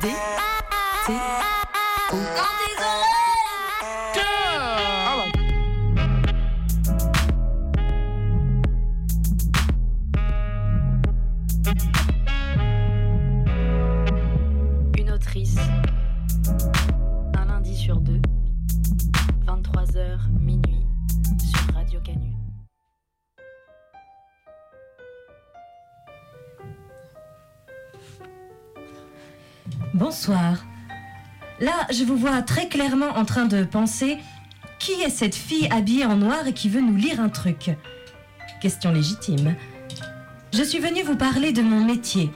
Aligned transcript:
D 0.00 0.10
T 1.06 1.12
O 2.10 2.73
très 32.42 32.68
clairement 32.68 33.16
en 33.16 33.24
train 33.24 33.44
de 33.44 33.64
penser 33.64 34.18
qui 34.78 34.92
est 35.02 35.10
cette 35.10 35.34
fille 35.34 35.68
habillée 35.70 36.04
en 36.04 36.16
noir 36.16 36.46
et 36.46 36.52
qui 36.52 36.68
veut 36.68 36.80
nous 36.80 36.96
lire 36.96 37.20
un 37.20 37.28
truc? 37.28 37.70
Question 38.60 38.92
légitime. 38.92 39.54
Je 40.52 40.62
suis 40.62 40.78
venue 40.78 41.02
vous 41.02 41.16
parler 41.16 41.52
de 41.52 41.62
mon 41.62 41.84
métier. 41.84 42.30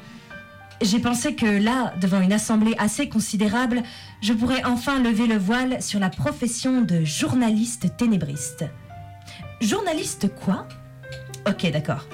J'ai 0.81 0.99
pensé 1.01 1.35
que 1.35 1.47
là, 1.47 1.93
devant 2.01 2.21
une 2.21 2.33
assemblée 2.33 2.75
assez 2.79 3.09
considérable, 3.09 3.83
je 4.23 4.33
pourrais 4.33 4.65
enfin 4.65 5.01
lever 5.01 5.27
le 5.27 5.37
voile 5.37 5.83
sur 5.83 5.99
la 6.01 6.11
profession 6.11 6.83
de 6.83 7.05
journaliste 7.05 7.97
ténébriste. 7.97 8.65
Journaliste 9.61 10.35
quoi? 10.35 10.69
Ok, 11.49 11.71
d'accord. 11.73 12.07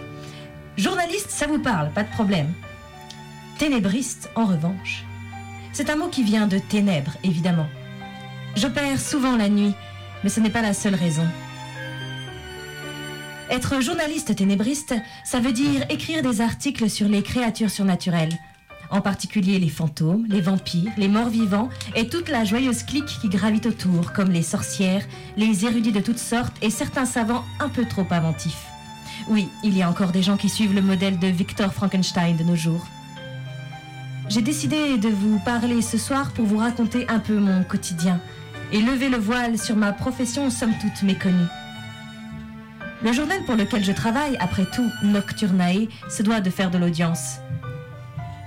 Journaliste, 0.76 1.30
ça 1.30 1.46
vous 1.46 1.60
parle, 1.60 1.90
pas 1.92 2.04
de 2.04 2.10
problème. 2.10 2.52
Ténébriste, 3.58 4.30
en 4.34 4.46
revanche, 4.46 5.04
c'est 5.74 5.90
un 5.90 5.96
mot 5.96 6.08
qui 6.08 6.22
vient 6.22 6.46
de 6.46 6.58
ténèbres, 6.58 7.16
évidemment. 7.24 7.66
J'opère 8.56 9.00
souvent 9.00 9.36
la 9.36 9.48
nuit, 9.48 9.74
mais 10.22 10.30
ce 10.30 10.38
n'est 10.38 10.48
pas 10.48 10.62
la 10.62 10.72
seule 10.72 10.94
raison. 10.94 11.26
Être 13.50 13.82
journaliste 13.82 14.36
ténébriste, 14.36 14.94
ça 15.24 15.40
veut 15.40 15.52
dire 15.52 15.84
écrire 15.90 16.22
des 16.22 16.40
articles 16.40 16.88
sur 16.88 17.08
les 17.08 17.22
créatures 17.22 17.70
surnaturelles, 17.70 18.38
en 18.90 19.00
particulier 19.00 19.58
les 19.58 19.68
fantômes, 19.68 20.24
les 20.28 20.40
vampires, 20.40 20.92
les 20.96 21.08
morts 21.08 21.28
vivants 21.28 21.68
et 21.96 22.08
toute 22.08 22.28
la 22.28 22.44
joyeuse 22.44 22.84
clique 22.84 23.18
qui 23.20 23.28
gravite 23.28 23.66
autour, 23.66 24.12
comme 24.12 24.30
les 24.30 24.42
sorcières, 24.42 25.04
les 25.36 25.64
érudits 25.64 25.92
de 25.92 26.00
toutes 26.00 26.18
sortes 26.18 26.56
et 26.62 26.70
certains 26.70 27.04
savants 27.04 27.44
un 27.58 27.68
peu 27.68 27.84
trop 27.84 28.06
inventifs. 28.10 28.64
Oui, 29.28 29.48
il 29.64 29.76
y 29.76 29.82
a 29.82 29.90
encore 29.90 30.12
des 30.12 30.22
gens 30.22 30.36
qui 30.36 30.48
suivent 30.48 30.74
le 30.74 30.82
modèle 30.82 31.18
de 31.18 31.26
Victor 31.26 31.74
Frankenstein 31.74 32.36
de 32.36 32.44
nos 32.44 32.56
jours. 32.56 32.86
J'ai 34.28 34.40
décidé 34.40 34.96
de 34.96 35.08
vous 35.10 35.38
parler 35.44 35.82
ce 35.82 35.98
soir 35.98 36.32
pour 36.32 36.46
vous 36.46 36.56
raconter 36.56 37.06
un 37.08 37.18
peu 37.18 37.38
mon 37.38 37.62
quotidien 37.62 38.20
et 38.72 38.80
lever 38.80 39.10
le 39.10 39.18
voile 39.18 39.58
sur 39.58 39.76
ma 39.76 39.92
profession 39.92 40.48
somme 40.48 40.72
toute 40.80 41.02
méconnue. 41.02 41.46
Le 43.02 43.12
journal 43.12 43.44
pour 43.44 43.54
lequel 43.54 43.84
je 43.84 43.92
travaille, 43.92 44.36
après 44.40 44.64
tout 44.64 44.90
Nocturnae, 45.02 45.88
se 46.08 46.22
doit 46.22 46.40
de 46.40 46.48
faire 46.48 46.70
de 46.70 46.78
l'audience. 46.78 47.36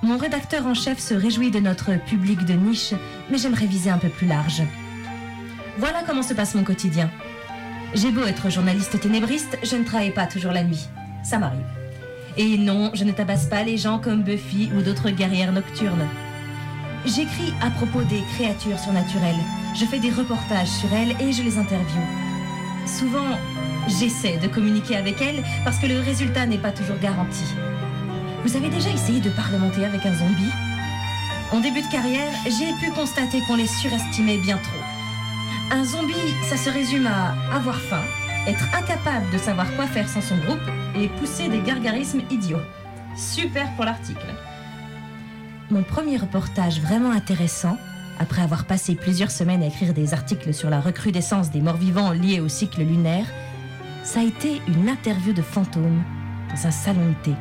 Mon 0.01 0.17
rédacteur 0.17 0.65
en 0.65 0.73
chef 0.73 0.97
se 0.97 1.13
réjouit 1.13 1.51
de 1.51 1.59
notre 1.59 1.91
public 2.05 2.43
de 2.43 2.53
niche, 2.53 2.93
mais 3.29 3.37
j'aimerais 3.37 3.67
viser 3.67 3.91
un 3.91 3.99
peu 3.99 4.09
plus 4.09 4.27
large. 4.27 4.63
Voilà 5.77 6.01
comment 6.07 6.23
se 6.23 6.33
passe 6.33 6.55
mon 6.55 6.63
quotidien. 6.63 7.11
J'ai 7.93 8.09
beau 8.09 8.25
être 8.25 8.49
journaliste 8.49 8.99
ténébriste, 8.99 9.59
je 9.61 9.75
ne 9.75 9.83
travaille 9.83 10.13
pas 10.13 10.25
toujours 10.25 10.53
la 10.53 10.63
nuit. 10.63 10.87
Ça 11.23 11.37
m'arrive. 11.37 11.65
Et 12.37 12.57
non, 12.57 12.91
je 12.93 13.03
ne 13.03 13.11
tabasse 13.11 13.45
pas 13.45 13.63
les 13.63 13.77
gens 13.77 13.97
comme 13.97 14.21
Buffy 14.21 14.69
ou 14.77 14.81
d'autres 14.83 15.09
guerrières 15.09 15.51
nocturnes. 15.51 16.07
J'écris 17.05 17.53
à 17.61 17.71
propos 17.71 18.03
des 18.03 18.21
créatures 18.35 18.77
surnaturelles. 18.77 19.43
Je 19.75 19.85
fais 19.85 19.99
des 19.99 20.11
reportages 20.11 20.67
sur 20.67 20.93
elles 20.93 21.15
et 21.19 21.31
je 21.31 21.41
les 21.41 21.57
interviewe. 21.57 22.03
Souvent, 22.85 23.37
j'essaie 23.87 24.37
de 24.37 24.47
communiquer 24.47 24.97
avec 24.97 25.21
elles 25.21 25.43
parce 25.63 25.79
que 25.79 25.87
le 25.87 25.99
résultat 25.99 26.45
n'est 26.45 26.57
pas 26.57 26.71
toujours 26.71 26.99
garanti. 26.99 27.43
Vous 28.45 28.55
avez 28.55 28.69
déjà 28.69 28.89
essayé 28.91 29.19
de 29.19 29.29
parlementer 29.31 29.83
avec 29.83 30.05
un 30.05 30.13
zombie? 30.13 30.51
En 31.51 31.59
début 31.59 31.81
de 31.81 31.91
carrière, 31.91 32.31
j'ai 32.45 32.71
pu 32.79 32.91
constater 32.91 33.41
qu'on 33.47 33.55
les 33.55 33.67
surestimait 33.67 34.37
bien 34.37 34.57
trop. 34.57 35.75
Un 35.75 35.83
zombie, 35.83 36.13
ça 36.49 36.57
se 36.57 36.69
résume 36.69 37.07
à 37.07 37.35
avoir 37.55 37.79
faim, 37.79 38.03
être 38.47 38.63
incapable 38.73 39.29
de 39.31 39.37
savoir 39.37 39.71
quoi 39.75 39.85
faire 39.87 40.07
sans 40.07 40.21
son 40.21 40.37
groupe 40.37 40.59
et 40.95 41.09
pousser 41.19 41.49
des 41.49 41.59
gargarismes 41.59 42.21
idiots. 42.31 42.61
Super 43.15 43.69
pour 43.75 43.85
l'article. 43.85 44.25
Mon 45.69 45.83
premier 45.83 46.17
reportage 46.17 46.79
vraiment 46.79 47.11
intéressant, 47.11 47.77
après 48.19 48.41
avoir 48.41 48.65
passé 48.65 48.95
plusieurs 48.95 49.31
semaines 49.31 49.61
à 49.63 49.67
écrire 49.67 49.93
des 49.93 50.13
articles 50.13 50.53
sur 50.53 50.69
la 50.69 50.79
recrudescence 50.79 51.51
des 51.51 51.61
morts-vivants 51.61 52.13
liés 52.13 52.39
au 52.39 52.47
cycle 52.47 52.81
lunaire, 52.81 53.25
ça 54.03 54.21
a 54.21 54.23
été 54.23 54.61
une 54.67 54.87
interview 54.87 55.33
de 55.33 55.41
fantômes 55.41 56.01
dans 56.49 56.67
un 56.67 56.71
salon 56.71 57.09
de 57.09 57.23
thé. 57.23 57.35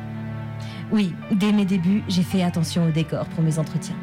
Oui, 0.91 1.13
dès 1.31 1.53
mes 1.53 1.65
débuts, 1.65 2.03
j'ai 2.09 2.23
fait 2.23 2.43
attention 2.43 2.85
au 2.85 2.91
décor 2.91 3.25
pour 3.27 3.43
mes 3.43 3.59
entretiens. 3.59 3.95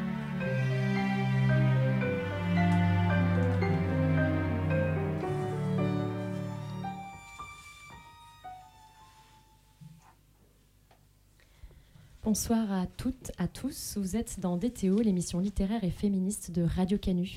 Bonsoir 12.35 12.73
à 12.73 12.87
toutes, 12.97 13.31
à 13.39 13.47
tous. 13.47 13.97
Vous 13.97 14.17
êtes 14.17 14.41
dans 14.41 14.57
DTO, 14.57 15.01
l'émission 15.01 15.39
littéraire 15.39 15.85
et 15.85 15.91
féministe 15.91 16.51
de 16.51 16.63
Radio 16.63 16.99
Canu. 16.99 17.31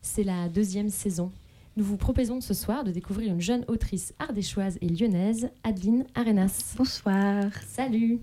C'est 0.00 0.24
la 0.24 0.48
deuxième 0.48 0.90
saison. 0.90 1.30
Nous 1.76 1.84
vous 1.84 1.96
proposons 1.96 2.40
ce 2.40 2.52
soir 2.52 2.82
de 2.82 2.90
découvrir 2.90 3.32
une 3.32 3.40
jeune 3.40 3.64
autrice 3.68 4.14
ardéchoise 4.18 4.78
et 4.80 4.88
lyonnaise, 4.88 5.48
Adeline 5.62 6.06
Arenas. 6.16 6.74
Bonsoir. 6.76 7.52
Salut 7.68 8.18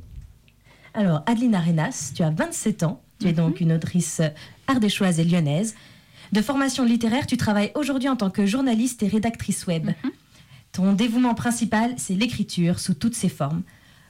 Alors, 0.93 1.23
Adeline 1.25 1.55
Arenas, 1.55 2.11
tu 2.13 2.21
as 2.21 2.31
27 2.31 2.83
ans. 2.83 3.01
Tu 3.21 3.29
es 3.29 3.33
donc 3.33 3.61
une 3.61 3.71
autrice 3.71 4.21
ardéchoise 4.67 5.21
et 5.21 5.23
lyonnaise. 5.23 5.73
De 6.33 6.41
formation 6.41 6.83
littéraire, 6.83 7.27
tu 7.27 7.37
travailles 7.37 7.71
aujourd'hui 7.75 8.09
en 8.09 8.17
tant 8.17 8.29
que 8.29 8.45
journaliste 8.45 9.03
et 9.03 9.07
rédactrice 9.07 9.67
web. 9.67 9.91
Ton 10.73 10.91
dévouement 10.91 11.33
principal, 11.33 11.93
c'est 11.95 12.13
l'écriture 12.13 12.77
sous 12.79 12.93
toutes 12.93 13.15
ses 13.15 13.29
formes. 13.29 13.63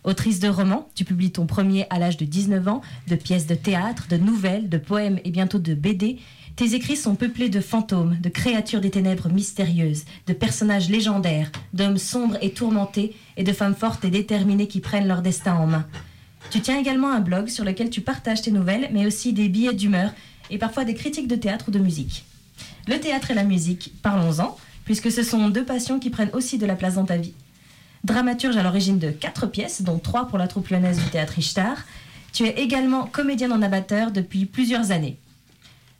Autrice 0.03 0.39
de 0.39 0.47
romans, 0.47 0.87
tu 0.95 1.03
publies 1.03 1.31
ton 1.31 1.45
premier 1.45 1.85
à 1.89 1.99
l'âge 1.99 2.17
de 2.17 2.25
19 2.25 2.67
ans, 2.67 2.81
de 3.07 3.15
pièces 3.15 3.47
de 3.47 3.55
théâtre, 3.55 4.07
de 4.09 4.17
nouvelles, 4.17 4.69
de 4.69 4.77
poèmes 4.77 5.19
et 5.25 5.31
bientôt 5.31 5.59
de 5.59 5.73
BD. 5.73 6.19
Tes 6.55 6.73
écrits 6.73 6.95
sont 6.95 7.15
peuplés 7.15 7.49
de 7.49 7.59
fantômes, 7.59 8.17
de 8.19 8.29
créatures 8.29 8.81
des 8.81 8.91
ténèbres 8.91 9.29
mystérieuses, 9.29 10.05
de 10.27 10.33
personnages 10.33 10.89
légendaires, 10.89 11.51
d'hommes 11.73 11.97
sombres 11.97 12.37
et 12.41 12.51
tourmentés 12.51 13.15
et 13.37 13.43
de 13.43 13.53
femmes 13.53 13.75
fortes 13.75 14.05
et 14.05 14.09
déterminées 14.09 14.67
qui 14.67 14.79
prennent 14.79 15.07
leur 15.07 15.21
destin 15.21 15.55
en 15.55 15.67
main. 15.67 15.85
Tu 16.49 16.61
tiens 16.61 16.79
également 16.79 17.11
un 17.11 17.19
blog 17.19 17.47
sur 17.47 17.65
lequel 17.65 17.89
tu 17.89 18.01
partages 18.01 18.41
tes 18.41 18.51
nouvelles, 18.51 18.89
mais 18.93 19.05
aussi 19.05 19.33
des 19.33 19.49
billets 19.49 19.73
d'humeur 19.73 20.11
et 20.49 20.57
parfois 20.57 20.85
des 20.85 20.95
critiques 20.95 21.27
de 21.27 21.35
théâtre 21.35 21.65
ou 21.67 21.71
de 21.71 21.79
musique. 21.79 22.25
Le 22.87 22.99
théâtre 22.99 23.31
et 23.31 23.35
la 23.35 23.43
musique, 23.43 23.93
parlons-en, 24.01 24.57
puisque 24.85 25.11
ce 25.11 25.23
sont 25.23 25.49
deux 25.49 25.65
passions 25.65 25.99
qui 25.99 26.09
prennent 26.09 26.31
aussi 26.33 26.57
de 26.57 26.65
la 26.65 26.75
place 26.75 26.95
dans 26.95 27.05
ta 27.05 27.17
vie. 27.17 27.33
Dramaturge 28.03 28.57
à 28.57 28.63
l'origine 28.63 28.99
de 28.99 29.11
quatre 29.11 29.47
pièces, 29.47 29.81
dont 29.81 29.99
trois 29.99 30.27
pour 30.27 30.37
la 30.37 30.47
troupe 30.47 30.69
lyonnaise 30.69 30.99
du 30.99 31.09
théâtre 31.09 31.37
Ishtar, 31.37 31.77
tu 32.31 32.45
es 32.45 32.61
également 32.61 33.05
comédienne 33.05 33.51
en 33.51 33.61
amateur 33.61 34.11
depuis 34.11 34.45
plusieurs 34.45 34.91
années. 34.91 35.17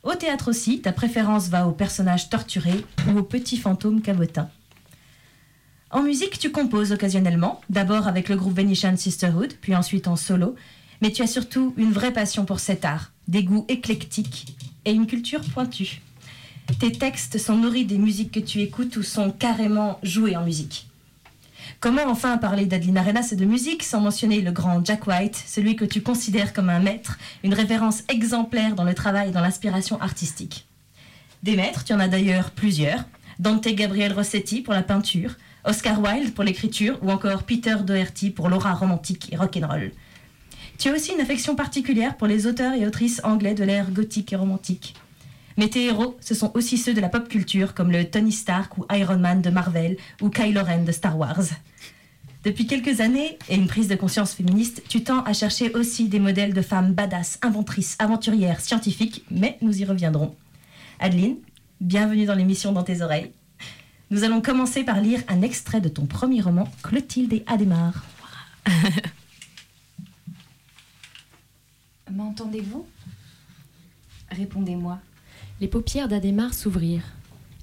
Au 0.02 0.14
théâtre 0.14 0.48
aussi, 0.48 0.80
ta 0.80 0.92
préférence 0.92 1.48
va 1.48 1.66
aux 1.66 1.72
personnages 1.72 2.30
torturés 2.30 2.84
ou 3.08 3.18
aux 3.18 3.22
petits 3.22 3.58
fantômes 3.58 4.00
cabotins. 4.00 4.48
En 5.90 6.02
musique, 6.02 6.38
tu 6.38 6.50
composes 6.50 6.92
occasionnellement, 6.92 7.60
d'abord 7.68 8.08
avec 8.08 8.28
le 8.28 8.36
groupe 8.36 8.56
Venetian 8.56 8.96
Sisterhood, 8.96 9.54
puis 9.60 9.74
ensuite 9.74 10.08
en 10.08 10.16
solo, 10.16 10.54
mais 11.02 11.10
tu 11.10 11.22
as 11.22 11.26
surtout 11.26 11.74
une 11.76 11.92
vraie 11.92 12.12
passion 12.12 12.44
pour 12.44 12.60
cet 12.60 12.84
art, 12.84 13.10
des 13.28 13.44
goûts 13.44 13.66
éclectiques 13.68 14.56
et 14.84 14.92
une 14.92 15.06
culture 15.06 15.40
pointue. 15.52 16.00
Tes 16.78 16.92
textes 16.92 17.38
sont 17.38 17.56
nourris 17.56 17.84
des 17.84 17.98
musiques 17.98 18.32
que 18.32 18.40
tu 18.40 18.60
écoutes 18.60 18.96
ou 18.96 19.02
sont 19.02 19.32
carrément 19.32 19.98
joués 20.02 20.36
en 20.36 20.44
musique. 20.44 20.89
Comment 21.80 22.04
enfin 22.08 22.36
parler 22.36 22.66
d'Adeline 22.66 22.98
Arenas 22.98 23.30
et 23.32 23.36
de 23.36 23.46
musique 23.46 23.82
sans 23.82 24.02
mentionner 24.02 24.42
le 24.42 24.52
grand 24.52 24.84
Jack 24.84 25.06
White, 25.06 25.42
celui 25.46 25.76
que 25.76 25.86
tu 25.86 26.02
considères 26.02 26.52
comme 26.52 26.68
un 26.68 26.78
maître, 26.78 27.18
une 27.42 27.54
référence 27.54 28.02
exemplaire 28.10 28.74
dans 28.74 28.84
le 28.84 28.92
travail 28.92 29.30
et 29.30 29.32
dans 29.32 29.40
l'inspiration 29.40 29.98
artistique 29.98 30.66
Des 31.42 31.56
maîtres, 31.56 31.84
tu 31.84 31.94
en 31.94 32.00
as 32.00 32.08
d'ailleurs 32.08 32.50
plusieurs. 32.50 33.04
Dante 33.38 33.66
Gabriel 33.68 34.12
Rossetti 34.12 34.60
pour 34.60 34.74
la 34.74 34.82
peinture, 34.82 35.36
Oscar 35.64 36.02
Wilde 36.02 36.34
pour 36.34 36.44
l'écriture 36.44 36.98
ou 37.00 37.10
encore 37.10 37.44
Peter 37.44 37.76
Doherty 37.82 38.28
pour 38.28 38.50
l'aura 38.50 38.74
romantique 38.74 39.32
et 39.32 39.36
rock'n'roll. 39.36 39.90
Tu 40.76 40.90
as 40.90 40.92
aussi 40.92 41.14
une 41.14 41.20
affection 41.22 41.56
particulière 41.56 42.18
pour 42.18 42.26
les 42.26 42.46
auteurs 42.46 42.74
et 42.74 42.86
autrices 42.86 43.22
anglais 43.24 43.54
de 43.54 43.64
l'ère 43.64 43.90
gothique 43.90 44.34
et 44.34 44.36
romantique. 44.36 44.96
Mais 45.56 45.68
tes 45.68 45.86
héros, 45.86 46.18
ce 46.20 46.34
sont 46.34 46.50
aussi 46.54 46.76
ceux 46.76 46.92
de 46.92 47.00
la 47.00 47.08
pop 47.08 47.26
culture 47.26 47.72
comme 47.72 47.90
le 47.90 48.04
Tony 48.04 48.32
Stark 48.32 48.76
ou 48.76 48.84
Iron 48.92 49.18
Man 49.18 49.40
de 49.40 49.48
Marvel 49.48 49.96
ou 50.20 50.28
Kylo 50.28 50.62
Ren 50.62 50.84
de 50.84 50.92
Star 50.92 51.18
Wars. 51.18 51.54
Depuis 52.42 52.66
quelques 52.66 53.00
années 53.00 53.38
et 53.50 53.54
une 53.54 53.66
prise 53.66 53.88
de 53.88 53.96
conscience 53.96 54.32
féministe, 54.32 54.82
tu 54.88 55.04
tends 55.04 55.22
à 55.24 55.34
chercher 55.34 55.74
aussi 55.74 56.08
des 56.08 56.18
modèles 56.18 56.54
de 56.54 56.62
femmes 56.62 56.94
badass, 56.94 57.38
inventrices, 57.42 57.96
aventurières, 57.98 58.60
scientifiques, 58.60 59.26
mais 59.30 59.58
nous 59.60 59.82
y 59.82 59.84
reviendrons. 59.84 60.34
Adeline, 61.00 61.36
bienvenue 61.82 62.24
dans 62.24 62.34
l'émission 62.34 62.72
Dans 62.72 62.82
tes 62.82 63.02
oreilles. 63.02 63.30
Nous 64.10 64.24
allons 64.24 64.40
commencer 64.40 64.84
par 64.84 65.02
lire 65.02 65.22
un 65.28 65.42
extrait 65.42 65.82
de 65.82 65.90
ton 65.90 66.06
premier 66.06 66.40
roman, 66.40 66.66
Clotilde 66.82 67.34
et 67.34 67.44
Adhémar. 67.46 68.06
M'entendez-vous? 72.10 72.86
Répondez-moi. 74.30 74.98
Les 75.60 75.68
paupières 75.68 76.08
d'Adhémar 76.08 76.54
s'ouvrirent. 76.54 77.12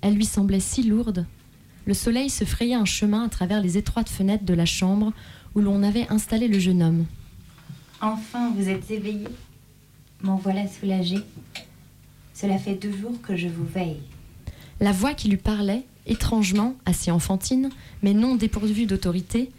Elles 0.02 0.14
lui 0.14 0.26
semblaient 0.26 0.60
si 0.60 0.84
lourdes. 0.84 1.26
Le 1.88 1.94
soleil 1.94 2.30
se 2.30 2.44
frayait 2.44 2.76
un 2.76 2.86
chemin 2.86 3.24
à 3.24 3.30
travers 3.30 3.62
les 3.62 3.78
étroites 3.78 4.10
fenêtres 4.10 4.44
de 4.44 4.54
la 4.54 4.66
chambre 4.66 5.14
où 5.56 5.62
l'on 5.62 5.84
avait 5.84 6.06
installé 6.10 6.50
le 6.50 6.60
jeune 6.60 6.84
homme. 6.84 7.06
Enfin, 8.02 8.52
vous 8.58 8.68
êtes 8.68 8.92
éveillé. 8.92 9.28
M'en 10.22 10.36
voilà 10.36 10.68
soulagée. 10.68 11.22
Cela 12.34 12.58
fait 12.58 12.76
deux 12.76 12.92
jours 12.92 13.20
que 13.22 13.38
je 13.38 13.48
vous 13.48 13.66
veille. 13.66 14.02
La 14.82 14.92
voix 14.92 15.14
qui 15.14 15.30
lui 15.30 15.38
parlait, 15.38 15.86
étrangement, 16.06 16.76
assez 16.86 17.10
enfantine, 17.10 17.70
mais 18.04 18.14
non 18.14 18.36
dépourvue 18.36 18.86
d'autorité, 18.86 19.50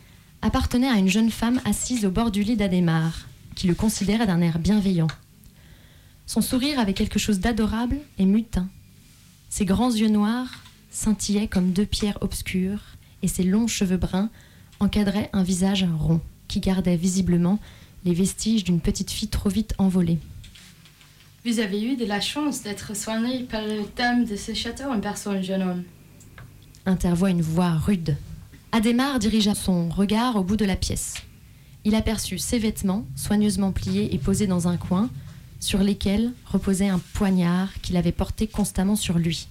appartenait 0.43 0.87
à 0.87 0.99
une 0.99 1.09
jeune 1.09 1.31
femme 1.31 1.63
assise 1.65 2.05
au 2.05 2.11
bord 2.11 2.31
du 2.31 2.43
lit 2.43 2.57
d'Adhémar, 2.57 3.27
qui 3.55 3.67
le 3.67 3.75
considérait 3.75 4.27
d'un 4.27 4.43
air 4.43 4.59
bienveillant. 4.59 5.09
Son 6.27 6.43
sourire 6.43 6.79
avait 6.79 6.93
quelque 6.93 7.19
chose 7.19 7.41
d'adorable 7.41 7.97
et 8.19 8.27
mutin. 8.27 8.69
Ses 9.49 9.65
grands 9.65 9.91
yeux 9.91 10.11
noirs 10.11 10.51
scintillaient 10.91 11.49
comme 11.49 11.73
deux 11.73 11.87
pierres 11.87 12.19
obscures, 12.21 12.83
et 13.23 13.29
ses 13.29 13.43
longs 13.43 13.67
cheveux 13.67 13.97
bruns 13.97 14.31
encadraient 14.81 15.31
un 15.33 15.43
visage 15.43 15.87
rond, 15.99 16.21
qui 16.47 16.61
gardait 16.61 16.97
visiblement 16.97 17.59
les 18.05 18.15
vestiges 18.15 18.65
d'une 18.65 18.81
petite 18.81 19.11
fille 19.11 19.29
trop 19.29 19.49
vite 19.49 19.75
envolée. 19.79 20.19
Vous 21.45 21.61
avez 21.61 21.83
eu 21.83 21.97
de 21.97 22.05
la 22.05 22.21
chance 22.21 22.63
d'être 22.63 22.97
soigné 22.97 23.45
par 23.45 23.63
le 23.63 23.83
dame 23.97 24.25
de 24.25 24.37
ce 24.37 24.55
château 24.55 24.85
en 24.85 25.01
personne, 25.01 25.43
jeune 25.43 25.63
homme. 25.63 25.85
intervint 26.87 27.29
une 27.29 27.43
voix 27.43 27.73
rude. 27.73 28.17
Adhémar 28.73 29.19
dirigea 29.19 29.55
son 29.55 29.89
regard 29.89 30.37
au 30.37 30.43
bout 30.43 30.57
de 30.57 30.65
la 30.65 30.77
pièce. 30.77 31.15
Il 31.85 31.95
aperçut 31.95 32.39
ses 32.39 32.59
vêtements, 32.59 33.07
soigneusement 33.17 33.73
pliés 33.73 34.15
et 34.15 34.19
posés 34.19 34.47
dans 34.47 34.69
un 34.69 34.77
coin, 34.77 35.11
sur 35.61 35.83
lesquels 35.83 36.33
reposait 36.47 36.89
un 36.89 37.01
poignard 37.15 37.73
qu'il 37.81 37.97
avait 37.97 38.13
porté 38.13 38.47
constamment 38.47 38.97
sur 38.97 39.19
lui. 39.19 39.49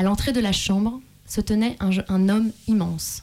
À 0.00 0.02
l'entrée 0.02 0.32
de 0.32 0.40
la 0.40 0.52
chambre 0.52 0.98
se 1.26 1.42
tenait 1.42 1.76
un, 1.78 2.28
homme 2.30 2.52
immense. 2.66 3.22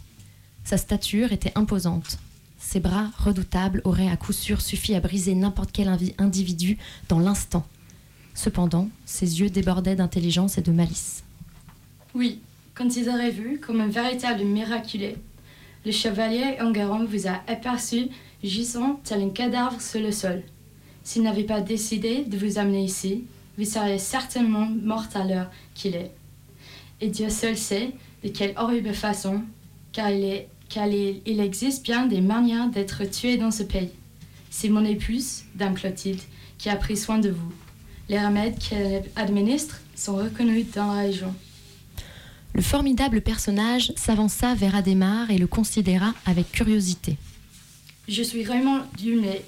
Sa 0.63 0.77
stature 0.77 1.31
était 1.31 1.51
imposante. 1.55 2.19
Ses 2.59 2.79
bras 2.79 3.09
redoutables 3.17 3.81
auraient 3.83 4.11
à 4.11 4.15
coup 4.15 4.31
sûr 4.31 4.61
suffi 4.61 4.93
à 4.93 4.99
briser 4.99 5.33
n'importe 5.33 5.71
quel 5.73 5.89
individu 6.19 6.77
dans 7.09 7.17
l'instant. 7.17 7.65
Cependant, 8.35 8.89
ses 9.07 9.39
yeux 9.39 9.49
débordaient 9.49 9.95
d'intelligence 9.95 10.59
et 10.59 10.61
de 10.61 10.71
malice. 10.71 11.23
Oui, 12.13 12.41
quand 12.75 12.95
ils 12.95 13.09
auraient 13.09 13.31
vu 13.31 13.59
comme 13.59 13.81
un 13.81 13.87
véritable 13.87 14.43
miraculé, 14.43 15.17
le 15.83 15.91
chevalier 15.91 16.57
Enguerrand 16.61 17.05
vous 17.05 17.27
a 17.27 17.41
aperçu 17.47 18.09
gisant 18.43 19.01
tel 19.03 19.23
un 19.23 19.29
cadavre 19.29 19.81
sur 19.81 19.99
le 19.99 20.11
sol. 20.11 20.43
S'il 21.03 21.23
n'avait 21.23 21.41
pas 21.41 21.59
décidé 21.59 22.23
de 22.23 22.37
vous 22.37 22.59
amener 22.59 22.83
ici, 22.83 23.23
vous 23.57 23.65
seriez 23.65 23.97
certainement 23.97 24.69
morte 24.83 25.15
à 25.15 25.23
l'heure 25.23 25.49
qu'il 25.73 25.95
est. 25.95 26.11
Et 27.01 27.09
Dieu 27.09 27.29
seul 27.29 27.57
sait 27.57 27.91
de 28.23 28.29
quelle 28.29 28.53
horrible 28.57 28.93
façon, 28.93 29.43
car 29.91 30.09
il, 30.09 30.23
est, 30.23 30.47
car 30.69 30.87
il, 30.87 31.21
il 31.25 31.39
existe 31.39 31.83
bien 31.83 32.07
des 32.07 32.21
manières 32.21 32.69
d'être 32.69 33.03
tué 33.05 33.37
dans 33.37 33.51
ce 33.51 33.63
pays. 33.63 33.91
C'est 34.49 34.69
mon 34.69 34.83
épouse, 34.83 35.43
Dame 35.55 35.75
Clotilde, 35.75 36.21
qui 36.57 36.69
a 36.69 36.75
pris 36.75 36.97
soin 36.97 37.19
de 37.19 37.29
vous. 37.29 37.53
Les 38.09 38.19
remèdes 38.19 38.57
qu'elle 38.57 39.03
administre 39.15 39.81
sont 39.95 40.15
reconnus 40.15 40.65
dans 40.73 40.93
la 40.93 41.01
région. 41.01 41.33
Le 42.55 42.61
formidable 42.61 43.21
personnage 43.21 43.93
s'avança 43.95 44.55
vers 44.55 44.75
Adhémar 44.75 45.29
et 45.29 45.37
le 45.37 45.45
considéra 45.45 46.13
avec 46.25 46.51
curiosité. 46.51 47.17
Je 48.07 48.23
suis 48.23 48.43
Raymond 48.43 48.81
Dumais, 48.97 49.43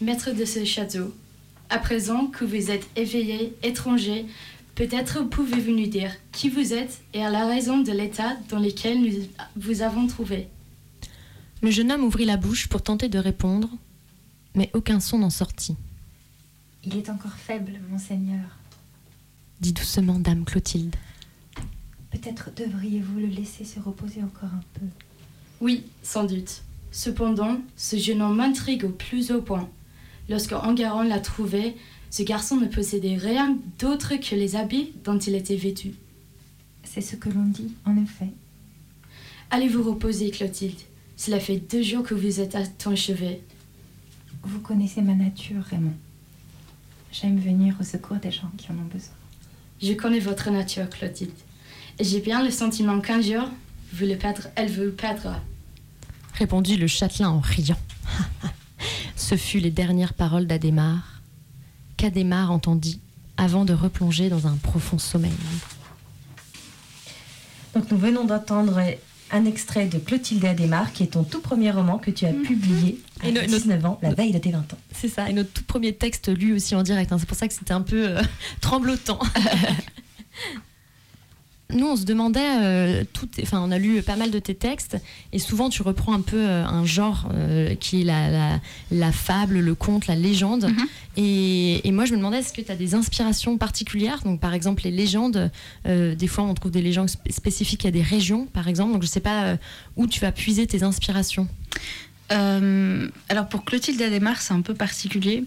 maître 0.00 0.32
de 0.32 0.44
ce 0.44 0.64
château. 0.64 1.14
À 1.70 1.78
présent 1.78 2.26
que 2.26 2.44
vous 2.44 2.70
êtes 2.70 2.86
éveillé, 2.96 3.54
étranger, 3.62 4.26
peut-être 4.80 5.24
pouvez-vous 5.24 5.72
nous 5.72 5.88
dire 5.88 6.10
qui 6.32 6.48
vous 6.48 6.72
êtes 6.72 7.02
et 7.12 7.22
à 7.22 7.28
la 7.28 7.46
raison 7.46 7.82
de 7.82 7.92
l'état 7.92 8.38
dans 8.48 8.58
lequel 8.58 9.02
nous 9.02 9.12
vous 9.54 9.82
avons 9.82 10.06
trouvé. 10.06 10.48
Le 11.60 11.70
jeune 11.70 11.92
homme 11.92 12.02
ouvrit 12.04 12.24
la 12.24 12.38
bouche 12.38 12.66
pour 12.66 12.80
tenter 12.80 13.10
de 13.10 13.18
répondre, 13.18 13.68
mais 14.54 14.70
aucun 14.72 14.98
son 14.98 15.18
n'en 15.18 15.28
sortit, 15.28 15.76
Il 16.82 16.96
est 16.96 17.10
encore 17.10 17.34
faible, 17.34 17.72
monseigneur. 17.90 18.56
dit 19.60 19.74
doucement 19.74 20.18
Dame 20.18 20.46
Clotilde. 20.46 20.96
Peut-être 22.10 22.50
devriez-vous 22.56 23.20
le 23.20 23.26
laisser 23.26 23.66
se 23.66 23.80
reposer 23.80 24.22
encore 24.22 24.48
un 24.48 24.64
peu. 24.72 24.86
Oui, 25.60 25.84
sans 26.02 26.24
doute. 26.24 26.62
Cependant, 26.90 27.60
ce 27.76 27.98
jeune 27.98 28.22
homme 28.22 28.36
m'intrigue 28.36 28.86
au 28.86 28.88
plus 28.88 29.30
haut 29.30 29.42
point. 29.42 29.68
Lorsque 30.30 30.52
Enguerrand 30.52 31.02
l'a 31.02 31.20
trouvé, 31.20 31.76
ce 32.10 32.24
garçon 32.24 32.56
ne 32.56 32.66
possédait 32.66 33.16
rien 33.16 33.56
d'autre 33.78 34.16
que 34.16 34.34
les 34.34 34.56
habits 34.56 34.92
dont 35.04 35.18
il 35.18 35.34
était 35.34 35.56
vêtu. 35.56 35.94
C'est 36.82 37.00
ce 37.00 37.14
que 37.14 37.28
l'on 37.28 37.44
dit, 37.44 37.72
en 37.84 37.96
effet. 37.96 38.30
Allez 39.50 39.68
vous 39.68 39.82
reposer, 39.82 40.30
Clotilde. 40.30 40.78
Cela 41.16 41.38
fait 41.38 41.58
deux 41.58 41.82
jours 41.82 42.02
que 42.02 42.14
vous 42.14 42.40
êtes 42.40 42.56
à 42.56 42.66
ton 42.66 42.96
chevet. 42.96 43.40
Vous 44.42 44.60
connaissez 44.60 45.02
ma 45.02 45.14
nature, 45.14 45.62
Raymond. 45.62 45.94
J'aime 47.12 47.38
venir 47.38 47.76
au 47.80 47.84
secours 47.84 48.16
des 48.16 48.30
gens 48.30 48.50
qui 48.56 48.70
en 48.70 48.74
ont 48.74 48.88
besoin. 48.92 49.14
Je 49.82 49.92
connais 49.92 50.20
votre 50.20 50.50
nature, 50.50 50.88
Clotilde. 50.88 51.30
Et 51.98 52.04
j'ai 52.04 52.20
bien 52.20 52.42
le 52.42 52.50
sentiment 52.50 53.00
qu'un 53.00 53.20
jour, 53.20 53.48
vous 53.92 54.06
le 54.06 54.16
perdre, 54.16 54.48
elle 54.56 54.70
vous 54.70 54.92
perdra. 54.92 55.40
Répondit 56.34 56.76
le 56.76 56.86
châtelain 56.86 57.28
en 57.28 57.40
riant. 57.40 57.78
Ce 59.16 59.36
fut 59.36 59.58
les 59.58 59.70
dernières 59.70 60.14
paroles 60.14 60.46
d'Adhémar, 60.46 61.09
qu'Adhémar 62.00 62.50
entendit 62.50 62.98
avant 63.36 63.64
de 63.66 63.74
replonger 63.74 64.28
dans 64.30 64.46
un 64.46 64.56
profond 64.56 64.98
sommeil. 64.98 65.32
Donc 67.74 67.90
nous 67.90 67.98
venons 67.98 68.24
d'entendre 68.24 68.80
un 69.32 69.44
extrait 69.44 69.86
de 69.86 69.98
Clotilde 69.98 70.44
Adhémar, 70.44 70.92
qui 70.92 71.02
est 71.04 71.08
ton 71.08 71.22
tout 71.24 71.40
premier 71.40 71.70
roman 71.70 71.98
que 71.98 72.10
tu 72.10 72.24
as 72.26 72.32
publié 72.32 72.98
à 73.22 73.28
Et 73.28 73.32
no- 73.32 73.42
19 73.42 73.84
ans, 73.84 73.98
la 74.02 74.12
veille 74.14 74.32
de 74.32 74.38
tes 74.38 74.50
20 74.50 74.58
ans. 74.72 74.78
C'est 74.92 75.08
ça, 75.08 75.28
et 75.28 75.32
notre 75.32 75.52
tout 75.52 75.62
premier 75.64 75.92
texte 75.94 76.28
lu 76.34 76.54
aussi 76.54 76.74
en 76.74 76.82
direct, 76.82 77.12
hein. 77.12 77.18
c'est 77.18 77.26
pour 77.28 77.36
ça 77.36 77.46
que 77.46 77.54
c'était 77.54 77.72
un 77.72 77.82
peu 77.82 78.08
euh, 78.08 78.22
tremblotant. 78.60 79.20
Nous, 81.72 81.86
on 81.86 81.96
se 81.96 82.04
demandait, 82.04 82.40
euh, 82.62 83.04
tout, 83.12 83.28
enfin, 83.42 83.60
on 83.64 83.70
a 83.70 83.78
lu 83.78 84.02
pas 84.02 84.16
mal 84.16 84.30
de 84.30 84.38
tes 84.38 84.54
textes, 84.54 84.96
et 85.32 85.38
souvent 85.38 85.68
tu 85.70 85.82
reprends 85.82 86.12
un 86.12 86.20
peu 86.20 86.36
euh, 86.38 86.64
un 86.64 86.84
genre 86.84 87.28
euh, 87.34 87.74
qui 87.74 88.00
est 88.00 88.04
la, 88.04 88.30
la, 88.30 88.60
la 88.90 89.12
fable, 89.12 89.58
le 89.60 89.74
conte, 89.74 90.06
la 90.06 90.14
légende. 90.16 90.64
Mhm. 90.64 90.86
et, 91.16 91.88
et 91.88 91.92
moi, 91.92 92.04
je 92.04 92.12
me 92.12 92.16
demandais, 92.18 92.38
est-ce 92.38 92.52
que 92.52 92.60
tu 92.60 92.70
as 92.72 92.76
des 92.76 92.94
inspirations 92.94 93.58
particulières? 93.58 94.20
Donc, 94.24 94.40
par 94.40 94.54
exemple, 94.54 94.82
les 94.84 94.90
légendes, 94.90 95.50
des 95.86 96.26
fois, 96.26 96.44
on 96.44 96.54
trouve 96.54 96.70
des 96.70 96.82
légendes 96.82 97.08
spé- 97.08 97.32
spécifiques 97.32 97.86
à 97.86 97.90
des 97.90 98.02
régions, 98.02 98.46
par 98.46 98.68
exemple. 98.68 98.92
Donc, 98.92 99.02
je 99.02 99.08
sais 99.08 99.20
pas 99.20 99.56
où 99.96 100.06
tu 100.06 100.20
vas 100.20 100.32
puiser 100.32 100.66
tes 100.66 100.82
inspirations. 100.82 101.48
Alors 102.30 103.48
pour 103.48 103.64
Clotilde 103.64 104.00
Adhémar, 104.00 104.40
c'est 104.40 104.54
un 104.54 104.60
peu 104.60 104.74
particulier. 104.74 105.44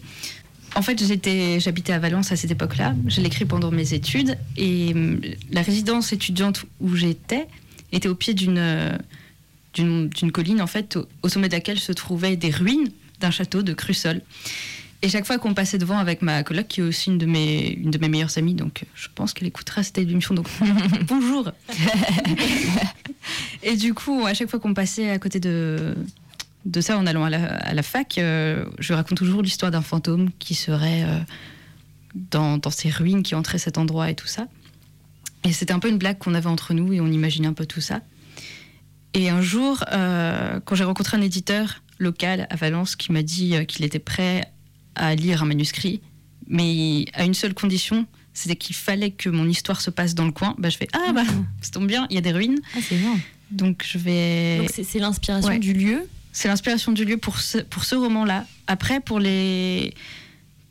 En 0.76 0.82
fait, 0.82 1.06
j'étais, 1.06 1.60
j'habitais 1.60 1.94
à 1.94 2.00
Valence 2.00 2.32
à 2.32 2.36
cette 2.36 2.52
époque-là. 2.52 2.96
Je 3.08 3.22
l'ai 3.22 3.28
écrit 3.28 3.46
pendant 3.46 3.72
mes 3.72 3.94
études 3.94 4.38
et 4.58 4.92
hum, 4.94 5.22
la 5.52 5.62
résidence 5.62 6.14
étudiante 6.14 6.66
où 6.80 6.96
j'étais 6.96 7.48
était 7.92 8.10
au 8.10 8.16
pied 8.16 8.34
d'une 8.34 8.58
euh, 8.58 8.98
d'une 9.74 10.10
d'une 10.10 10.32
colline 10.32 10.62
en 10.62 10.68
fait, 10.68 10.98
au, 10.98 11.08
au 11.22 11.30
sommet 11.30 11.48
de 11.48 11.54
laquelle 11.54 11.80
se 11.80 11.92
trouvaient 11.92 12.36
des 12.36 12.50
ruines 12.50 12.90
d'un 13.20 13.32
château 13.32 13.62
de 13.62 13.74
Crussol. 13.74 14.22
Et 15.04 15.10
chaque 15.10 15.26
fois 15.26 15.38
qu'on 15.38 15.54
passait 15.54 15.78
devant 15.78 15.98
avec 15.98 16.22
ma 16.22 16.44
coloc, 16.44 16.68
qui 16.70 16.80
est 16.80 16.84
aussi 16.84 17.10
une 17.10 17.18
de 17.18 17.26
mes, 17.26 17.74
une 17.74 17.92
de 17.92 17.98
mes 17.98 18.08
meilleures 18.08 18.38
amies, 18.38 18.54
donc 18.54 18.86
je 18.96 19.10
pense 19.14 19.34
qu'elle 19.34 19.50
écoutera 19.50 19.84
cette 19.84 19.98
émission, 19.98 20.34
donc 20.34 20.48
bonjour. 21.08 21.52
et 23.64 23.76
du 23.76 23.94
coup, 23.94 24.26
à 24.26 24.34
chaque 24.34 24.50
fois 24.50 24.60
qu'on 24.60 24.74
passait 24.74 25.10
à 25.10 25.20
côté 25.20 25.42
de, 25.42 25.94
de 26.66 26.82
ça 26.82 26.98
en 26.98 27.06
allant 27.06 27.24
à 27.26 27.30
la, 27.30 27.46
à 27.58 27.74
la 27.74 27.84
fac, 27.84 28.18
euh, 28.18 28.66
je 28.80 28.94
raconte 28.94 29.18
toujours 29.18 29.42
l'histoire 29.42 29.72
d'un 29.72 29.82
fantôme 29.82 30.30
qui 30.40 30.56
serait 30.56 31.04
euh, 31.04 31.20
dans, 32.16 32.58
dans 32.58 32.70
ces 32.72 32.90
ruines, 32.90 33.24
qui 33.24 33.36
entrait 33.36 33.58
cet 33.58 33.78
endroit 33.78 34.10
et 34.10 34.16
tout 34.16 34.28
ça. 34.28 34.48
Et 35.44 35.52
c'était 35.52 35.74
un 35.74 35.80
peu 35.80 35.90
une 35.90 35.98
blague 35.98 36.18
qu'on 36.20 36.34
avait 36.36 36.48
entre 36.48 36.74
nous 36.74 36.94
et 36.94 37.02
on 37.02 37.08
imaginait 37.08 37.48
un 37.48 37.54
peu 37.54 37.66
tout 37.66 37.82
ça. 37.82 38.02
Et 39.14 39.30
un 39.30 39.42
jour, 39.42 39.84
euh, 39.92 40.60
quand 40.66 40.76
j'ai 40.76 40.86
rencontré 40.86 41.18
un 41.18 41.22
éditeur 41.22 41.84
local 42.00 42.48
à 42.50 42.56
Valence 42.56 42.96
qui 42.96 43.12
m'a 43.12 43.22
dit 43.24 43.56
euh, 43.56 43.64
qu'il 43.66 43.84
était 43.86 44.00
prêt 44.00 44.46
à 44.96 45.16
lire 45.16 45.44
un 45.44 45.46
manuscrit, 45.46 46.02
mais 46.48 47.06
à 47.14 47.26
une 47.26 47.34
seule 47.34 47.54
condition, 47.54 48.06
c'était 48.34 48.56
qu'il 48.56 48.76
fallait 48.76 49.12
que 49.12 49.30
mon 49.30 49.48
histoire 49.48 49.82
se 49.82 49.90
passe 49.90 50.16
dans 50.16 50.26
le 50.26 50.32
coin, 50.32 50.56
bah, 50.58 50.70
je 50.70 50.78
fais 50.78 50.88
Ah 50.94 51.12
bah, 51.14 51.24
ça 51.62 51.72
tombe 51.72 51.88
bien, 51.88 52.08
il 52.10 52.16
y 52.16 52.18
a 52.18 52.22
des 52.22 52.32
ruines. 52.32 52.60
Ah, 52.76 52.80
c'est 52.82 52.96
bien. 52.96 53.16
Donc 53.52 53.84
je 53.88 53.98
vais. 54.00 54.60
Donc 54.60 54.70
c'est 54.74 54.84
c'est 54.84 55.00
l'inspiration 55.00 55.50
Ouais. 55.50 55.60
du 55.60 55.74
lieu. 55.74 56.08
C'est 56.34 56.48
l'inspiration 56.48 56.92
du 56.92 57.06
lieu 57.06 57.18
pour 57.18 57.40
ce, 57.40 57.60
pour 57.60 57.86
ce 57.86 57.96
roman-là. 57.96 58.46
Après, 58.68 59.00
pour 59.00 59.20
les, 59.20 59.94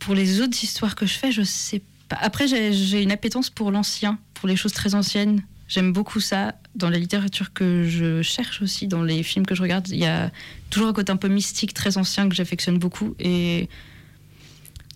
pour 0.00 0.14
les 0.14 0.40
autres 0.40 0.62
histoires 0.62 0.96
que 0.96 1.06
je 1.06 1.14
fais, 1.14 1.30
je 1.30 1.42
sais 1.42 1.80
pas. 2.08 2.16
Après, 2.16 2.46
j'ai 2.48 3.00
une 3.00 3.12
appétence 3.12 3.48
pour 3.48 3.70
l'ancien, 3.70 4.18
pour 4.34 4.48
les 4.48 4.56
choses 4.56 4.72
très 4.72 4.94
anciennes. 4.94 5.42
J'aime 5.68 5.92
beaucoup 5.92 6.20
ça. 6.20 6.56
Dans 6.74 6.90
la 6.90 6.98
littérature 6.98 7.52
que 7.52 7.86
je 7.88 8.22
cherche 8.22 8.60
aussi, 8.60 8.88
dans 8.88 9.02
les 9.02 9.22
films 9.22 9.46
que 9.46 9.54
je 9.54 9.62
regarde, 9.62 9.88
il 9.88 9.98
y 9.98 10.04
a 10.04 10.30
toujours 10.68 10.88
un 10.88 10.92
côté 10.92 11.12
un 11.12 11.16
peu 11.16 11.28
mystique, 11.28 11.72
très 11.74 11.96
ancien 11.96 12.28
que 12.28 12.34
j'affectionne 12.34 12.78
beaucoup. 12.78 13.14
Et, 13.20 13.68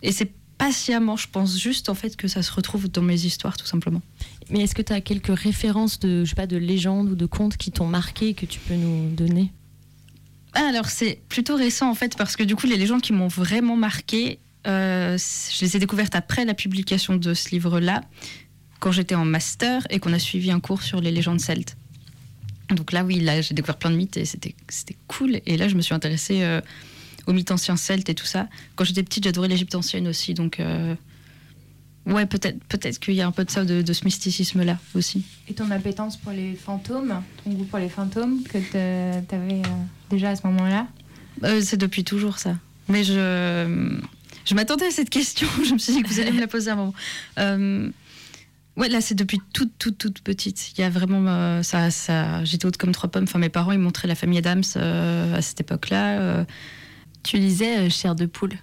et 0.03 0.13
c'est 0.13 0.33
patiemment, 0.59 1.17
je 1.17 1.29
pense 1.31 1.59
juste 1.59 1.89
en 1.89 1.95
fait 1.95 2.17
que 2.17 2.29
ça 2.29 2.43
se 2.43 2.51
retrouve 2.51 2.89
dans 2.89 3.03
mes 3.03 3.25
histoires, 3.25 3.57
tout 3.57 3.67
simplement. 3.67 4.03
Mais 4.51 4.63
est-ce 4.63 4.75
que 4.75 4.83
tu 4.83 4.93
as 4.93 5.01
quelques 5.01 5.39
références 5.39 6.01
de, 6.01 6.25
je 6.25 6.31
sais 6.31 6.35
pas, 6.37 6.47
de 6.47 6.57
légendes 6.57 7.11
ou 7.11 7.15
de 7.15 7.27
contes 7.27 7.57
qui 7.57 7.71
t'ont 7.71 7.87
marqué 7.87 8.35
que 8.35 8.47
tu 8.47 8.59
peux 8.59 8.75
nous 8.75 9.15
donner? 9.15 9.53
Alors 10.65 10.87
c'est 10.87 11.21
plutôt 11.29 11.57
récent 11.57 11.91
en 11.91 11.95
fait 11.95 12.17
parce 12.17 12.37
que 12.37 12.43
du 12.43 12.57
coup 12.57 12.67
les 12.67 12.77
légendes 12.77 13.03
qui 13.03 13.13
m'ont 13.13 13.29
vraiment 13.29 13.77
marqué, 13.77 14.39
euh, 14.67 15.19
je 15.19 15.65
les 15.65 15.77
ai 15.77 15.79
découvertes 15.79 16.15
après 16.15 16.45
la 16.45 16.55
publication 16.55 17.17
de 17.17 17.35
ce 17.35 17.51
livre-là, 17.51 18.03
quand 18.81 18.93
j'étais 18.93 19.15
en 19.15 19.25
master 19.25 19.87
et 19.91 19.99
qu'on 19.99 20.13
a 20.13 20.19
suivi 20.19 20.51
un 20.51 20.61
cours 20.61 20.83
sur 20.83 21.01
les 21.01 21.11
légendes 21.11 21.41
celtes. 21.41 21.77
Donc 22.71 22.93
là 22.93 23.05
oui, 23.05 23.21
là 23.21 23.41
j'ai 23.43 23.55
découvert 23.55 23.77
plein 23.77 23.91
de 23.91 23.97
mythes 23.97 24.17
et 24.17 24.25
c'était 24.25 24.55
cool. 25.07 25.41
Et 25.47 25.57
là 25.57 25.69
je 25.69 25.77
me 25.77 25.83
suis 25.83 25.95
intéressée 25.95 26.43
euh, 26.43 26.61
aux 27.27 27.33
mythes 27.33 27.51
anciens 27.51 27.77
celtes 27.77 28.09
et 28.09 28.15
tout 28.15 28.27
ça. 28.27 28.49
Quand 28.75 28.85
j'étais 28.85 29.03
petite 29.03 29.25
j'adorais 29.25 29.49
l'Égypte 29.49 29.75
ancienne 29.75 30.09
aussi, 30.09 30.35
donc 30.35 30.59
euh, 30.59 30.95
ouais 32.07 32.27
peut-être 32.27 32.59
peut-être 32.65 32.99
qu'il 32.99 33.15
y 33.15 33.21
a 33.21 33.27
un 33.27 33.33
peu 33.33 33.45
de 33.45 33.51
ça 33.51 33.65
de, 33.65 33.83
de 33.83 33.93
ce 33.93 34.05
mysticisme-là 34.05 34.79
aussi. 34.95 35.25
Et 35.49 35.55
ton 35.55 35.71
appétence 35.71 36.17
pour 36.17 36.33
les 36.33 36.55
fantômes, 36.55 37.23
ton 37.45 37.51
goût 37.51 37.65
pour 37.65 37.79
les 37.79 37.89
fantômes 37.89 38.43
que 38.43 38.59
tu 38.59 38.77
avais 39.35 39.63
déjà 40.11 40.31
à 40.31 40.37
ce 40.37 40.47
moment-là 40.47 40.87
Euh, 41.45 41.61
c'est 41.63 41.77
depuis 41.77 42.05
toujours 42.05 42.39
ça. 42.39 42.57
Mais 42.89 43.05
je, 43.05 43.99
je 44.45 44.55
m'attendais 44.55 44.87
à 44.87 44.91
cette 44.91 45.11
question. 45.11 45.49
Je 45.65 45.75
me 45.75 45.79
suis 45.79 45.93
dit 45.93 46.03
que 46.03 46.09
vous 46.09 46.21
allez 46.21 46.33
me 46.33 46.41
la 46.41 46.47
poser 46.47 46.71
à 46.71 46.75
un 46.75 46.77
moment. 46.77 46.95
Euh, 47.39 47.89
ouais, 48.77 48.89
là, 48.89 49.01
c'est 49.01 49.15
depuis 49.15 49.41
toute, 49.53 49.73
toute, 49.79 49.99
toute 49.99 50.21
petite. 50.21 50.73
Il 50.77 50.81
y 50.81 50.85
a 50.85 50.91
vraiment. 50.91 51.25
euh, 51.27 51.63
ça, 51.63 51.91
ça, 51.91 52.45
J'étais 52.45 52.67
haute 52.67 52.77
comme 52.77 52.93
trois 52.93 53.11
pommes. 53.11 53.25
Enfin, 53.25 53.39
mes 53.39 53.49
parents, 53.49 53.73
ils 53.73 53.79
montraient 53.79 54.09
la 54.09 54.15
famille 54.15 54.39
Adams 54.39 54.63
à 54.77 55.43
cette 55.43 55.61
époque-là. 55.61 56.47
Tu 57.23 57.39
lisais 57.39 57.91
Chair 57.91 58.15
de 58.15 58.27
poule. 58.27 58.55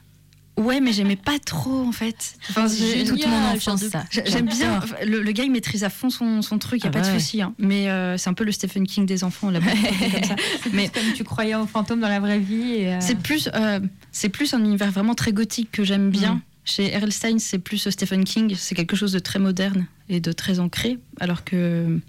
Ouais, 0.55 0.79
mais 0.81 0.93
j'aimais 0.93 1.15
pas 1.15 1.39
trop, 1.39 1.81
en 1.83 1.91
fait. 1.91 2.36
Enfin, 2.50 2.67
j'ai- 2.67 3.05
Toute 3.05 3.17
mon 3.17 3.24
Génial, 3.24 3.55
enfance, 3.55 3.83
J'aime 4.25 4.45
bien. 4.48 4.81
Le, 5.03 5.24
le 5.24 5.31
gars, 5.31 5.43
il 5.45 5.51
maîtrise 5.51 5.83
à 5.83 5.89
fond 5.89 6.12
son, 6.12 6.43
son 6.43 6.60
truc, 6.60 6.81
il 6.83 6.88
Ah 6.88 6.89
n'y 6.89 6.95
a 6.95 7.00
pas 7.00 7.00
bah 7.01 7.07
de 7.10 7.13
ouais. 7.15 7.19
souci. 7.19 7.41
hein. 7.41 7.55
Mais 7.57 7.89
euh, 7.89 8.17
c'est 8.17 8.29
un 8.29 8.36
peu 8.36 8.43
le 8.43 8.51
Stephen 8.51 8.86
King 8.86 9.07
des 9.07 9.24
enfants, 9.24 9.50
là. 9.50 9.60
comme 9.60 10.24
ça. 10.24 10.36
Mais 10.74 10.89
Comme 10.89 11.12
tu 11.15 11.24
croyais 11.24 11.55
aux 11.55 11.65
fantômes 11.65 12.00
dans 12.01 12.07
la 12.07 12.19
vraie 12.19 12.38
vie. 12.38 12.86
euh, 12.86 12.98
C'est 13.01 13.17
plus, 13.17 13.50
euh, 13.55 13.79
c'est 14.12 14.29
plus 14.29 14.53
un 14.53 14.60
univers 14.63 14.91
vraiment 14.91 15.15
très 15.15 15.33
gothique 15.33 15.72
que 15.72 15.83
j'aime 15.83 16.12
bien. 16.12 16.36
Mm. 16.36 16.41
Chez 16.65 16.98
R.L. 16.98 17.12
Stein, 17.12 17.39
c'est 17.39 17.60
plus 17.60 17.89
Stephen 17.89 18.24
King, 18.24 18.53
c'est 18.55 18.75
quelque 18.75 18.95
chose 18.95 19.12
de 19.12 19.19
très 19.19 19.39
moderne 19.39 19.88
et 20.07 20.19
de 20.19 20.31
très 20.31 20.60
ancré, 20.60 21.00
alors 21.19 21.43
que. 21.43 22.00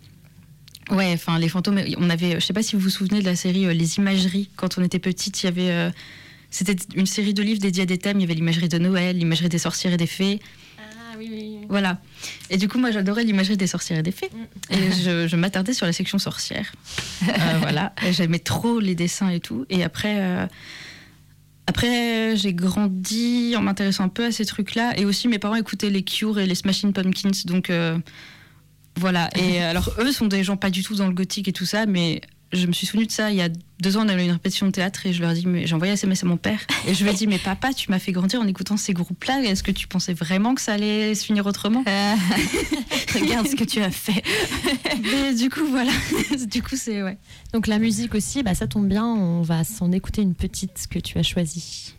Ouais, 0.91 1.11
enfin, 1.15 1.39
les 1.39 1.49
fantômes, 1.49 1.81
on 1.97 2.11
avait. 2.11 2.39
Je 2.39 2.45
sais 2.45 2.53
pas 2.53 2.63
si 2.63 2.77
vous 2.77 2.83
vous 2.83 2.91
souvenez 2.91 3.21
de 3.21 3.25
la 3.25 3.37
série 3.37 3.65
euh, 3.67 3.73
Les 3.73 3.97
Imageries. 3.97 4.51
Quand 4.57 4.77
on 4.79 4.85
était 4.85 4.99
petite, 4.99 5.43
il 5.43 5.47
y 5.47 5.49
avait. 5.49 5.71
euh, 5.71 5.91
C'était 6.55 6.77
une 6.95 7.07
série 7.07 7.35
de 7.35 7.43
livres 7.43 7.59
dédiés 7.59 7.83
à 7.83 7.87
des 7.87 7.99
thèmes. 7.99 8.19
Il 8.19 8.21
y 8.21 8.25
avait 8.25 8.35
l'imagerie 8.35 8.69
de 8.69 8.79
Noël, 8.79 9.19
l'imagerie 9.19 9.49
des 9.49 9.59
sorcières 9.59 9.93
et 9.93 9.97
des 9.97 10.07
fées. 10.07 10.39
Ah 10.79 11.17
oui, 11.19 11.29
oui. 11.29 11.59
Voilà. 11.69 11.99
Et 12.49 12.59
du 12.59 12.69
coup, 12.69 12.79
moi, 12.79 12.93
j'adorais 12.93 13.25
l'imagerie 13.25 13.57
des 13.57 13.67
sorcières 13.67 13.99
et 13.99 14.05
des 14.05 14.13
fées. 14.13 14.31
Et 14.71 14.93
je, 14.93 15.27
je 15.27 15.35
m'attardais 15.35 15.75
sur 15.75 15.85
la 15.85 15.93
section 15.93 16.17
sorcière. 16.19 16.73
Euh, 17.25 17.33
voilà. 17.61 17.93
J'aimais 18.13 18.39
trop 18.39 18.79
les 18.79 18.95
dessins 18.95 19.31
et 19.31 19.41
tout. 19.41 19.67
Et 19.69 19.83
après, 19.83 20.21
euh, 20.21 20.47
après 21.67 22.37
j'ai 22.37 22.55
grandi 22.55 23.55
en 23.57 23.61
m'intéressant 23.61 24.05
un 24.05 24.09
peu 24.09 24.27
à 24.27 24.31
ces 24.31 24.45
trucs-là. 24.45 24.97
Et 24.97 25.05
aussi, 25.05 25.27
mes 25.27 25.41
parents 25.41 25.57
écoutaient 25.57 25.91
les 25.91 26.05
Cure 26.05 26.39
et 26.39 26.47
les 26.47 26.55
Smashing 26.55 26.93
Pumpkins. 26.93 27.33
Donc, 27.47 27.69
euh, 27.69 27.99
voilà. 28.95 29.29
Et 29.37 29.61
alors, 29.61 29.93
eux 29.99 30.13
sont 30.13 30.29
des 30.29 30.45
gens 30.45 30.57
pas 30.57 30.71
du 30.71 30.85
tout 30.85 30.95
dans 30.95 31.09
le 31.09 31.15
gothique 31.15 31.49
et 31.49 31.53
tout 31.53 31.67
ça, 31.67 31.85
mais. 31.85 32.21
Je 32.53 32.67
me 32.67 32.73
suis 32.73 32.87
souvenue 32.87 33.07
de 33.07 33.11
ça 33.11 33.31
il 33.31 33.37
y 33.37 33.43
a 33.43 33.49
deux 33.81 33.97
ans, 33.97 34.07
on 34.07 34.09
avait 34.09 34.25
une 34.25 34.31
répétition 34.31 34.67
de 34.67 34.73
théâtre 34.73 35.07
et 35.07 35.13
je 35.13 35.21
leur 35.21 35.33
ai 35.33 35.35
dit, 35.35 35.47
mais 35.47 35.67
j'ai 35.67 35.75
envoyé 35.75 35.93
un 35.93 35.95
SMS 35.95 36.23
à 36.23 36.27
mon 36.27 36.37
père 36.37 36.61
et 36.87 36.95
je 36.95 37.03
lui 37.05 37.11
ai 37.11 37.15
dit, 37.15 37.27
mais 37.27 37.39
papa, 37.39 37.73
tu 37.73 37.91
m'as 37.91 37.99
fait 37.99 38.13
grandir 38.13 38.41
en 38.41 38.47
écoutant 38.47 38.77
ces 38.77 38.93
groupes-là. 38.93 39.43
Est-ce 39.43 39.63
que 39.63 39.73
tu 39.73 39.89
pensais 39.89 40.15
vraiment 40.15 40.55
que 40.55 40.61
ça 40.61 40.75
allait 40.75 41.15
se 41.15 41.25
finir 41.25 41.45
autrement 41.47 41.85
Regarde 43.15 43.49
ce 43.49 43.57
que 43.57 43.65
tu 43.65 43.81
as 43.81 43.91
fait. 43.91 44.23
Mais 45.03 45.35
du 45.35 45.51
coup, 45.51 45.67
voilà. 45.69 45.93
du 46.51 46.63
coup, 46.63 46.77
c'est 46.77 47.03
ouais. 47.03 47.19
Donc 47.53 47.67
la 47.67 47.79
musique 47.79 48.15
aussi, 48.15 48.43
bah, 48.43 48.55
ça 48.55 48.67
tombe 48.67 48.89
bien, 48.89 49.05
on 49.05 49.43
va 49.43 49.65
s'en 49.65 49.93
écouter 49.93 50.23
une 50.23 50.35
petite 50.35 50.87
que 50.89 50.99
tu 50.99 51.19
as 51.19 51.23
choisie. 51.23 51.95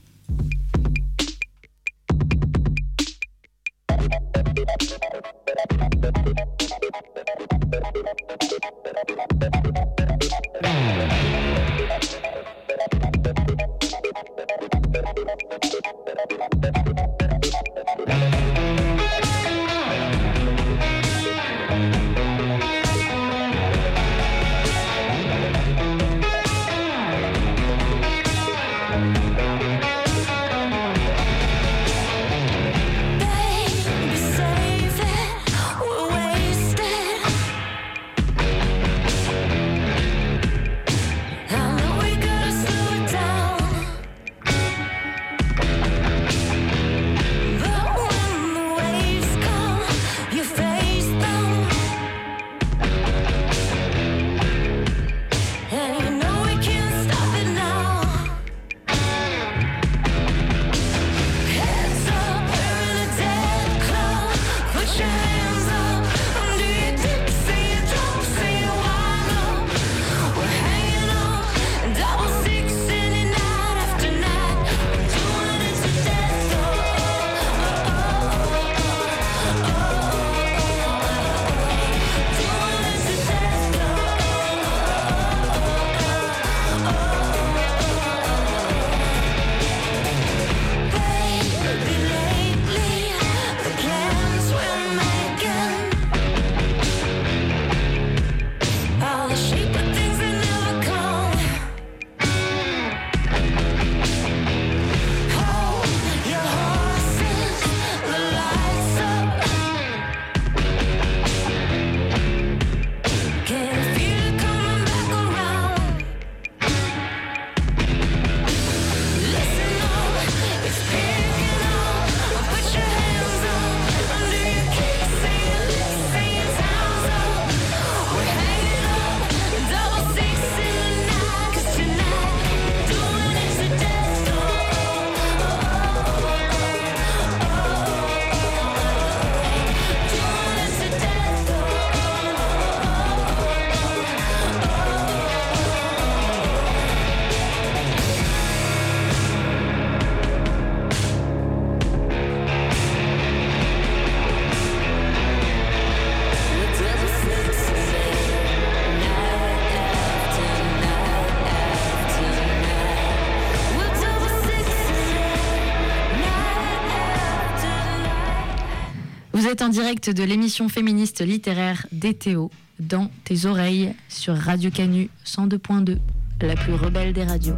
Êtes 169.55 169.61
en 169.61 169.69
direct 169.69 170.09
de 170.09 170.21
l'émission 170.25 170.67
féministe 170.67 171.21
littéraire 171.21 171.87
DTO 171.93 172.51
dans 172.77 173.09
tes 173.23 173.45
oreilles 173.45 173.95
sur 174.09 174.35
Radio 174.35 174.69
Canu 174.69 175.09
102.2, 175.25 175.97
la 176.41 176.55
plus 176.55 176.73
rebelle 176.73 177.13
des 177.13 177.23
radios. 177.23 177.55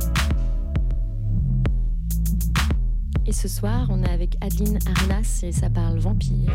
Et 3.26 3.34
ce 3.34 3.48
soir, 3.48 3.88
on 3.90 4.04
est 4.04 4.12
avec 4.12 4.36
Adeline 4.42 4.78
Arnas 4.86 5.40
et 5.42 5.52
ça 5.52 5.72
parle 5.72 5.98
vampire. 5.98 6.52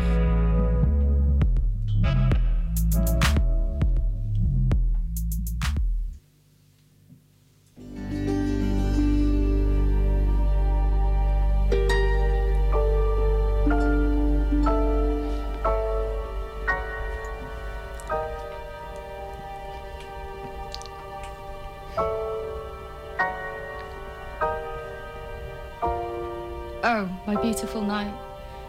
Oh, 26.85 27.09
my 27.25 27.41
beautiful 27.41 27.81
night. 27.81 28.13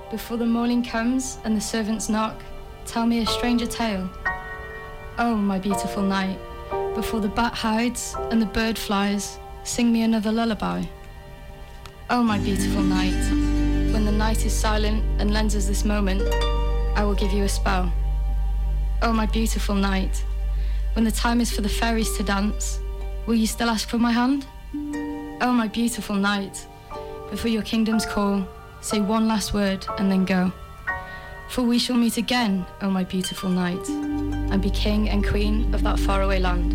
Before 0.08 0.36
the 0.36 0.46
morning 0.46 0.84
comes 0.84 1.38
and 1.42 1.56
the 1.56 1.60
servants 1.60 2.08
knock, 2.08 2.40
tell 2.86 3.06
me 3.06 3.18
a 3.18 3.26
stranger 3.26 3.66
tale. 3.66 4.08
Oh, 5.18 5.34
my 5.34 5.58
beautiful 5.58 6.04
night. 6.04 6.38
Before 6.94 7.18
the 7.18 7.26
bat 7.26 7.54
hides 7.54 8.14
and 8.30 8.40
the 8.40 8.46
bird 8.46 8.78
flies, 8.78 9.40
sing 9.64 9.92
me 9.92 10.02
another 10.02 10.30
lullaby. 10.30 10.84
Oh, 12.08 12.22
my 12.22 12.38
beautiful 12.38 12.84
night. 12.84 13.20
When 13.92 14.04
the 14.04 14.12
night 14.12 14.46
is 14.46 14.52
silent 14.52 15.02
and 15.20 15.32
lends 15.32 15.56
us 15.56 15.66
this 15.66 15.84
moment, 15.84 16.22
I 16.94 17.02
will 17.04 17.16
give 17.16 17.32
you 17.32 17.42
a 17.42 17.48
spell. 17.48 17.92
Oh, 19.02 19.12
my 19.12 19.26
beautiful 19.26 19.74
night. 19.74 20.24
When 20.92 21.04
the 21.04 21.10
time 21.10 21.40
is 21.40 21.50
for 21.50 21.62
the 21.62 21.68
fairies 21.68 22.16
to 22.16 22.22
dance, 22.22 22.78
will 23.26 23.34
you 23.34 23.48
still 23.48 23.68
ask 23.68 23.88
for 23.88 23.98
my 23.98 24.12
hand? 24.12 24.46
Oh, 25.42 25.52
my 25.52 25.66
beautiful 25.66 26.14
night. 26.14 26.64
Before 27.30 27.50
your 27.50 27.62
kingdoms 27.62 28.06
call, 28.06 28.46
say 28.80 29.00
one 29.00 29.26
last 29.26 29.54
word 29.54 29.86
and 29.98 30.10
then 30.10 30.24
go. 30.24 30.52
For 31.50 31.62
we 31.62 31.78
shall 31.78 31.96
meet 31.96 32.16
again, 32.16 32.66
O 32.82 32.90
my 32.90 33.04
beautiful 33.04 33.50
night, 33.50 33.88
and 33.88 34.62
be 34.62 34.70
king 34.70 35.08
and 35.08 35.26
queen 35.26 35.72
of 35.74 35.82
that 35.82 35.98
faraway 35.98 36.40
land. 36.40 36.73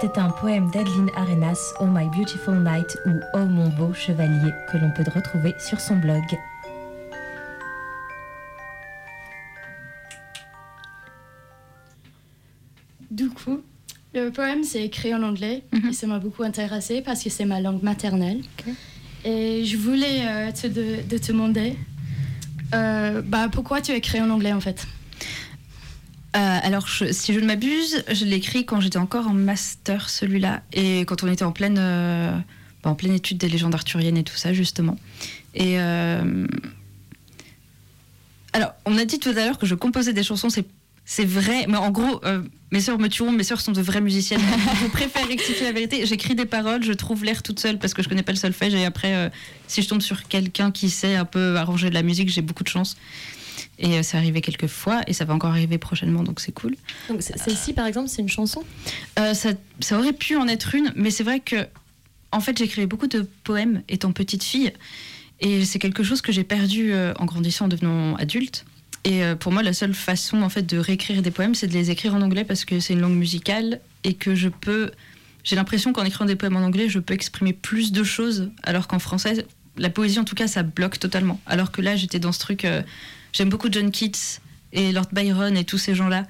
C'était 0.00 0.18
un 0.18 0.30
poème 0.30 0.70
d'Adeline 0.70 1.10
Arenas, 1.14 1.74
Oh 1.78 1.84
My 1.84 2.06
Beautiful 2.06 2.54
Night 2.54 2.96
ou 3.04 3.10
Oh 3.34 3.44
Mon 3.44 3.68
Beau 3.68 3.92
Chevalier, 3.92 4.50
que 4.72 4.78
l'on 4.78 4.90
peut 4.92 5.04
retrouver 5.14 5.54
sur 5.58 5.78
son 5.78 5.96
blog. 5.96 6.22
Du 13.10 13.28
coup, 13.28 13.60
le 14.14 14.30
poème 14.30 14.64
c'est 14.64 14.82
écrit 14.84 15.14
en 15.14 15.22
anglais 15.22 15.64
et 15.90 15.92
ça 15.92 16.06
m'a 16.06 16.18
beaucoup 16.18 16.44
intéressé 16.44 17.02
parce 17.02 17.22
que 17.22 17.28
c'est 17.28 17.44
ma 17.44 17.60
langue 17.60 17.82
maternelle. 17.82 18.40
Et 19.26 19.66
je 19.66 19.76
voulais 19.76 20.26
euh, 20.26 20.50
te 20.50 20.66
de, 20.66 21.06
de 21.06 21.18
te 21.18 21.30
demander 21.30 21.76
euh, 22.74 23.20
bah, 23.20 23.48
pourquoi 23.52 23.82
tu 23.82 23.92
as 23.92 23.96
écrit 23.96 24.22
en 24.22 24.30
anglais 24.30 24.54
en 24.54 24.60
fait? 24.60 24.86
Euh, 26.36 26.58
alors, 26.62 26.86
je- 26.86 27.12
si 27.12 27.34
je 27.34 27.40
ne 27.40 27.46
m'abuse, 27.46 28.04
je 28.10 28.24
l'ai 28.24 28.36
écrit 28.36 28.64
quand 28.64 28.80
j'étais 28.80 28.98
encore 28.98 29.26
en 29.26 29.32
master, 29.34 30.08
celui-là, 30.10 30.62
et 30.72 31.00
quand 31.00 31.24
on 31.24 31.28
était 31.32 31.44
en 31.44 31.50
pleine, 31.52 31.76
euh, 31.78 32.32
en 32.84 32.94
pleine 32.94 33.14
étude 33.14 33.36
des 33.38 33.48
légendes 33.48 33.74
arthuriennes 33.74 34.16
et 34.16 34.22
tout 34.22 34.36
ça, 34.36 34.52
justement. 34.52 34.96
Et 35.54 35.80
euh, 35.80 36.46
alors, 38.52 38.72
on 38.84 38.96
a 38.98 39.04
dit 39.04 39.18
tout 39.18 39.30
à 39.30 39.32
l'heure 39.44 39.58
que 39.58 39.66
je 39.66 39.74
composais 39.74 40.12
des 40.12 40.22
chansons, 40.22 40.50
c'est 40.50 40.64
c'est 41.06 41.24
vrai, 41.24 41.66
mais 41.68 41.76
en 41.76 41.90
gros, 41.90 42.20
mes 42.70 42.80
sœurs 42.80 43.00
me 43.00 43.08
tueront, 43.08 43.32
mes 43.32 43.42
sœurs 43.42 43.60
sont 43.60 43.72
de 43.72 43.80
vraies 43.80 44.00
musiciennes. 44.00 44.40
je 44.82 44.86
préfère 44.90 45.26
rectifier 45.26 45.64
la 45.64 45.72
vérité. 45.72 46.06
J'écris 46.06 46.36
des 46.36 46.44
paroles, 46.44 46.84
je 46.84 46.92
trouve 46.92 47.24
l'air 47.24 47.42
toute 47.42 47.58
seule 47.58 47.80
parce 47.80 47.94
que 47.94 48.02
je 48.04 48.08
connais 48.08 48.22
pas 48.22 48.30
le 48.30 48.38
solfège, 48.38 48.74
et 48.74 48.84
après, 48.84 49.32
si 49.66 49.82
je 49.82 49.88
tombe 49.88 50.02
sur 50.02 50.28
quelqu'un 50.28 50.70
qui 50.70 50.88
sait 50.88 51.16
un 51.16 51.24
peu 51.24 51.56
arranger 51.56 51.88
de 51.90 51.94
la 51.94 52.04
musique, 52.04 52.28
j'ai 52.28 52.42
beaucoup 52.42 52.62
de 52.62 52.68
chance. 52.68 52.96
Et 53.82 53.98
euh, 53.98 54.02
c'est 54.02 54.18
arrivé 54.18 54.42
quelques 54.42 54.66
fois, 54.66 55.00
et 55.06 55.14
ça 55.14 55.24
va 55.24 55.32
encore 55.32 55.50
arriver 55.50 55.78
prochainement, 55.78 56.22
donc 56.22 56.38
c'est 56.40 56.52
cool. 56.52 56.76
Donc 57.08 57.22
celle-ci, 57.22 57.72
par 57.72 57.86
exemple, 57.86 58.08
c'est 58.10 58.20
une 58.20 58.28
chanson? 58.28 58.62
Euh, 59.18 59.32
ça, 59.32 59.52
ça 59.80 59.98
aurait 59.98 60.12
pu 60.12 60.36
en 60.36 60.46
être 60.48 60.74
une, 60.74 60.92
mais 60.96 61.10
c'est 61.10 61.24
vrai 61.24 61.40
que, 61.40 61.66
en 62.30 62.40
fait, 62.40 62.58
j'écrivais 62.58 62.86
beaucoup 62.86 63.06
de 63.06 63.26
poèmes 63.42 63.82
étant 63.88 64.12
petite 64.12 64.44
fille, 64.44 64.70
et 65.40 65.64
c'est 65.64 65.78
quelque 65.78 66.02
chose 66.02 66.20
que 66.20 66.30
j'ai 66.30 66.44
perdu 66.44 66.92
euh, 66.92 67.14
en 67.18 67.24
grandissant, 67.24 67.64
en 67.64 67.68
devenant 67.68 68.16
adulte. 68.16 68.66
Et 69.04 69.24
euh, 69.24 69.34
pour 69.34 69.50
moi, 69.50 69.62
la 69.62 69.72
seule 69.72 69.94
façon, 69.94 70.42
en 70.42 70.50
fait, 70.50 70.66
de 70.66 70.76
réécrire 70.76 71.22
des 71.22 71.30
poèmes, 71.30 71.54
c'est 71.54 71.66
de 71.66 71.72
les 71.72 71.90
écrire 71.90 72.14
en 72.14 72.20
anglais 72.20 72.44
parce 72.44 72.66
que 72.66 72.80
c'est 72.80 72.92
une 72.92 73.00
langue 73.00 73.16
musicale 73.16 73.80
et 74.04 74.12
que 74.12 74.34
je 74.34 74.50
peux. 74.50 74.90
J'ai 75.42 75.56
l'impression 75.56 75.94
qu'en 75.94 76.04
écrivant 76.04 76.26
des 76.26 76.36
poèmes 76.36 76.56
en 76.56 76.62
anglais, 76.62 76.90
je 76.90 76.98
peux 76.98 77.14
exprimer 77.14 77.54
plus 77.54 77.92
de 77.92 78.04
choses, 78.04 78.50
alors 78.62 78.88
qu'en 78.88 78.98
français, 78.98 79.46
la 79.78 79.88
poésie, 79.88 80.18
en 80.18 80.24
tout 80.24 80.34
cas, 80.34 80.48
ça 80.48 80.62
bloque 80.62 80.98
totalement. 80.98 81.40
Alors 81.46 81.72
que 81.72 81.80
là, 81.80 81.96
j'étais 81.96 82.18
dans 82.18 82.32
ce 82.32 82.40
truc. 82.40 82.66
euh, 82.66 82.82
J'aime 83.32 83.48
beaucoup 83.48 83.68
John 83.70 83.90
Keats 83.90 84.40
et 84.72 84.92
Lord 84.92 85.08
Byron 85.12 85.56
et 85.56 85.64
tous 85.64 85.78
ces 85.78 85.94
gens-là. 85.94 86.26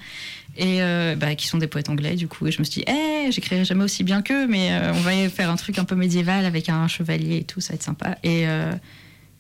Et 0.56 0.82
euh, 0.82 1.14
bah, 1.16 1.34
qui 1.36 1.46
sont 1.46 1.58
des 1.58 1.68
poètes 1.68 1.88
anglais 1.88 2.16
du 2.16 2.26
coup. 2.26 2.46
Et 2.46 2.52
je 2.52 2.58
me 2.58 2.64
suis 2.64 2.82
dit 2.82 2.84
Eh, 2.88 3.30
j'écrirai 3.30 3.64
jamais 3.64 3.84
aussi 3.84 4.02
bien 4.02 4.20
qu'eux 4.20 4.46
mais 4.48 4.72
euh, 4.72 4.92
on 4.92 5.00
va 5.00 5.28
faire 5.28 5.48
un 5.50 5.56
truc 5.56 5.78
un 5.78 5.84
peu 5.84 5.94
médiéval 5.94 6.44
avec 6.44 6.68
un 6.68 6.88
chevalier 6.88 7.38
et 7.38 7.44
tout 7.44 7.60
ça 7.60 7.72
va 7.72 7.74
être 7.76 7.82
sympa. 7.82 8.18
Et 8.24 8.48
euh, 8.48 8.72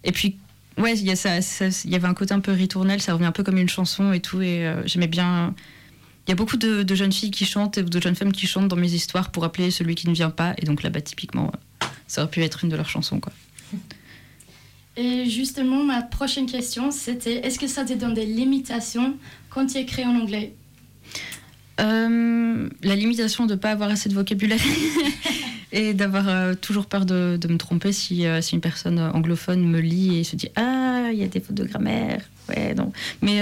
et 0.04 0.12
puis 0.12 0.36
ouais 0.78 0.96
il 0.96 1.10
y 1.10 1.16
ça, 1.16 1.42
ça- 1.42 1.66
y 1.84 1.94
avait 1.96 2.06
un 2.06 2.14
côté 2.14 2.32
un 2.32 2.40
peu 2.40 2.52
ritournel 2.52 3.00
ça 3.02 3.12
revient 3.14 3.24
un 3.26 3.32
peu 3.32 3.42
comme 3.42 3.58
une 3.58 3.68
chanson 3.68 4.12
et 4.12 4.20
tout. 4.20 4.40
Et 4.40 4.72
j'aimais 4.86 5.08
bien 5.08 5.52
il 6.26 6.30
y 6.30 6.32
a 6.32 6.36
beaucoup 6.36 6.56
de, 6.56 6.84
de 6.84 6.94
jeunes 6.94 7.12
filles 7.12 7.32
qui 7.32 7.44
chantent 7.44 7.76
et 7.78 7.82
de 7.82 8.00
jeunes 8.00 8.14
femmes 8.14 8.32
qui 8.32 8.46
chantent 8.46 8.68
dans 8.68 8.76
mes 8.76 8.92
histoires 8.92 9.30
pour 9.32 9.42
appeler 9.44 9.72
celui 9.72 9.96
qui 9.96 10.08
ne 10.08 10.14
vient 10.14 10.30
pas. 10.30 10.54
Et 10.58 10.64
donc 10.64 10.82
là-bas 10.84 11.00
typiquement 11.00 11.50
ça 12.06 12.22
aurait 12.22 12.30
pu 12.30 12.42
être 12.42 12.62
une 12.62 12.70
de 12.70 12.76
leurs 12.76 12.88
chansons 12.88 13.18
quoi 13.18 13.32
Et 14.96 15.26
justement, 15.26 15.84
ma 15.84 16.02
prochaine 16.02 16.46
question 16.46 16.90
c'était 16.90 17.46
est-ce 17.46 17.58
que 17.58 17.66
ça 17.66 17.84
te 17.84 17.92
donne 17.92 18.14
des 18.14 18.26
limitations 18.26 19.16
quand 19.48 19.66
tu 19.66 19.78
écris 19.78 20.04
en 20.04 20.16
anglais? 20.16 20.54
Euh, 21.80 22.68
la 22.82 22.94
limitation 22.94 23.46
de 23.46 23.54
ne 23.54 23.58
pas 23.58 23.70
avoir 23.70 23.90
assez 23.90 24.08
de 24.08 24.14
vocabulaire 24.14 24.60
et 25.72 25.94
d'avoir 25.94 26.28
euh, 26.28 26.54
toujours 26.54 26.86
peur 26.86 27.06
de, 27.06 27.38
de 27.40 27.48
me 27.48 27.56
tromper 27.56 27.92
si, 27.92 28.26
euh, 28.26 28.42
si 28.42 28.54
une 28.54 28.60
personne 28.60 28.98
anglophone 28.98 29.66
me 29.66 29.80
lit 29.80 30.18
et 30.18 30.24
se 30.24 30.36
dit 30.36 30.48
Ah, 30.56 31.08
il 31.12 31.18
y 31.18 31.22
a 31.22 31.28
des 31.28 31.40
fautes 31.40 31.56
de 31.56 31.64
grammaire. 31.64 32.22
Ouais, 32.48 32.74
non. 32.74 32.92
Mais 33.22 33.40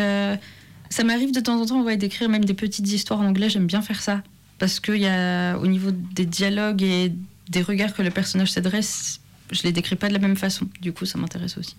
ça 0.91 1.03
m'arrive 1.05 1.33
de 1.33 1.41
temps 1.41 1.61
en 1.61 1.67
temps 1.67 1.83
ouais, 1.83 1.97
d'écrire 1.97 2.29
même 2.29 2.45
des 2.45 2.55
petites 2.55 2.91
histoires 2.93 3.21
en 3.21 3.27
anglais. 3.27 3.49
J'aime 3.49 3.67
bien 3.67 3.83
faire 3.83 4.01
ça. 4.01 4.23
Parce 4.59 4.81
qu'il 4.81 4.97
y 4.97 5.07
a, 5.07 5.57
au 5.57 5.67
niveau 5.67 5.91
des 5.91 6.27
dialogues 6.27 6.83
et 6.83 7.13
des 7.49 7.63
regards 7.63 7.95
que 7.95 8.03
le 8.03 8.11
personnage 8.11 8.53
s'adresse, 8.53 9.21
je 9.51 9.63
les 9.63 9.73
décris 9.73 9.97
pas 9.97 10.09
de 10.09 10.13
la 10.15 10.19
même 10.19 10.37
façon. 10.37 10.69
Du 10.81 10.93
coup, 10.93 11.07
ça 11.07 11.19
m'intéresse 11.19 11.57
aussi. 11.59 11.77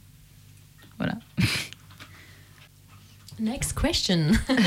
Voilà. 0.97 1.15
Next 3.39 3.77
question. 3.79 4.31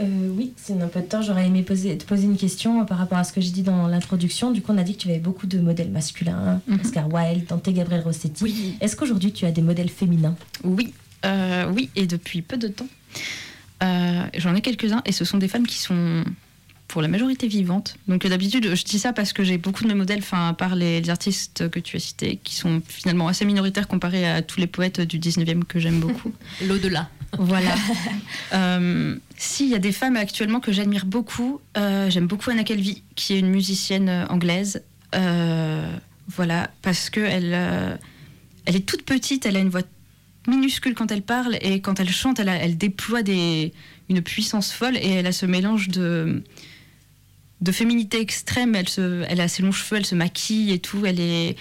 Euh, 0.00 0.28
oui, 0.34 0.54
c'est 0.56 0.72
un 0.80 0.88
peu 0.88 1.00
de 1.00 1.04
temps. 1.04 1.20
J'aurais 1.20 1.46
aimé 1.46 1.62
poser, 1.62 1.98
te 1.98 2.06
poser 2.06 2.24
une 2.24 2.38
question 2.38 2.84
par 2.86 2.96
rapport 2.96 3.18
à 3.18 3.24
ce 3.24 3.32
que 3.32 3.42
j'ai 3.42 3.50
dit 3.50 3.62
dans 3.62 3.86
l'introduction. 3.88 4.50
Du 4.50 4.62
coup, 4.62 4.72
on 4.72 4.78
a 4.78 4.84
dit 4.84 4.96
que 4.96 5.02
tu 5.02 5.08
avais 5.10 5.18
beaucoup 5.18 5.46
de 5.46 5.58
modèles 5.60 5.90
masculins, 5.90 6.62
Mhm. 6.66 6.80
Oscar 6.82 7.12
Wilde, 7.12 7.44
Dante 7.46 7.68
Gabriel 7.68 8.00
Rossetti. 8.00 8.42
Oui. 8.42 8.76
Est-ce 8.80 8.96
qu'aujourd'hui 8.96 9.32
tu 9.32 9.44
as 9.44 9.52
des 9.52 9.60
modèles 9.60 9.90
féminins? 9.90 10.34
Oui, 10.64 10.94
euh, 11.26 11.70
oui, 11.70 11.90
et 11.94 12.06
depuis 12.06 12.40
peu 12.40 12.56
de 12.56 12.68
temps. 12.68 12.86
Euh, 13.82 14.24
J'en 14.38 14.54
ai 14.54 14.62
quelques-uns, 14.62 15.02
et 15.04 15.12
ce 15.12 15.26
sont 15.26 15.36
des 15.36 15.46
femmes 15.46 15.66
qui 15.66 15.78
sont 15.78 16.24
pour 16.92 17.00
la 17.00 17.08
majorité 17.08 17.48
vivantes. 17.48 17.96
Donc 18.06 18.26
d'habitude, 18.26 18.74
je 18.74 18.84
dis 18.84 18.98
ça 18.98 19.14
parce 19.14 19.32
que 19.32 19.42
j'ai 19.42 19.56
beaucoup 19.56 19.82
de 19.82 19.88
mes 19.88 19.94
modèles, 19.94 20.18
enfin, 20.18 20.48
à 20.48 20.52
part 20.52 20.74
les, 20.76 21.00
les 21.00 21.08
artistes 21.10 21.70
que 21.70 21.80
tu 21.80 21.96
as 21.96 22.00
cités, 22.00 22.38
qui 22.44 22.54
sont 22.54 22.82
finalement 22.86 23.28
assez 23.28 23.46
minoritaires 23.46 23.88
comparés 23.88 24.28
à 24.28 24.42
tous 24.42 24.60
les 24.60 24.66
poètes 24.66 25.00
du 25.00 25.18
19e 25.18 25.64
que 25.64 25.80
j'aime 25.80 26.00
beaucoup. 26.00 26.32
L'au-delà. 26.68 27.08
Voilà. 27.38 27.74
Euh, 28.52 29.16
S'il 29.38 29.68
y 29.70 29.74
a 29.74 29.78
des 29.78 29.92
femmes 29.92 30.16
actuellement 30.16 30.60
que 30.60 30.70
j'admire 30.72 31.06
beaucoup, 31.06 31.60
euh, 31.78 32.10
j'aime 32.10 32.26
beaucoup 32.26 32.50
Anna 32.50 32.64
Calvi, 32.64 33.02
qui 33.14 33.32
est 33.32 33.38
une 33.38 33.48
musicienne 33.48 34.10
euh, 34.10 34.26
anglaise. 34.26 34.82
Euh, 35.14 35.90
voilà, 36.28 36.70
parce 36.82 37.08
que 37.08 37.20
elle, 37.20 37.98
elle 38.66 38.76
est 38.76 38.86
toute 38.86 39.02
petite, 39.04 39.46
elle 39.46 39.56
a 39.56 39.60
une 39.60 39.70
voix 39.70 39.80
minuscule 40.46 40.94
quand 40.94 41.10
elle 41.10 41.22
parle 41.22 41.56
et 41.62 41.80
quand 41.80 42.00
elle 42.00 42.10
chante, 42.10 42.40
elle, 42.40 42.50
a- 42.50 42.56
elle 42.56 42.76
déploie 42.76 43.22
des, 43.22 43.72
une 44.10 44.20
puissance 44.20 44.70
folle 44.72 44.96
et 44.98 45.08
elle 45.10 45.26
a 45.26 45.32
ce 45.32 45.46
mélange 45.46 45.88
de 45.88 46.42
de 47.62 47.72
féminité 47.72 48.20
extrême. 48.20 48.74
Elle, 48.74 48.88
se, 48.88 49.24
elle 49.28 49.40
a 49.40 49.48
ses 49.48 49.62
longs 49.62 49.72
cheveux, 49.72 49.96
elle 49.96 50.06
se 50.06 50.14
maquille 50.14 50.72
et 50.72 50.78
tout. 50.78 51.06
Elle 51.06 51.20
est 51.20 51.56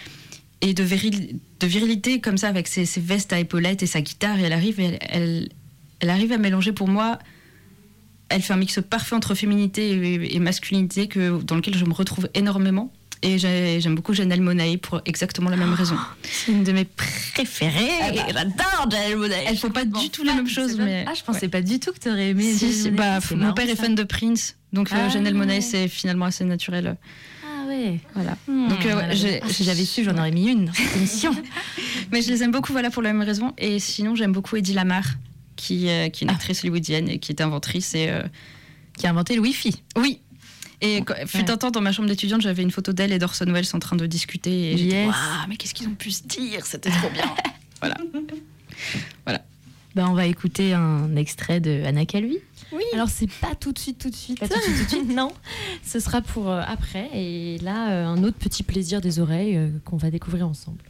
et 0.64 0.74
de, 0.74 0.84
viril- 0.84 1.40
de 1.60 1.68
virilité 1.68 2.20
comme 2.20 2.38
ça 2.38 2.48
avec 2.48 2.68
ses, 2.68 2.86
ses 2.86 3.02
vestes 3.02 3.34
à 3.34 3.40
épaulettes 3.40 3.82
et 3.82 3.88
sa 3.88 4.02
guitare 4.02 4.38
et 4.40 4.44
elle 4.44 4.54
arrive 4.54 4.80
elle, 4.80 5.50
elle 6.00 6.10
arrive 6.10 6.32
à 6.34 6.38
mélanger 6.38 6.72
pour 6.72 6.88
moi 6.88 7.18
elle 8.30 8.44
fait 8.44 8.54
un 8.54 8.58
mix 8.58 8.80
parfait 8.88 9.16
entre 9.16 9.34
féminité 9.34 9.90
et, 9.90 10.36
et 10.36 10.40
masculinité 10.40 11.08
que, 11.08 11.42
dans 11.42 11.56
lequel 11.56 11.76
je 11.76 11.84
me 11.84 11.94
retrouve 11.94 12.30
énormément 12.36 12.94
et 13.22 13.38
j'ai- 13.38 13.80
j'aime 13.82 13.96
beaucoup 13.96 14.14
Janelle 14.14 14.42
Monae 14.42 14.78
pour 14.82 15.02
exactement 15.06 15.50
la 15.50 15.58
même 15.58 15.74
raison. 15.74 15.96
C'est 16.24 16.52
une 16.52 16.64
de 16.64 16.72
mes 16.72 16.86
préférées. 16.86 17.90
J'adore 18.34 18.90
Janelle 18.90 19.18
Monáe. 19.18 19.44
Elles 19.48 19.58
font 19.58 19.70
pas 19.70 19.86
du 19.86 20.10
tout 20.10 20.24
les 20.24 20.34
mêmes 20.34 20.48
choses, 20.50 20.78
mais 20.78 21.06
Ah, 21.08 21.14
je 21.14 21.24
pensais 21.24 21.48
pas 21.48 21.62
du 21.62 21.80
tout 21.80 21.92
que 21.92 22.00
tu 22.00 22.10
aurais 22.10 22.30
aimé. 22.30 22.52
Si, 22.54 22.74
si, 22.74 22.92
bah, 22.92 23.20
mon 23.32 23.38
marrant, 23.38 23.54
père 23.54 23.70
est 23.70 23.76
ça. 23.76 23.84
fan 23.84 23.96
de 23.96 24.04
Prince, 24.04 24.56
donc 24.74 24.92
euh, 24.92 24.96
Ah. 24.98 25.10
Janelle 25.10 25.36
Monae 25.36 25.62
c'est 25.62 25.88
finalement 25.88 26.26
assez 26.26 26.44
naturel. 26.46 26.98
Ah 27.46 27.68
ouais. 27.68 28.00
Voilà. 28.16 28.38
Hmm, 28.48 28.68
Donc, 28.70 28.86
euh, 28.86 28.94
voilà. 28.94 29.14
j'ai- 29.16 29.42
Ah, 29.44 29.50
si 29.50 29.64
j'avais 29.64 29.86
su, 29.86 30.04
j'en 30.04 30.18
aurais 30.18 30.32
mis 30.32 30.48
une 30.50 30.66
dans 30.66 30.74
cette 30.74 30.96
émission. 30.96 31.32
Mais 32.12 32.22
je 32.22 32.30
les 32.30 32.44
aime 32.44 32.52
beaucoup, 32.52 32.72
voilà, 32.72 32.90
pour 32.90 33.02
la 33.02 33.14
même 33.14 33.22
raison. 33.26 33.54
Et 33.58 33.80
sinon, 33.80 34.16
j'aime 34.16 34.32
beaucoup 34.32 34.56
Eddie 34.56 34.74
Lamar, 34.74 35.04
qui, 35.56 35.90
euh, 35.90 36.10
qui 36.10 36.24
est 36.24 36.26
une 36.26 36.32
Ah. 36.32 36.36
actrice 36.36 36.62
hollywoodienne 36.64 37.08
et 37.10 37.20
qui 37.20 37.32
est 37.32 37.42
inventrice. 37.42 37.94
Et, 37.96 38.10
euh, 38.10 38.24
qui 38.98 39.08
a 39.08 39.10
inventé 39.12 39.36
le 39.36 39.42
Wi-Fi. 39.42 39.82
Oui. 39.96 40.20
Et 40.82 41.02
quand- 41.04 41.16
fut 41.28 41.50
un 41.50 41.58
temps 41.58 41.72
dans 41.72 41.82
ma 41.82 41.92
chambre 41.92 42.10
d'étudiante, 42.10 42.42
j'avais 42.42 42.64
une 42.64 42.72
photo 42.72 42.92
d'elle 42.94 43.12
et 43.12 43.20
d'Orson 43.20 43.46
Welles 43.46 43.66
en 43.74 43.80
train 43.80 43.96
de 43.96 44.06
discuter. 44.08 44.72
Et 44.74 44.78
j'étais, 44.78 44.96
Yes. 44.96 45.08
Waouh, 45.08 45.48
mais 45.50 45.56
qu'est-ce 45.58 45.74
qu'ils 45.74 45.88
ont 45.88 45.96
pu 45.96 46.12
se 46.12 46.24
dire? 46.24 46.66
C'était 46.66 46.90
trop 46.90 47.10
bien. 47.10 47.26
voilà. 47.82 47.96
Ben, 49.94 50.08
on 50.08 50.14
va 50.14 50.26
écouter 50.26 50.74
un 50.74 51.16
extrait 51.18 51.60
de 51.60 51.84
Anna 51.86 52.06
Calvi. 52.06 52.38
Alors 52.94 53.10
c'est 53.10 53.30
pas 53.30 53.54
tout 53.60 53.74
de 53.74 53.80
suite, 53.80 53.98
tout 54.00 54.10
de 54.10 54.16
suite. 54.16 54.40
Pas 54.40 54.48
tout 54.48 54.56
de 54.58 54.62
suite, 54.62 54.78
tout 54.78 54.84
de 54.84 54.90
suite. 55.04 55.10
non, 55.16 55.34
ce 55.86 56.00
sera 56.00 56.22
pour 56.22 56.50
euh, 56.50 56.62
après. 56.66 57.10
Et 57.14 57.58
là, 57.60 57.92
euh, 57.92 58.06
un 58.06 58.24
autre 58.24 58.38
petit 58.38 58.64
plaisir 58.64 59.02
des 59.02 59.20
oreilles 59.20 59.58
euh, 59.58 59.70
qu'on 59.84 59.98
va 59.98 60.10
découvrir 60.10 60.48
ensemble. 60.48 60.82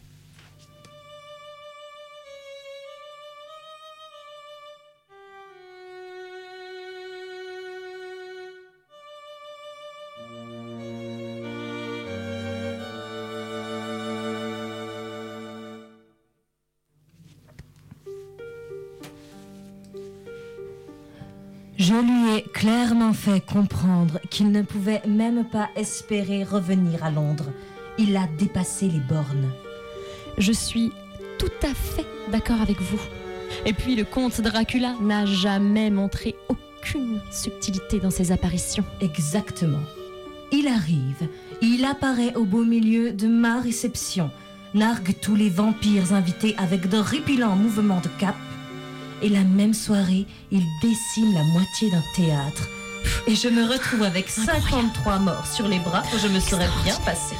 Clairement 22.61 23.13
fait 23.13 23.43
comprendre 23.43 24.19
qu'il 24.29 24.51
ne 24.51 24.61
pouvait 24.61 25.01
même 25.07 25.45
pas 25.45 25.69
espérer 25.75 26.43
revenir 26.43 27.03
à 27.03 27.09
Londres. 27.09 27.51
Il 27.97 28.15
a 28.15 28.27
dépassé 28.37 28.87
les 28.87 28.99
bornes. 28.99 29.49
Je 30.37 30.51
suis 30.51 30.91
tout 31.39 31.49
à 31.63 31.73
fait 31.73 32.05
d'accord 32.31 32.61
avec 32.61 32.79
vous. 32.79 33.01
Et 33.65 33.73
puis 33.73 33.95
le 33.95 34.03
comte 34.03 34.41
Dracula 34.41 34.93
n'a 35.01 35.25
jamais 35.25 35.89
montré 35.89 36.35
aucune 36.49 37.19
subtilité 37.31 37.99
dans 37.99 38.11
ses 38.11 38.31
apparitions. 38.31 38.85
Exactement. 39.01 39.81
Il 40.51 40.67
arrive, 40.67 41.27
il 41.63 41.83
apparaît 41.83 42.35
au 42.35 42.45
beau 42.45 42.63
milieu 42.63 43.11
de 43.11 43.27
ma 43.27 43.59
réception, 43.59 44.29
nargue 44.75 45.15
tous 45.19 45.35
les 45.35 45.49
vampires 45.49 46.13
invités 46.13 46.53
avec 46.59 46.87
de 46.87 46.97
répilants 46.97 47.55
mouvements 47.55 48.01
de 48.01 48.09
cap, 48.19 48.35
et 49.21 49.29
la 49.29 49.43
même 49.43 49.73
soirée, 49.73 50.25
il 50.51 50.63
décime 50.81 51.33
la 51.33 51.43
moitié 51.43 51.89
d'un 51.89 52.03
théâtre. 52.15 52.67
Et 53.27 53.35
je 53.35 53.47
me 53.47 53.63
retrouve 53.65 54.03
avec 54.03 54.29
53 54.29 55.19
morts 55.19 55.47
sur 55.47 55.67
les 55.67 55.79
bras, 55.79 56.03
je 56.21 56.27
me 56.27 56.39
serais 56.39 56.69
bien 56.83 56.95
passé. 57.05 57.35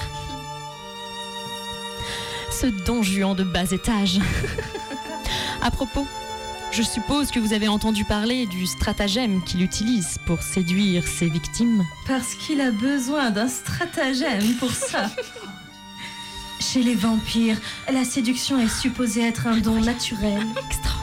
Ce 2.51 2.67
don 2.85 3.01
Juan 3.01 3.35
de 3.35 3.43
bas 3.43 3.71
étage. 3.71 4.19
à 5.61 5.71
propos, 5.71 6.05
je 6.71 6.83
suppose 6.83 7.31
que 7.31 7.39
vous 7.39 7.53
avez 7.53 7.67
entendu 7.67 8.05
parler 8.05 8.45
du 8.45 8.65
stratagème 8.65 9.43
qu'il 9.43 9.61
utilise 9.61 10.17
pour 10.25 10.41
séduire 10.41 11.05
ses 11.07 11.27
victimes. 11.27 11.83
Parce 12.07 12.35
qu'il 12.35 12.61
a 12.61 12.71
besoin 12.71 13.29
d'un 13.31 13.47
stratagème 13.47 14.53
pour 14.59 14.71
ça. 14.71 15.09
Chez 16.61 16.83
les 16.83 16.95
vampires, 16.95 17.57
la 17.91 18.05
séduction 18.05 18.59
est 18.59 18.69
supposée 18.69 19.27
être 19.27 19.47
un 19.47 19.57
don 19.57 19.81
naturel. 19.81 20.45
Extraordinaire. 20.67 21.00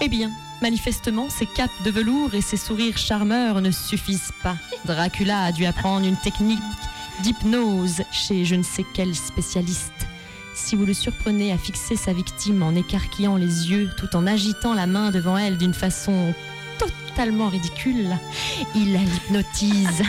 Eh 0.00 0.08
bien, 0.08 0.30
manifestement, 0.62 1.28
ses 1.28 1.46
capes 1.46 1.82
de 1.84 1.90
velours 1.90 2.34
et 2.34 2.40
ses 2.40 2.56
sourires 2.56 2.98
charmeurs 2.98 3.60
ne 3.60 3.70
suffisent 3.72 4.32
pas. 4.42 4.56
Dracula 4.84 5.44
a 5.44 5.52
dû 5.52 5.66
apprendre 5.66 6.06
une 6.06 6.16
technique 6.16 6.60
d'hypnose 7.22 8.02
chez 8.12 8.44
je 8.44 8.54
ne 8.54 8.62
sais 8.62 8.84
quel 8.94 9.14
spécialiste. 9.14 9.92
Si 10.54 10.76
vous 10.76 10.86
le 10.86 10.94
surprenez 10.94 11.52
à 11.52 11.58
fixer 11.58 11.96
sa 11.96 12.12
victime 12.12 12.62
en 12.62 12.74
écarquillant 12.74 13.36
les 13.36 13.70
yeux 13.70 13.90
tout 13.96 14.14
en 14.14 14.26
agitant 14.26 14.74
la 14.74 14.86
main 14.86 15.10
devant 15.10 15.36
elle 15.36 15.56
d'une 15.56 15.74
façon 15.74 16.32
totalement 16.78 17.48
ridicule, 17.48 18.16
il 18.76 18.92
la 18.92 19.00
hypnotise. 19.00 20.02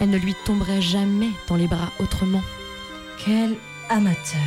Elle 0.00 0.10
ne 0.10 0.18
lui 0.18 0.34
tomberait 0.44 0.82
jamais 0.82 1.30
dans 1.48 1.56
les 1.56 1.68
bras 1.68 1.92
autrement. 2.00 2.42
Quel 3.24 3.56
amateur. 3.88 4.40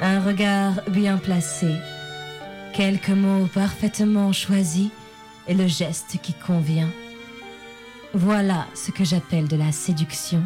Un 0.00 0.20
regard 0.20 0.82
bien 0.88 1.18
placé, 1.18 1.68
quelques 2.74 3.10
mots 3.10 3.46
parfaitement 3.46 4.32
choisis 4.32 4.90
et 5.46 5.54
le 5.54 5.66
geste 5.66 6.18
qui 6.22 6.34
convient. 6.34 6.90
Voilà 8.12 8.66
ce 8.74 8.90
que 8.90 9.04
j'appelle 9.04 9.48
de 9.48 9.56
la 9.56 9.72
séduction. 9.72 10.42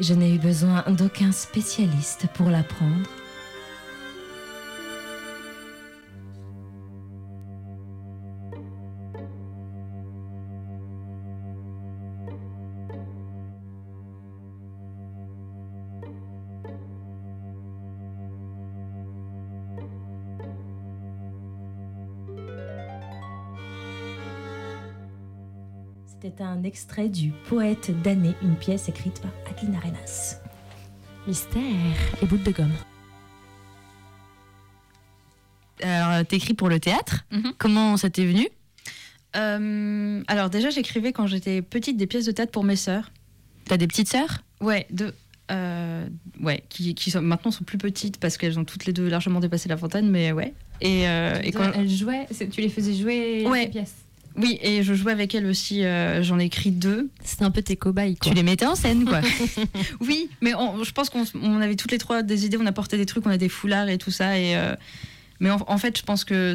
Je 0.00 0.14
n'ai 0.14 0.34
eu 0.34 0.38
besoin 0.38 0.84
d'aucun 0.88 1.32
spécialiste 1.32 2.26
pour 2.34 2.48
l'apprendre. 2.48 3.08
C'était 26.36 26.48
un 26.48 26.64
extrait 26.64 27.08
du 27.08 27.30
Poète 27.48 27.92
d'année, 28.02 28.34
une 28.42 28.56
pièce 28.56 28.88
écrite 28.88 29.20
par 29.22 29.30
Adeline 29.48 29.76
Arenas. 29.76 30.40
Mystère 31.28 31.62
et 32.20 32.26
boule 32.26 32.42
de 32.42 32.50
gomme. 32.50 32.72
Alors, 35.80 36.26
t'écris 36.26 36.54
pour 36.54 36.68
le 36.68 36.80
théâtre. 36.80 37.24
Mhm. 37.30 37.52
Comment 37.56 37.96
ça 37.96 38.10
t'est 38.10 38.24
venu? 38.26 38.48
Euh, 39.36 40.24
alors 40.26 40.50
déjà, 40.50 40.70
j'écrivais 40.70 41.12
quand 41.12 41.28
j'étais 41.28 41.62
petite 41.62 41.96
des 41.96 42.08
pièces 42.08 42.24
de 42.26 42.32
théâtre 42.32 42.50
pour 42.50 42.64
mes 42.64 42.74
sœurs. 42.74 43.12
T'as 43.66 43.76
des 43.76 43.86
petites 43.86 44.08
sœurs? 44.08 44.42
Ouais, 44.60 44.88
de, 44.90 45.14
euh, 45.52 46.04
ouais, 46.42 46.64
qui, 46.68 46.96
qui 46.96 47.12
sont, 47.12 47.22
maintenant 47.22 47.52
sont 47.52 47.62
plus 47.62 47.78
petites 47.78 48.18
parce 48.18 48.38
qu'elles 48.38 48.58
ont 48.58 48.64
toutes 48.64 48.86
les 48.86 48.92
deux 48.92 49.06
largement 49.08 49.38
dépassé 49.38 49.68
la 49.68 49.76
vingtaine, 49.76 50.10
mais 50.10 50.32
ouais. 50.32 50.52
Et, 50.80 51.08
euh, 51.08 51.38
et 51.44 51.52
quand, 51.52 51.70
Elle 51.76 51.88
jouait, 51.88 52.26
c'est- 52.32 52.48
tu 52.48 52.60
les 52.60 52.70
faisais 52.70 52.94
jouer 52.94 53.46
Ouais. 53.46 53.66
les 53.66 53.70
pièces? 53.70 53.94
Oui, 54.36 54.58
et 54.62 54.82
je 54.82 54.94
jouais 54.94 55.12
avec 55.12 55.34
elles 55.34 55.46
aussi. 55.46 55.84
euh, 55.84 56.22
J'en 56.22 56.38
ai 56.40 56.44
écrit 56.44 56.70
deux. 56.70 57.08
C'est 57.22 57.42
un 57.42 57.50
peu 57.50 57.62
tes 57.62 57.76
cobayes, 57.76 58.16
quoi. 58.16 58.30
Tu 58.30 58.36
les 58.36 58.42
mettais 58.42 58.66
en 58.66 58.74
scène, 58.74 59.04
quoi. 59.04 59.20
Oui, 60.00 60.28
mais 60.40 60.54
on- 60.54 60.82
je 60.84 60.92
pense 60.92 61.10
qu'on 61.10 61.24
on 61.40 61.60
avait 61.60 61.76
toutes 61.76 61.92
les 61.92 61.98
trois 61.98 62.22
des 62.22 62.44
idées, 62.46 62.56
on 62.60 62.66
apportait 62.66 62.96
des 62.96 63.06
trucs, 63.06 63.26
on 63.26 63.30
a 63.30 63.38
des 63.38 63.48
foulards 63.48 63.88
et 63.88 63.98
tout 63.98 64.10
ça. 64.10 64.38
Et, 64.38 64.56
euh, 64.56 64.74
mais 65.40 65.50
en, 65.50 65.58
en 65.66 65.78
fait, 65.78 65.96
je 65.98 66.02
pense 66.02 66.24
que 66.24 66.54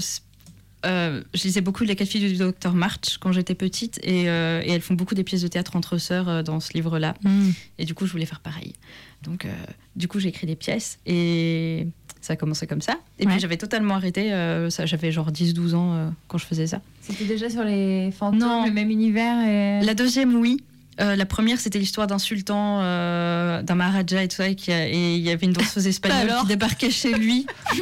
euh, 0.85 1.21
je 1.33 1.43
lisais 1.43 1.59
beaucoup 1.61 1.83
Les 1.83 1.95
quatre 1.97 2.07
filles 2.07 2.29
du 2.31 2.37
docteur 2.37 2.73
March 2.73 3.17
quand 3.19 3.33
j'étais 3.33 3.53
petite 3.55 3.99
et, 4.01 4.29
euh, 4.29 4.61
et 4.63 4.71
elles 4.71 4.79
font 4.81 4.93
beaucoup 4.93 5.13
des 5.15 5.25
pièces 5.25 5.41
de 5.41 5.49
théâtre 5.49 5.75
entre 5.75 5.97
sœurs 5.97 6.29
euh, 6.29 6.41
dans 6.43 6.59
ce 6.61 6.71
livre-là. 6.73 7.15
Hmm. 7.23 7.49
Et 7.77 7.85
du 7.85 7.93
coup, 7.93 8.05
je 8.05 8.11
voulais 8.13 8.25
faire 8.25 8.39
pareil. 8.39 8.73
Donc, 9.23 9.43
euh, 9.45 9.49
du 9.97 10.07
coup, 10.07 10.19
j'ai 10.19 10.29
écrit 10.29 10.47
des 10.47 10.55
pièces 10.55 10.99
et 11.05 11.87
ça 12.21 12.33
a 12.33 12.35
commencé 12.35 12.67
comme 12.67 12.81
ça. 12.81 12.93
Et 13.19 13.25
Ouais. 13.25 13.31
puis, 13.31 13.39
j'avais 13.39 13.57
totalement 13.57 13.95
arrêté. 13.95 14.33
euh, 14.33 14.69
ça, 14.69 14.85
j'avais 14.85 15.11
genre 15.11 15.31
10-12 15.31 15.73
ans 15.75 15.93
euh, 15.93 16.09
quand 16.27 16.37
je 16.37 16.45
faisais 16.45 16.67
ça. 16.67 16.81
C'était 17.01 17.25
déjà 17.25 17.49
sur 17.49 17.63
les 17.63 18.11
fantômes, 18.11 18.39
Non. 18.39 18.65
le 18.65 18.71
même 18.71 18.89
univers. 18.91 19.47
Et... 19.47 19.85
La 19.85 19.93
deuxième, 19.93 20.35
oui. 20.35 20.61
Euh, 20.99 21.15
la 21.15 21.25
première, 21.25 21.59
c'était 21.61 21.79
l'histoire 21.79 22.07
d'un 22.07 22.19
sultan, 22.19 22.79
euh, 22.81 23.61
d'un 23.61 23.75
maharaja 23.75 24.21
et 24.21 24.27
tout 24.27 24.35
ça, 24.35 24.49
et 24.49 25.15
il 25.15 25.21
y 25.21 25.29
avait 25.31 25.45
une 25.45 25.53
danseuse 25.53 25.87
espagnole 25.87 26.29
qui 26.41 26.47
débarquait 26.47 26.91
chez 26.91 27.13
lui. 27.13 27.45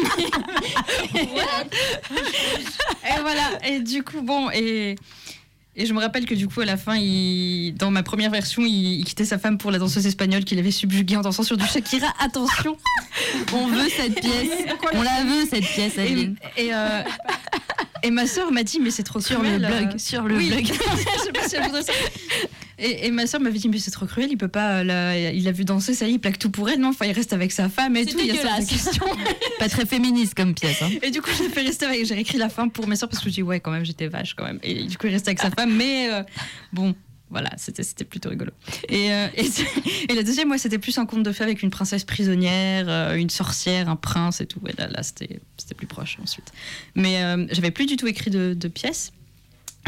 et 1.16 1.28
voilà. 3.22 3.50
Et 3.68 3.80
du 3.80 4.04
coup, 4.04 4.22
bon, 4.22 4.50
et, 4.52 4.96
et 5.80 5.86
je 5.86 5.94
me 5.94 6.00
rappelle 6.00 6.26
que 6.26 6.34
du 6.34 6.48
coup, 6.48 6.60
à 6.62 6.66
la 6.66 6.76
fin, 6.76 6.96
il, 6.98 7.74
dans 7.76 7.92
ma 7.92 8.02
première 8.02 8.32
version, 8.32 8.64
il, 8.66 9.00
il 9.00 9.06
quittait 9.06 9.26
sa 9.26 9.38
femme 9.38 9.58
pour 9.60 9.70
la 9.70 9.78
danseuse 9.78 10.08
espagnole 10.08 10.44
qu'il 10.44 10.58
avait 10.58 10.72
subjuguée 10.72 11.16
en 11.18 11.22
dansant 11.22 11.44
sur 11.44 11.56
du 11.56 11.66
Shakira. 11.66 12.08
Attention 12.20 12.76
On 13.54 13.68
veut 13.68 13.88
cette 13.96 14.20
pièce. 14.20 14.50
On 14.94 15.02
la 15.04 15.24
veut, 15.24 15.46
cette 15.48 15.66
pièce, 15.66 15.98
Et, 15.98 16.02
Adeline. 16.02 16.36
et, 16.58 16.74
euh, 16.74 17.04
et 18.02 18.10
ma 18.12 18.26
sœur 18.26 18.52
m'a 18.52 18.64
dit, 18.64 18.80
mais 18.80 18.90
c'est 18.90 19.04
trop 19.04 19.20
Sur 19.20 19.42
le 19.44 19.50
euh, 19.50 19.58
blog, 19.60 19.98
sur 20.00 20.24
le 20.24 20.38
oui. 20.38 20.50
blog. 20.50 20.66
je 20.66 21.24
sais 21.24 21.32
pas 21.32 21.48
si 21.48 21.56
elle 21.56 21.64
voudrait 21.66 21.84
ça. 21.84 21.94
Et, 22.80 23.08
et 23.08 23.12
ma 23.12 23.26
soeur 23.26 23.42
m'avait 23.42 23.58
dit 23.58 23.70
mais 23.70 23.80
c'est 23.80 23.92
trop 23.92 24.06
cruel, 24.06 24.30
il 24.32 24.38
peut 24.38 24.48
pas, 24.48 24.80
euh, 24.80 24.84
la- 24.84 25.32
il 25.32 25.48
a 25.48 25.52
vu 25.52 25.66
danser, 25.66 25.94
ça 25.94 26.06
y 26.06 26.12
est, 26.12 26.14
il 26.14 26.20
plaque 26.20 26.38
tout 26.38 26.52
pour 26.52 26.70
elle, 26.70 26.80
non 26.80 26.90
Enfin, 26.90 27.06
il 27.06 27.12
reste 27.12 27.34
avec 27.34 27.52
sa 27.52 27.70
femme 27.70 27.96
et 27.98 28.06
tout. 28.06 28.18
Il 28.20 28.28
y 28.28 28.32
a 28.32 28.58
questions. 28.58 29.06
Pas 29.60 29.70
très 29.70 29.86
féministe 29.86 30.36
comme 30.36 30.54
pièce. 30.54 30.82
Hein. 30.82 30.90
Et 31.02 31.10
du 31.12 31.22
coup, 31.22 31.32
j'ai 31.38 31.50
fait 31.50 31.62
rester 31.62 31.86
avec, 31.86 32.06
j'ai 32.06 32.20
écrit 32.20 32.38
la 32.38 32.50
fin 32.50 32.68
pour 32.68 32.88
mes 32.88 32.96
soeurs 32.96 33.10
parce 33.10 33.24
que 33.24 33.30
je 33.30 33.36
dis 33.36 33.44
ouais, 33.44 33.60
quand 33.60 33.72
même, 33.72 33.86
j'étais 33.86 34.08
vache 34.08 34.36
quand 34.36 34.46
même. 34.46 34.60
Et 34.64 34.84
du 34.84 34.98
coup, 34.98 35.08
il 35.08 35.14
restait 35.14 35.30
avec 35.30 35.40
sa 35.40 35.52
femme, 35.52 35.74
mais 35.76 36.12
euh, 36.12 36.24
bon. 36.72 36.96
Voilà, 37.30 37.50
c'était 37.58 38.06
plutôt 38.06 38.30
rigolo. 38.30 38.52
Et, 38.88 39.12
euh, 39.12 39.28
et, 39.36 40.16
la 40.16 40.24
deuxième, 40.24 40.50
ouais, 40.50 40.58
c'était 40.58 40.78
plus 40.78 40.98
un 40.98 41.06
conte 41.06 41.24
de 41.24 41.34
fées 41.34 41.44
avec 41.44 41.62
une 41.62 41.70
princesse 41.70 42.06
prisonnière, 42.06 42.86
euh, 42.88 43.16
une 43.16 43.30
sorcière, 43.30 43.90
un 43.90 43.98
prince 43.98 44.40
et 44.40 44.46
tout. 44.46 44.62
Là, 44.78 44.88
là 44.88 45.04
c'était 45.04 45.42
plus 45.76 45.88
proche 45.88 46.18
ensuite. 46.24 46.54
Mais 46.96 47.22
euh, 47.22 47.46
j'avais 47.52 47.72
plus 47.72 47.86
du 47.86 47.98
tout 47.98 48.08
écrit 48.08 48.32
de, 48.32 48.54
de 48.54 48.68
pièces. 48.70 49.12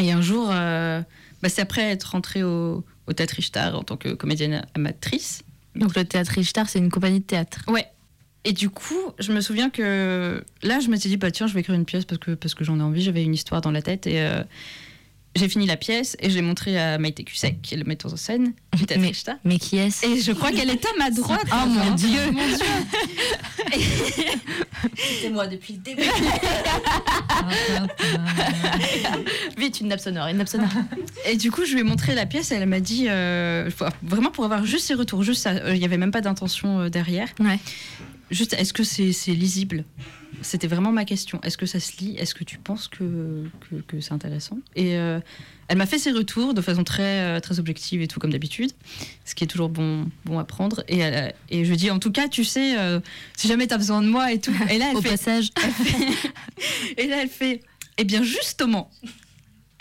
Et 0.01 0.11
un 0.11 0.21
jour, 0.21 0.51
bah, 1.41 1.49
c'est 1.49 1.61
après 1.61 1.83
être 1.83 2.03
rentrée 2.03 2.43
au, 2.43 2.83
au 3.07 3.13
Théâtre 3.13 3.35
Richtar 3.35 3.77
en 3.77 3.83
tant 3.83 3.97
que 3.97 4.09
comédienne 4.09 4.65
amatrice. 4.75 5.43
Donc 5.75 5.95
le 5.95 6.05
théâtre 6.05 6.31
Richtar, 6.31 6.67
c'est 6.69 6.79
une 6.79 6.91
compagnie 6.91 7.19
de 7.19 7.25
théâtre. 7.25 7.61
Ouais. 7.67 7.87
Et 8.45 8.53
du 8.53 8.69
coup, 8.69 9.13
je 9.19 9.33
me 9.33 9.41
souviens 9.41 9.69
que 9.69 10.43
là, 10.63 10.79
je 10.79 10.89
m'étais 10.89 11.09
dit, 11.09 11.17
bah 11.17 11.31
tiens, 11.31 11.47
je 11.47 11.53
vais 11.53 11.59
écrire 11.59 11.75
une 11.75 11.85
pièce 11.85 12.05
parce 12.05 12.19
que, 12.19 12.31
parce 12.31 12.55
que 12.55 12.63
j'en 12.63 12.79
ai 12.79 12.83
envie, 12.83 13.01
j'avais 13.01 13.23
une 13.23 13.33
histoire 13.33 13.61
dans 13.61 13.71
la 13.71 13.81
tête. 13.81 14.07
Et 14.07 14.21
euh, 14.21 14.43
j'ai 15.39 15.47
fini 15.47 15.65
la 15.65 15.77
pièce 15.77 16.17
et 16.19 16.29
je 16.29 16.35
l'ai 16.35 16.41
montrée 16.41 16.77
à 16.77 16.97
Maïté 16.97 17.23
Cussec, 17.23 17.61
qui 17.61 17.73
est 17.73 17.77
le 17.77 17.85
metteur 17.85 18.13
en 18.13 18.17
scène 18.17 18.51
Mais-. 18.97 19.13
Mais 19.45 19.57
qui 19.57 19.77
est-ce 19.77 20.05
Et 20.05 20.19
je 20.19 20.33
crois 20.33 20.51
qu'elle 20.51 20.69
est 20.69 20.85
à 20.85 20.89
ma 20.97 21.09
droite. 21.09 21.47
Oh 21.51 21.65
mon 21.67 21.95
Dieu 21.95 22.19
C'était 24.95 25.29
moi 25.29 25.47
depuis 25.47 25.73
le 25.73 25.79
début. 25.79 26.03
Vite, 29.57 29.79
une 29.79 29.87
nappe 29.87 30.01
sonore, 30.01 30.27
une 30.27 30.37
nappe 30.37 30.49
sonore. 30.49 30.69
Et 31.25 31.37
du 31.37 31.51
coup, 31.51 31.65
je 31.65 31.73
lui 31.73 31.81
ai 31.81 31.83
montré 31.83 32.15
la 32.15 32.25
pièce 32.25 32.51
et 32.51 32.55
elle 32.55 32.67
m'a 32.67 32.81
dit, 32.81 33.05
euh, 33.09 33.69
vraiment 34.03 34.31
pour 34.31 34.45
avoir 34.45 34.65
juste 34.65 34.87
ses 34.87 34.93
retours, 34.93 35.23
juste 35.23 35.43
ça, 35.43 35.51
euh, 35.51 35.73
il 35.73 35.79
n'y 35.79 35.85
avait 35.85 35.97
même 35.97 36.11
pas 36.11 36.21
d'intention 36.21 36.81
euh, 36.81 36.89
derrière. 36.89 37.29
Ouais. 37.39 37.59
Juste, 38.31 38.53
est-ce 38.53 38.73
que 38.73 38.83
c'est 38.83 39.33
lisible? 39.33 39.85
C'était 40.41 40.67
vraiment 40.67 40.91
ma 40.91 41.05
question. 41.05 41.41
Est-ce 41.41 41.57
que 41.57 41.65
ça 41.65 41.79
se 41.79 41.97
lit? 41.97 42.15
Est-ce 42.17 42.35
que 42.35 42.43
tu 42.43 42.57
penses 42.59 42.87
que, 42.87 43.45
que, 43.69 43.75
que 43.81 43.99
c'est 43.99 44.13
intéressant? 44.13 44.59
Et 44.75 44.97
euh, 44.97 45.19
elle 45.67 45.77
m'a 45.77 45.87
fait 45.87 45.97
ses 45.97 46.11
retours 46.11 46.53
de 46.53 46.61
façon 46.61 46.83
très, 46.83 47.21
euh, 47.21 47.39
très 47.39 47.59
objective 47.59 48.01
et 48.01 48.07
tout, 48.07 48.19
comme 48.19 48.31
d'habitude, 48.31 48.71
ce 49.25 49.35
qui 49.35 49.43
est 49.43 49.47
toujours 49.47 49.69
bon, 49.69 50.07
bon 50.25 50.37
à 50.39 50.43
prendre. 50.43 50.83
Et, 50.87 50.99
elle 50.99 51.33
et 51.49 51.65
je 51.65 51.69
lui 51.71 51.77
dis, 51.77 51.91
en 51.91 51.99
tout 51.99 52.11
cas, 52.11 52.27
tu 52.27 52.43
sais, 52.43 52.77
euh, 52.77 52.99
si 53.35 53.47
jamais 53.47 53.67
tu 53.67 53.73
as 53.73 53.77
besoin 53.77 54.01
de 54.01 54.07
moi 54.07 54.31
et 54.31 54.39
tout. 54.39 54.53
Et 54.69 54.77
là, 54.77 54.87
elle 54.91 54.97
Au 54.97 55.01
fait, 55.01 55.09
passage, 55.09 55.49
et 56.97 57.07
là, 57.07 57.23
elle 57.23 57.29
fait, 57.29 57.61
eh 57.97 58.03
bien, 58.03 58.21
justement. 58.21 58.91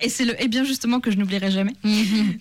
Et 0.00 0.08
c'est 0.08 0.24
le 0.24 0.34
eh 0.38 0.48
bien, 0.48 0.64
justement, 0.64 1.00
que 1.00 1.11
je 1.11 1.16
n'oublierai 1.16 1.50
jamais. 1.50 1.74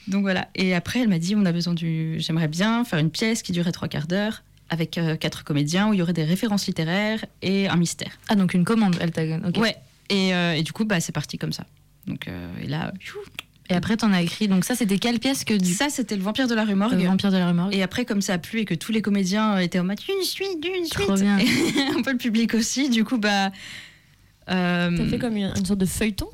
Donc 0.07 0.21
voilà. 0.21 0.47
Et 0.55 0.73
après, 0.75 0.99
elle 0.99 1.09
m'a 1.09 1.19
dit 1.19 1.35
on 1.35 1.45
a 1.45 1.51
besoin 1.51 1.73
du. 1.73 2.15
J'aimerais 2.19 2.47
bien 2.47 2.83
faire 2.85 2.99
une 2.99 3.09
pièce 3.09 3.41
qui 3.41 3.51
durait 3.51 3.71
trois 3.71 3.87
quarts 3.87 4.07
d'heure 4.07 4.43
avec 4.69 4.97
euh, 4.97 5.15
quatre 5.15 5.43
comédiens 5.43 5.89
où 5.89 5.93
il 5.93 5.99
y 5.99 6.01
aurait 6.01 6.13
des 6.13 6.23
références 6.23 6.67
littéraires 6.67 7.23
et 7.41 7.67
un 7.67 7.75
mystère. 7.77 8.17
ah 8.27 8.35
donc 8.35 8.53
une 8.53 8.63
commande, 8.65 8.95
elle 8.99 9.11
t'a. 9.11 9.23
ok. 9.23 9.57
Ouais. 9.57 9.75
Et, 10.09 10.33
euh, 10.33 10.53
et 10.53 10.63
du 10.63 10.71
coup, 10.73 10.85
bah, 10.85 10.99
c'est 10.99 11.11
parti 11.11 11.37
comme 11.37 11.51
ça. 11.53 11.65
Donc 12.05 12.27
euh, 12.27 12.47
et 12.63 12.67
là, 12.67 12.91
pfiou. 12.99 13.19
Et 13.69 13.73
après, 13.73 13.97
t'en 13.97 14.13
as 14.13 14.21
écrit. 14.21 14.47
Donc 14.47 14.63
ça, 14.63 14.75
c'était 14.75 14.97
quelle 14.97 15.19
pièce 15.19 15.43
que 15.43 15.53
du 15.53 15.73
ça 15.73 15.89
c'était 15.89 16.15
le 16.15 16.21
vampire 16.23 16.47
de 16.47 16.55
la 16.55 16.63
rue 16.63 16.73
Le. 16.75 17.05
Vampire 17.05 17.31
de 17.31 17.37
la 17.37 17.47
rumeur 17.47 17.67
Et 17.73 17.83
après, 17.83 18.05
comme 18.05 18.21
ça 18.21 18.33
a 18.33 18.37
plu 18.37 18.59
et 18.61 18.65
que 18.65 18.73
tous 18.75 18.93
les 18.93 19.01
comédiens 19.01 19.57
étaient 19.59 19.79
en 19.79 19.83
mode 19.83 19.99
une 20.07 20.23
suite, 20.23 20.47
une 20.65 20.85
suite, 20.85 21.05
Trop 21.05 21.15
bien. 21.15 21.37
et 21.37 21.45
un 21.97 22.01
peu 22.01 22.11
le 22.11 22.17
public 22.17 22.53
aussi, 22.53 22.89
du 22.89 23.03
coup, 23.03 23.17
bah. 23.17 23.51
euh, 24.49 24.95
T'as 24.97 25.05
fait 25.07 25.19
comme 25.19 25.35
une, 25.35 25.51
une 25.57 25.65
sorte 25.65 25.79
de 25.79 25.85
feuilleton? 25.85 26.27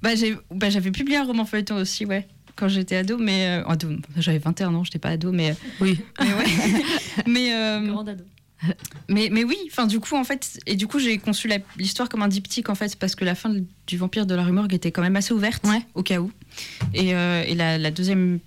Bah, 0.00 0.14
j'ai, 0.14 0.34
bah, 0.50 0.70
j'avais 0.70 0.90
publié 0.90 1.18
un 1.18 1.24
roman 1.24 1.44
feuilleton 1.44 1.76
aussi, 1.76 2.06
ouais, 2.06 2.26
quand 2.58 2.68
j'étais 2.68 2.96
ado, 2.96 3.16
mais. 3.18 3.60
euh, 3.62 3.68
ado, 3.68 3.88
j'avais 4.16 4.38
21 4.38 4.74
ans, 4.74 4.84
j'étais 4.84 4.98
pas 4.98 5.10
ado, 5.10 5.30
mais. 5.32 5.54
Oui. 5.80 6.00
Mais 6.20 6.34
ouais. 6.34 6.44
mais, 7.26 7.52
euh, 7.54 7.86
Grand 7.86 8.06
ado. 8.08 8.24
mais, 9.08 9.28
mais 9.30 9.44
oui, 9.44 9.56
enfin, 9.70 9.86
du 9.86 10.00
coup, 10.00 10.16
en 10.16 10.24
fait. 10.24 10.58
Et 10.66 10.74
du 10.74 10.86
coup, 10.88 10.98
j'ai 10.98 11.16
conçu 11.18 11.48
l'histoire 11.76 12.08
comme 12.08 12.22
un 12.22 12.28
diptyque, 12.28 12.68
en 12.70 12.74
fait, 12.74 12.96
parce 12.96 13.14
que 13.14 13.24
la 13.24 13.34
fin 13.36 13.54
du 13.86 13.96
vampire 13.96 14.26
de 14.26 14.34
la 14.34 14.42
rue 14.42 14.52
morgue 14.52 14.74
était 14.74 14.90
quand 14.90 15.02
même 15.02 15.16
assez 15.16 15.32
ouverte, 15.32 15.64
Ouais. 15.66 15.82
au 15.94 16.02
cas 16.02 16.18
où. 16.20 16.32
Et, 16.94 17.14
euh, 17.14 17.44
et 17.46 17.54
la, 17.54 17.78
la 17.78 17.90
deuxième 17.92 18.40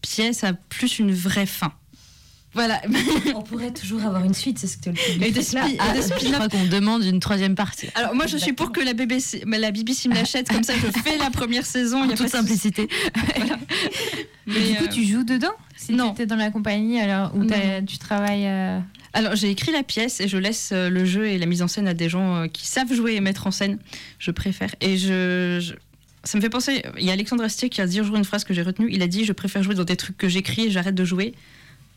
pièce 0.00 0.42
a 0.44 0.52
plus 0.54 0.98
une 0.98 1.12
vraie 1.12 1.46
fin. 1.46 1.72
Voilà. 2.56 2.80
On 3.36 3.42
pourrait 3.42 3.70
toujours 3.72 4.02
avoir 4.04 4.24
une 4.24 4.34
suite, 4.34 4.58
c'est 4.58 4.66
ce 4.66 4.76
que 4.78 4.90
le 4.90 4.96
Et 4.96 5.12
public 5.12 5.32
des, 5.34 5.40
réclame. 5.40 5.68
spi- 5.68 5.76
Ah, 5.78 5.90
et 5.94 6.00
des 6.00 6.08
je 6.28 6.32
crois 6.32 6.48
qu'on 6.48 6.64
demande 6.64 7.04
une 7.04 7.20
troisième 7.20 7.54
partie. 7.54 7.86
Alors 7.94 8.14
moi 8.14 8.26
je 8.26 8.36
suis 8.36 8.52
pour 8.54 8.72
que 8.72 8.80
la 8.80 8.94
BBC, 8.94 9.42
la 9.46 9.70
BBC 9.70 10.08
me 10.08 10.14
l'achète 10.14 10.48
comme 10.48 10.62
ça 10.64 10.72
je 10.74 10.86
fais 11.02 11.18
la 11.18 11.30
première 11.30 11.64
saison. 11.66 12.02
Y 12.04 12.08
En 12.08 12.10
a 12.10 12.16
toute 12.16 12.26
de 12.26 12.30
simplicité. 12.32 12.88
Mais 14.46 14.60
du 14.60 14.74
coup, 14.76 14.84
euh, 14.84 14.88
tu 14.88 15.04
joues 15.04 15.24
dedans 15.24 15.52
Si 15.76 15.92
non. 15.92 16.14
tu 16.14 16.26
dans 16.26 16.36
la 16.36 16.50
compagnie, 16.50 17.00
alors 17.00 17.34
où 17.36 17.44
tu 17.86 17.98
travailles. 17.98 18.46
euh, 18.46 18.78
Alors 19.12 19.34
j'ai 19.36 19.50
écrit 19.50 19.72
la 19.72 19.82
pièce 19.82 20.20
et 20.20 20.28
je 20.28 20.36
laisse 20.38 20.70
euh, 20.72 20.88
le 20.88 21.04
jeu 21.04 21.26
et 21.26 21.38
la 21.38 21.46
mise 21.46 21.62
en 21.62 21.68
scène 21.68 21.88
à 21.88 21.94
des 21.94 22.08
gens 22.08 22.36
euh, 22.36 22.46
qui 22.46 22.66
savent 22.66 22.92
jouer 22.92 23.14
et 23.16 23.20
mettre 23.20 23.46
en 23.46 23.50
scène. 23.50 23.78
Je 24.18 24.30
préfère. 24.30 24.74
Et 24.80 24.96
je, 24.96 25.58
je- 25.60 25.74
ça 26.24 26.38
me 26.38 26.42
fait 26.42 26.48
penser. 26.50 26.82
Il 26.98 27.04
y 27.04 27.10
a 27.10 27.12
Alexandre 27.12 27.44
Astier 27.44 27.68
qui 27.68 27.80
a 27.80 27.86
dit 27.86 28.00
un 28.00 28.02
jour 28.02 28.16
une 28.16 28.24
phrase 28.24 28.44
que 28.44 28.54
j'ai 28.54 28.62
retenue. 28.62 28.88
Il 28.90 29.02
a 29.02 29.06
dit 29.06 29.24
je 29.24 29.32
préfère 29.32 29.62
jouer 29.62 29.74
dans 29.74 29.84
des 29.84 29.96
trucs 29.96 30.16
que 30.16 30.28
j'écris 30.28 30.66
et 30.66 30.70
j'arrête 30.70 30.94
de 30.94 31.04
jouer. 31.04 31.34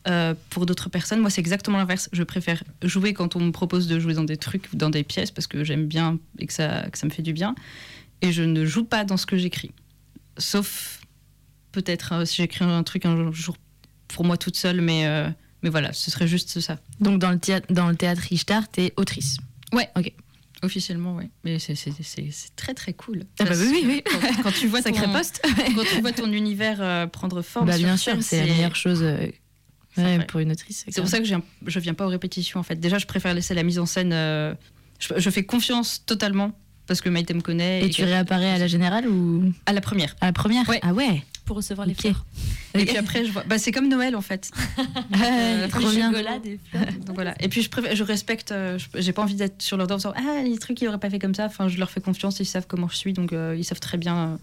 Euh, 0.08 0.34
pour 0.50 0.66
d'autres 0.66 0.90
personnes, 0.90 1.20
moi 1.20 1.30
c'est 1.30 1.42
exactement 1.42 1.78
l'inverse. 1.78 2.10
Je 2.14 2.24
préfère 2.24 2.64
jouer 2.84 3.14
quand 3.14 3.36
on 3.36 3.40
me 3.40 3.52
propose 3.52 3.88
de 3.88 4.00
jouer 4.00 4.14
dans 4.14 4.24
des 4.24 4.38
trucs 4.38 4.72
ou 4.72 4.78
dans 4.78 4.90
des 4.90 5.04
pièces 5.04 5.32
parce 5.32 5.48
que 5.48 5.64
j'aime 5.64 5.88
bien 5.88 6.20
et 6.40 6.48
que 6.48 6.54
ça, 6.54 6.88
que 6.92 6.98
ça 6.98 7.06
me 7.06 7.12
fait 7.12 7.22
du 7.22 7.34
bien. 7.34 7.56
Et 8.22 8.32
je 8.32 8.44
ne 8.44 8.66
joue 8.66 8.86
pas 8.86 9.04
dans 9.04 9.18
ce 9.18 9.26
que 9.26 9.38
j'écris. 9.38 9.72
Sauf 10.38 11.02
peut-être 11.72 12.14
euh, 12.14 12.26
si 12.26 12.38
j'écris 12.38 12.66
un 12.66 12.84
truc 12.84 13.06
un 13.06 13.32
jour 13.32 13.58
pour 14.08 14.26
moi 14.26 14.38
toute 14.38 14.56
seule, 14.56 14.82
mais, 14.82 15.06
euh, 15.06 15.30
mais 15.64 15.70
voilà, 15.70 15.94
ce 15.94 16.10
serait 16.12 16.28
juste 16.28 16.60
ça. 16.60 16.78
Donc 17.00 17.20
dans 17.20 17.32
le 17.32 17.40
théâtre, 17.40 17.68
dans 17.72 17.90
le 17.90 17.96
théâtre 17.96 18.22
Richtart, 18.30 18.70
t'es 18.70 18.94
autrice. 18.98 19.38
Officiellement, 20.62 21.16
oui. 21.16 21.30
Mais 21.46 21.58
c'est- 21.58 21.76
très 22.58 22.74
très 22.74 22.94
cool. 22.94 23.24
Ah 23.40 23.46
bah 23.46 23.52
oui, 23.58 23.70
oui, 23.72 23.84
oui. 23.86 24.04
Quand, 24.06 24.44
quand 24.44 24.52
tu 24.52 24.68
vois 24.68 24.82
Sacré 24.82 25.06
ton, 25.06 25.14
poste. 25.14 25.42
quand 25.76 25.84
tu 25.84 26.02
vois 26.02 26.12
ton 26.12 26.32
univers 26.32 26.82
euh, 26.82 27.08
prendre 27.08 27.42
forme, 27.42 27.68
Bah 27.68 27.78
bien 27.78 27.96
sûr, 27.96 28.22
c'est 28.22 28.46
la 28.46 28.54
meilleure 28.54 28.76
chose 28.76 29.06
ouais, 29.98 30.26
pour 30.26 30.40
une 30.40 30.52
autrice. 30.52 30.86
C'est 30.90 31.02
pour 31.02 31.10
ça 31.10 31.18
que 31.20 31.24
je 31.26 31.30
viens, 31.30 31.42
je 31.66 31.80
viens 31.80 31.94
pas 31.94 32.06
aux 32.06 32.10
répétitions 32.10 32.60
en 32.60 32.64
fait. 32.64 32.76
Déjà, 32.76 32.98
je 32.98 33.06
préfère 33.06 33.34
laisser 33.34 33.54
la 33.54 33.64
mise 33.64 33.80
en 33.80 33.86
scène. 33.86 34.12
euh, 34.14 34.54
je, 35.00 35.14
je 35.18 35.30
fais 35.30 35.44
confiance 35.44 36.04
totalement 36.06 36.52
parce 36.88 37.02
que 37.02 37.10
Maïté 37.10 37.34
me 37.34 37.42
connaît. 37.42 37.86
Et 37.86 37.90
tu 37.90 38.04
réapparais 38.04 38.52
à 38.52 38.58
la 38.58 38.68
générale 38.68 39.08
ou? 39.08 39.52
À 39.66 39.74
la 39.74 39.82
première. 39.82 40.16
à 40.22 40.26
la 40.28 40.34
première? 40.34 40.68
Ouais. 40.68 40.80
Ah 40.82 40.94
ouais. 40.94 41.24
Pour 41.46 41.58
recevoir 41.58 41.88
les 41.88 41.96
fleurs. 41.96 42.26
Et 42.76 42.86
puis 42.86 42.96
après, 42.98 43.26
je 43.26 43.32
vois. 43.32 43.44
Bah, 43.48 43.58
c'est 43.58 43.72
comme 43.72 43.88
Noël 43.90 44.16
en 44.16 44.22
fait. 44.22 44.52
Ouais, 45.20 45.68
trop 45.70 45.90
bien. 45.90 46.12
des 46.12 46.60
fleurs. 46.70 46.86
Donc 47.06 47.16
voilà. 47.16 47.34
Et 47.42 47.48
puis 47.50 47.62
je, 47.64 47.70
préfère- 47.70 47.96
je 47.96 48.04
respecte. 48.04 48.52
euh, 48.52 48.78
je- 48.78 49.02
J'ai 49.02 49.12
pas 49.14 49.24
envie 49.24 49.34
d'être 49.36 49.60
sur 49.62 49.76
leur 49.78 49.88
dos 49.88 49.96
en 49.96 49.98
disant 49.98 50.14
ah 50.16 50.44
les 50.44 50.58
trucs 50.60 50.80
ils 50.82 50.88
auraient 50.88 51.00
pas 51.00 51.10
fait 51.10 51.18
comme 51.20 51.34
ça. 51.34 51.46
Enfin, 51.46 51.68
je 51.68 51.78
leur 51.80 51.90
fais 51.90 52.02
confiance. 52.02 52.40
Ils 52.40 52.46
savent 52.46 52.68
comment 52.68 52.88
je 52.88 52.96
suis, 52.96 53.14
donc 53.14 53.34
euh, 53.34 53.56
ils 53.58 53.64
savent 53.66 53.80
très 53.80 53.98
bien. 53.98 54.38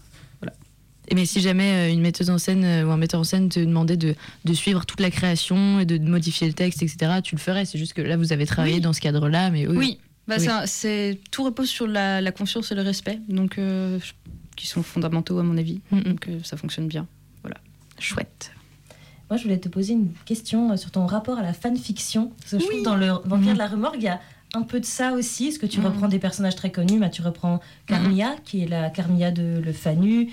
Mais 1.13 1.25
si 1.25 1.39
jamais 1.41 1.89
euh, 1.89 1.91
une 1.93 2.01
metteuse 2.01 2.29
en 2.29 2.37
scène 2.37 2.63
euh, 2.65 2.83
ou 2.85 2.91
un 2.91 2.97
metteur 2.97 3.19
en 3.21 3.23
scène 3.23 3.49
te 3.49 3.59
demandait 3.59 3.97
de, 3.97 4.15
de 4.45 4.53
suivre 4.53 4.85
toute 4.85 4.99
la 4.99 5.09
création 5.09 5.79
et 5.79 5.85
de 5.85 5.97
modifier 5.97 6.47
le 6.47 6.53
texte, 6.53 6.83
etc., 6.83 7.21
tu 7.23 7.35
le 7.35 7.39
ferais. 7.41 7.65
C'est 7.65 7.77
juste 7.77 7.93
que 7.93 8.01
là, 8.01 8.17
vous 8.17 8.33
avez 8.33 8.45
travaillé 8.45 8.75
Oui. 8.75 8.81
dans 8.81 8.93
ce 8.93 8.99
cadre-là, 9.01 9.49
mais 9.49 9.67
oui. 9.67 9.75
Oui, 9.77 9.99
bah, 10.27 10.35
Oui. 10.39 10.47
c'est 10.65 11.19
tout 11.31 11.43
repose 11.43 11.69
sur 11.69 11.87
la, 11.87 12.19
la 12.21 12.31
confiance 12.31 12.71
et 12.71 12.75
le 12.75 12.81
respect, 12.81 13.19
donc 13.29 13.57
euh, 13.57 13.99
qui 14.57 14.67
sont 14.67 14.83
fondamentaux 14.83 15.39
à 15.39 15.43
mon 15.43 15.57
avis. 15.57 15.79
Mm, 15.91 15.97
mm. 15.97 16.03
Donc 16.03 16.27
euh, 16.27 16.39
ça 16.43 16.57
fonctionne 16.57 16.87
bien. 16.87 17.07
Chouette. 17.99 18.51
Moi, 19.29 19.37
je 19.37 19.43
voulais 19.43 19.57
te 19.57 19.69
poser 19.69 19.93
une 19.93 20.11
question 20.25 20.77
sur 20.77 20.91
ton 20.91 21.05
rapport 21.07 21.39
à 21.39 21.41
la 21.41 21.51
fanfiction. 21.53 22.31
Parce 22.39 22.51
que 22.51 22.59
je 22.59 22.63
trouve 22.65 22.79
que 22.79 22.83
dans 22.85 22.95
le 22.95 23.07
Vampire 23.25 23.53
de 23.53 23.57
la 23.57 23.67
Remorque, 23.67 23.95
il 23.97 24.03
y 24.03 24.07
a 24.07 24.21
un 24.53 24.61
peu 24.61 24.79
de 24.79 24.85
ça 24.85 25.13
aussi. 25.13 25.47
Est-ce 25.47 25.57
que 25.59 25.65
tu 25.65 25.79
Mhm. 25.79 25.85
reprends 25.87 26.07
des 26.07 26.19
personnages 26.19 26.55
très 26.55 26.71
connus? 26.71 26.99
Bah, 26.99 27.09
Tu 27.09 27.23
reprends 27.23 27.59
Carmilla, 27.87 28.35
qui 28.45 28.61
est 28.61 28.67
la 28.67 28.89
Carmilla 28.91 29.31
de 29.31 29.59
Le 29.65 29.73
Fanu. 29.73 30.29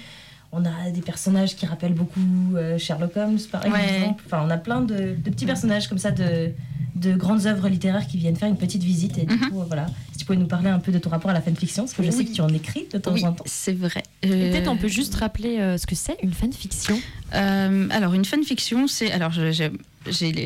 On 0.57 0.65
a 0.65 0.91
des 0.91 1.01
personnages 1.01 1.57
qui 1.57 1.67
rappellent 1.67 1.95
beaucoup 1.95 2.21
euh, 2.57 2.79
Sherlock 2.79 3.17
Holmes, 3.17 3.39
par 3.51 3.65
Ouais. 3.67 3.97
exemple. 3.97 4.23
Enfin, 4.27 4.43
on 4.47 4.51
a 4.51 4.57
plein 4.57 4.81
de, 4.83 4.95
de 5.17 5.31
petits 5.31 5.47
personnages 5.47 5.89
comme 5.89 5.99
ça 5.99 6.11
de, 6.13 6.53
de 6.95 7.15
grandes 7.17 7.47
œuvres 7.47 7.69
littéraires 7.69 8.07
qui 8.07 8.19
viennent 8.19 8.37
faire 8.37 8.49
une 8.49 8.57
petite 8.57 8.83
visite. 8.85 9.19
Et 9.19 9.27
du 9.27 9.35
Mhm. 9.35 9.49
coup, 9.51 9.61
euh, 9.61 9.65
voilà. 9.67 9.87
Si 10.13 10.19
tu 10.19 10.25
pouvais 10.27 10.39
nous 10.39 10.47
parler 10.47 10.71
un 10.71 10.79
peu 10.79 10.93
de 10.93 10.99
ton 10.99 11.11
rapport 11.11 11.31
à 11.33 11.35
la 11.35 11.41
fanfiction, 11.43 11.83
parce 11.85 11.95
que 11.95 12.05
je 12.05 12.11
sais 12.13 12.25
que 12.25 12.31
tu 12.33 12.41
en 12.41 12.49
écris 12.51 12.87
de 12.93 12.99
temps 12.99 13.13
Oui, 13.13 13.25
en 13.25 13.33
temps. 13.33 13.45
c'est 13.47 13.73
vrai. 13.73 14.03
Et 14.23 14.31
Euh, 14.31 14.51
Peut-être 14.53 14.69
on 14.69 14.77
peut 14.77 14.87
juste 14.89 15.15
rappeler 15.17 15.59
euh, 15.59 15.77
ce 15.77 15.87
que 15.87 15.97
c'est 15.97 16.17
une 16.23 16.33
fanfiction. 16.33 17.01
euh, 17.35 17.89
alors 17.91 18.15
une 18.15 18.25
fanfiction, 18.25 18.87
c'est 18.87 19.11
alors 19.11 19.33
j'ai 19.33 19.71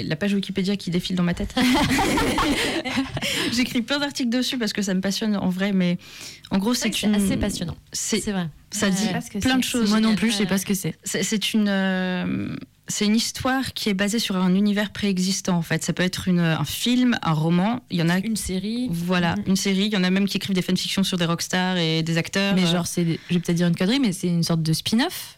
la 0.04 0.16
page 0.16 0.32
Wikipédia 0.34 0.76
qui 0.76 0.90
défile 0.90 1.16
dans 1.16 1.22
ma 1.22 1.34
tête. 1.34 1.54
J'écris 3.52 3.82
plein 3.82 3.98
d'articles 3.98 4.30
dessus 4.30 4.56
parce 4.58 4.72
que 4.72 4.82
ça 4.82 4.94
me 4.94 5.00
passionne 5.00 5.36
en 5.36 5.48
vrai, 5.48 5.72
mais 5.72 5.98
en 6.50 6.58
gros 6.58 6.74
c'est 6.74 6.92
C'est 6.94 7.06
une 7.06 7.14
assez 7.14 7.36
passionnant. 7.36 7.76
C'est 7.92 8.20
vrai. 8.30 8.48
Ça 8.70 8.86
Ouais. 8.88 8.92
dit 8.92 9.38
plein 9.40 9.56
de 9.58 9.64
c'est. 9.64 9.70
choses. 9.70 9.88
Moi 9.90 10.00
non 10.00 10.08
génial. 10.10 10.16
plus, 10.18 10.30
je 10.32 10.36
sais 10.36 10.46
pas 10.46 10.58
ce 10.58 10.66
que 10.66 10.74
c'est. 10.74 10.94
C'est 11.04 11.52
une, 11.54 11.68
euh, 11.68 12.54
c'est 12.86 13.04
une 13.06 13.16
histoire 13.16 13.72
qui 13.74 13.88
est 13.88 13.94
basée 13.94 14.18
sur 14.18 14.36
un 14.36 14.54
univers 14.54 14.90
préexistant 14.92 15.56
en 15.56 15.62
fait. 15.62 15.82
Ça 15.84 15.92
peut 15.92 16.02
être 16.02 16.28
une, 16.28 16.40
un 16.40 16.64
film, 16.64 17.18
un 17.22 17.32
roman. 17.32 17.80
Il 17.90 17.98
y 17.98 18.02
en 18.02 18.08
a, 18.08 18.18
Une 18.18 18.36
série. 18.36 18.88
voilà, 18.90 19.36
Mhm. 19.36 19.44
une 19.48 19.56
série. 19.56 19.86
Il 19.86 19.92
y 19.92 19.96
en 19.96 20.04
a 20.04 20.10
même 20.10 20.26
qui 20.28 20.36
écrivent 20.36 20.54
des 20.54 20.62
fanfictions 20.62 21.02
sur 21.02 21.16
des 21.18 21.24
rockstars 21.24 21.76
et 21.78 22.02
des 22.02 22.18
acteurs. 22.18 22.54
Mais 22.54 22.64
Euh, 22.64 22.72
genre, 22.72 22.86
c'est, 22.86 23.04
je 23.04 23.34
vais 23.34 23.40
peut-être 23.40 23.56
dire 23.56 23.66
une 23.68 23.76
connerie, 23.76 24.00
mais 24.00 24.12
c'est 24.12 24.28
une 24.28 24.42
sorte 24.42 24.62
de 24.62 24.72
spin-off. 24.72 25.37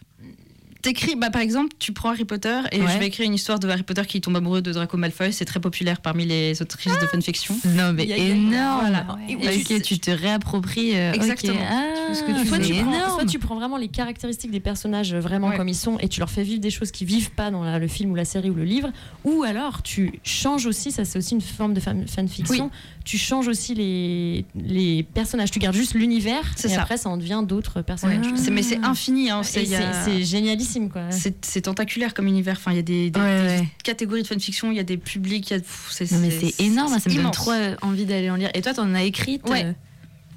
T'écris, 0.81 1.15
bah, 1.15 1.29
par 1.29 1.41
exemple, 1.41 1.69
tu 1.79 1.91
prends 1.93 2.09
Harry 2.09 2.25
Potter 2.25 2.59
et 2.71 2.81
Ouais. 2.81 2.87
je 2.93 2.97
vais 2.97 3.07
écrire 3.07 3.27
une 3.27 3.33
histoire 3.33 3.59
de 3.59 3.67
Harry 3.69 3.83
Potter 3.83 4.03
qui 4.07 4.19
tombe 4.21 4.35
amoureux 4.35 4.61
de 4.61 4.71
Draco 4.71 4.97
Malfoy. 4.97 5.31
C'est 5.31 5.45
très 5.45 5.59
populaire 5.59 6.01
parmi 6.01 6.25
les 6.25 6.61
autrices 6.61 6.93
de 6.99 7.05
fanfiction. 7.07 7.55
Non, 7.65 7.93
mais 7.93 8.05
énorme. 8.09 8.79
Voilà. 8.81 9.05
Et 9.29 9.33
Et 9.33 9.61
ok, 9.77 9.81
tu 9.83 9.99
te 9.99 10.11
réappropries. 10.11 10.95
euh. 10.97 11.13
Exactement. 11.13 11.59
Ah, 11.69 12.13
Soit 12.13 12.25
tu, 12.33 12.33
c'est 12.33 12.45
prends, 12.45 12.91
énorme. 12.93 13.11
soit 13.19 13.25
tu 13.25 13.39
prends 13.39 13.55
vraiment 13.55 13.77
les 13.77 13.87
caractéristiques 13.87 14.51
des 14.51 14.59
personnages 14.59 15.13
vraiment 15.13 15.49
Ouais. 15.49 15.57
comme 15.57 15.67
ils 15.69 15.75
sont 15.75 15.97
et 15.99 16.07
tu 16.09 16.19
leur 16.19 16.29
fais 16.29 16.43
vivre 16.43 16.59
des 16.61 16.69
choses 16.71 16.91
qui 16.91 17.05
vivent 17.05 17.31
pas 17.31 17.51
dans 17.51 17.63
la- 17.63 17.79
le 17.79 17.87
film 17.87 18.11
ou 18.11 18.15
la 18.15 18.25
série 18.25 18.49
ou 18.49 18.53
le 18.55 18.63
livre, 18.65 18.89
ou 19.23 19.43
alors 19.43 19.81
tu 19.83 20.19
changes 20.23 20.65
aussi, 20.65 20.91
ça 20.91 21.05
c'est 21.05 21.17
aussi 21.19 21.35
une 21.35 21.41
forme 21.41 21.73
de 21.73 21.79
fan- 21.79 22.07
fanfiction, 22.07 22.69
tu 23.05 23.17
changes 23.17 23.47
aussi 23.47 23.73
les, 23.75 24.45
les 24.55 25.03
personnages, 25.03 25.51
tu 25.51 25.59
gardes 25.59 25.75
juste 25.75 25.93
l'univers 25.93 26.43
C'est 26.55 26.69
et 26.69 26.75
ça. 26.75 26.81
après 26.81 26.97
ça 26.97 27.09
en 27.09 27.17
devient 27.17 27.43
d'autres 27.45 27.81
personnages. 27.81 28.25
Mais 28.51 28.61
c'est 28.63 28.83
infini. 28.83 29.29
Hein, 29.29 29.41
Et 29.41 29.43
c'est, 29.43 29.63
il 29.63 30.23
C'est 30.71 30.89
quoi. 30.89 31.61
tentaculaire 31.61 32.13
comme 32.13 32.27
univers. 32.27 32.55
Enfin, 32.57 32.71
il 32.71 32.77
y 32.77 32.79
a 32.79 32.83
des, 32.83 33.09
des- 33.09 33.19
Ouais, 33.19 33.41
des 33.41 33.47
ouais. 33.61 33.67
catégories 33.83 34.21
de 34.23 34.27
fanfiction, 34.27 34.71
il 34.71 34.77
y 34.77 34.79
a 34.79 34.83
des 34.83 34.97
publics. 34.97 35.53
c'est, 35.89 36.11
Non, 36.11 36.19
mais 36.19 36.31
c'est 36.31 36.59
énorme, 36.63 36.97
ça 36.99 37.09
me 37.09 37.15
donne 37.15 37.31
trop 37.31 37.51
euh, 37.51 37.75
envie 37.81 38.05
d'aller 38.05 38.29
en 38.29 38.35
lire. 38.35 38.49
Et 38.53 38.61
toi, 38.61 38.73
t'en 38.73 38.93
as 38.93 39.03
écrit 39.03 39.39
Ouais. 39.47 39.75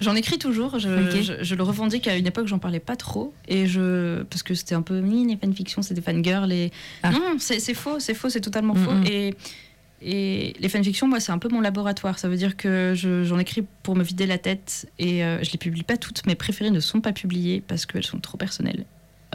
J'en 0.01 0.17
écris 0.17 0.39
toujours. 0.39 0.79
Je, 0.81 0.89
Ok. 0.89 1.23
je, 1.23 1.33
je 1.45 1.55
le 1.55 1.63
revendique 1.63 2.09
à 2.09 2.17
une 2.17 2.27
époque, 2.27 2.49
j'en 2.49 2.59
parlais 2.59 2.81
pas 2.81 2.97
trop. 2.97 3.33
Et 3.47 3.67
je, 3.67 4.23
parce 4.25 4.43
que 4.43 4.55
c'était 4.55 4.75
un 4.75 4.83
peu, 4.83 5.01
oui, 5.01 5.25
les 5.29 5.37
fanfictions, 5.37 5.83
c'est 5.83 5.95
des 5.95 6.03
fangirls. 6.03 6.53
Et... 6.53 6.73
Ah. 7.05 7.13
Non, 7.13 7.37
c'est, 7.39 7.61
faux, 7.75 8.01
c'est 8.01 8.13
faux, 8.15 8.29
c'est 8.29 8.41
totalement 8.41 8.75
Mm, 8.75 8.85
faux. 8.85 8.91
mm. 8.93 9.05
Et, 9.07 9.35
et 10.03 10.55
les 10.59 10.69
fanfictions, 10.69 11.07
moi, 11.09 11.21
c'est 11.21 11.31
un 11.33 11.39
peu 11.39 11.49
mon 11.49 11.61
laboratoire. 11.61 12.19
Ça 12.19 12.29
veut 12.29 12.37
dire 12.37 12.57
que 12.57 12.93
je- 12.95 13.23
j'en 13.25 13.39
écris 13.39 13.65
pour 13.85 13.95
me 13.95 14.03
vider 14.03 14.27
la 14.27 14.37
tête. 14.37 14.91
Et 14.99 15.25
euh, 15.25 15.43
je 15.45 15.53
les 15.53 15.59
publie 15.59 15.85
pas 15.85 15.97
toutes. 15.97 16.27
Mes 16.27 16.35
préférées 16.35 16.71
ne 16.73 16.81
sont 16.81 17.01
pas 17.01 17.13
publiées 17.13 17.63
parce 17.67 17.87
qu'elles 17.87 18.05
sont 18.05 18.19
trop 18.19 18.37
personnelles. 18.37 18.85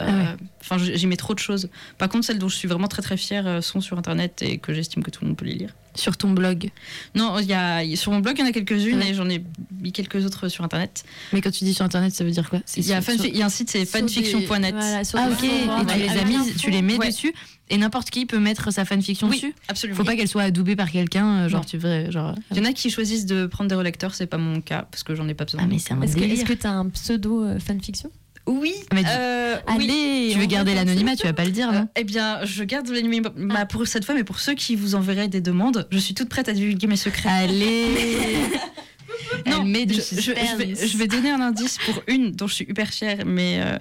Euh, 0.00 0.06
Ah 0.08 0.16
ouais. 0.32 0.36
Enfin, 0.62 0.78
j- 0.78 0.92
j'y 0.96 1.06
mets 1.06 1.16
trop 1.16 1.34
de 1.34 1.38
choses. 1.38 1.68
Par 1.98 2.08
contre, 2.08 2.24
celles 2.26 2.38
dont 2.38 2.48
je 2.48 2.56
suis 2.56 2.68
vraiment 2.68 2.88
très 2.88 3.02
très 3.02 3.16
fière 3.16 3.46
euh, 3.46 3.60
sont 3.60 3.80
sur 3.80 3.98
Internet 3.98 4.42
et 4.42 4.58
que 4.58 4.72
j'estime 4.74 5.02
que 5.02 5.10
tout 5.10 5.20
le 5.22 5.28
monde 5.28 5.36
peut 5.36 5.44
les 5.46 5.54
lire. 5.54 5.74
sur 5.96 6.16
ton 6.16 6.30
blog. 6.30 6.70
Non, 7.16 7.38
il 7.40 7.46
y 7.46 7.52
a, 7.52 7.84
sur 7.96 8.12
mon 8.12 8.20
blog, 8.20 8.36
il 8.38 8.42
y 8.42 8.44
en 8.44 8.48
a 8.48 8.52
quelques-unes 8.52 8.98
Ouais. 9.00 9.10
et 9.10 9.14
j'en 9.14 9.28
ai 9.28 9.42
mis 9.80 9.90
quelques 9.92 10.24
autres 10.24 10.48
sur 10.48 10.62
Internet. 10.64 11.02
Mais 11.32 11.40
quand 11.40 11.50
tu 11.50 11.64
dis 11.64 11.74
sur 11.74 11.84
internet, 11.84 12.14
ça 12.14 12.22
veut 12.24 12.30
dire 12.30 12.48
quoi? 12.48 12.60
Il 12.76 12.86
y, 12.86 12.92
a 12.92 13.02
sur- 13.02 13.12
fanfi- 13.12 13.16
sur- 13.16 13.26
il 13.26 13.36
y 13.36 13.42
a 13.42 13.46
un 13.46 13.48
site, 13.48 13.70
c'est 13.70 13.84
fanfiction.net. 13.84 14.74
voilà, 14.74 15.02
Ah 15.14 15.28
ok, 15.30 15.44
et 15.44 15.92
tu 15.92 15.98
les 15.98 16.08
as 16.18 16.24
mises, 16.24 16.56
tu 16.58 16.70
mets 16.70 16.96
Ouais. 16.96 17.08
dessus, 17.08 17.34
et 17.70 17.76
n'importe 17.76 18.10
qui 18.10 18.24
peut 18.26 18.38
mettre 18.38 18.72
sa 18.72 18.84
fanfiction 18.84 19.28
Oui, 19.28 19.36
dessus. 19.36 19.54
absolument. 19.68 19.96
Faut 19.96 20.04
pas 20.04 20.14
qu'elle 20.14 20.28
soit 20.28 20.42
adoubée 20.42 20.76
par 20.76 20.90
quelqu'un, 20.90 21.26
euh, 21.40 21.48
genre 21.48 21.60
Non. 21.62 21.66
tu 21.66 21.76
veux, 21.78 22.10
genre. 22.10 22.34
Il 22.52 22.58
y 22.58 22.60
en 22.60 22.64
a 22.66 22.72
qui 22.72 22.88
choisissent 22.90 23.26
de 23.26 23.46
prendre 23.46 23.68
des 23.68 23.74
relecteurs, 23.76 24.14
c'est 24.14 24.26
pas 24.26 24.38
mon 24.38 24.60
cas 24.60 24.86
parce 24.90 25.02
que 25.02 25.14
j'en 25.16 25.26
ai 25.28 25.34
pas 25.34 25.44
besoin. 25.44 25.62
Ah 25.64 25.66
mais 25.68 25.78
c'est 25.78 25.92
un 25.92 26.00
Est-ce 26.02 26.14
que 26.16 26.48
que 26.48 26.52
t'as 26.52 26.70
un 26.70 26.88
pseudo 26.90 27.44
euh, 27.44 27.58
fanfiction? 27.58 28.10
Oui, 28.46 28.74
Mais 28.92 29.02
du- 29.02 29.08
euh, 29.10 29.56
oui. 29.68 29.84
Allez, 29.90 30.30
Tu 30.32 30.38
veux 30.38 30.46
garder 30.46 30.74
l'anonymat, 30.74 31.14
tu 31.16 31.24
vas 31.26 31.32
pas 31.32 31.44
le 31.44 31.50
dire, 31.50 31.68
Euh, 31.70 31.72
non 31.80 31.88
eh 31.96 32.04
bien, 32.04 32.44
je 32.44 32.64
garde 32.64 32.88
l'anonymat 32.88 33.66
pour 33.66 33.86
cette 33.86 34.04
fois, 34.04 34.14
mais 34.14 34.24
pour 34.24 34.40
ceux 34.40 34.54
qui 34.54 34.74
vous 34.76 34.94
enverraient 34.94 35.28
des 35.28 35.40
demandes, 35.40 35.86
je 35.90 35.98
suis 35.98 36.14
toute 36.14 36.28
prête 36.28 36.48
à 36.48 36.52
divulguer 36.52 36.86
mes 36.86 36.96
secrets. 36.96 37.28
Allez 37.28 37.84
met 39.64 39.86
du 39.86 39.94
je, 39.94 40.00
je- 40.00 40.20
je 40.22 40.32
vais, 40.32 40.46
suspense. 40.74 40.90
je 40.92 40.96
vais 40.98 41.06
donner 41.06 41.30
un 41.30 41.40
indice 41.40 41.78
pour 41.84 42.02
une 42.08 42.32
dont 42.32 42.46
je 42.46 42.54
suis 42.54 42.64
hyper 42.64 42.88
fière, 42.88 43.24
mais 43.26 43.60
euh, 43.60 43.76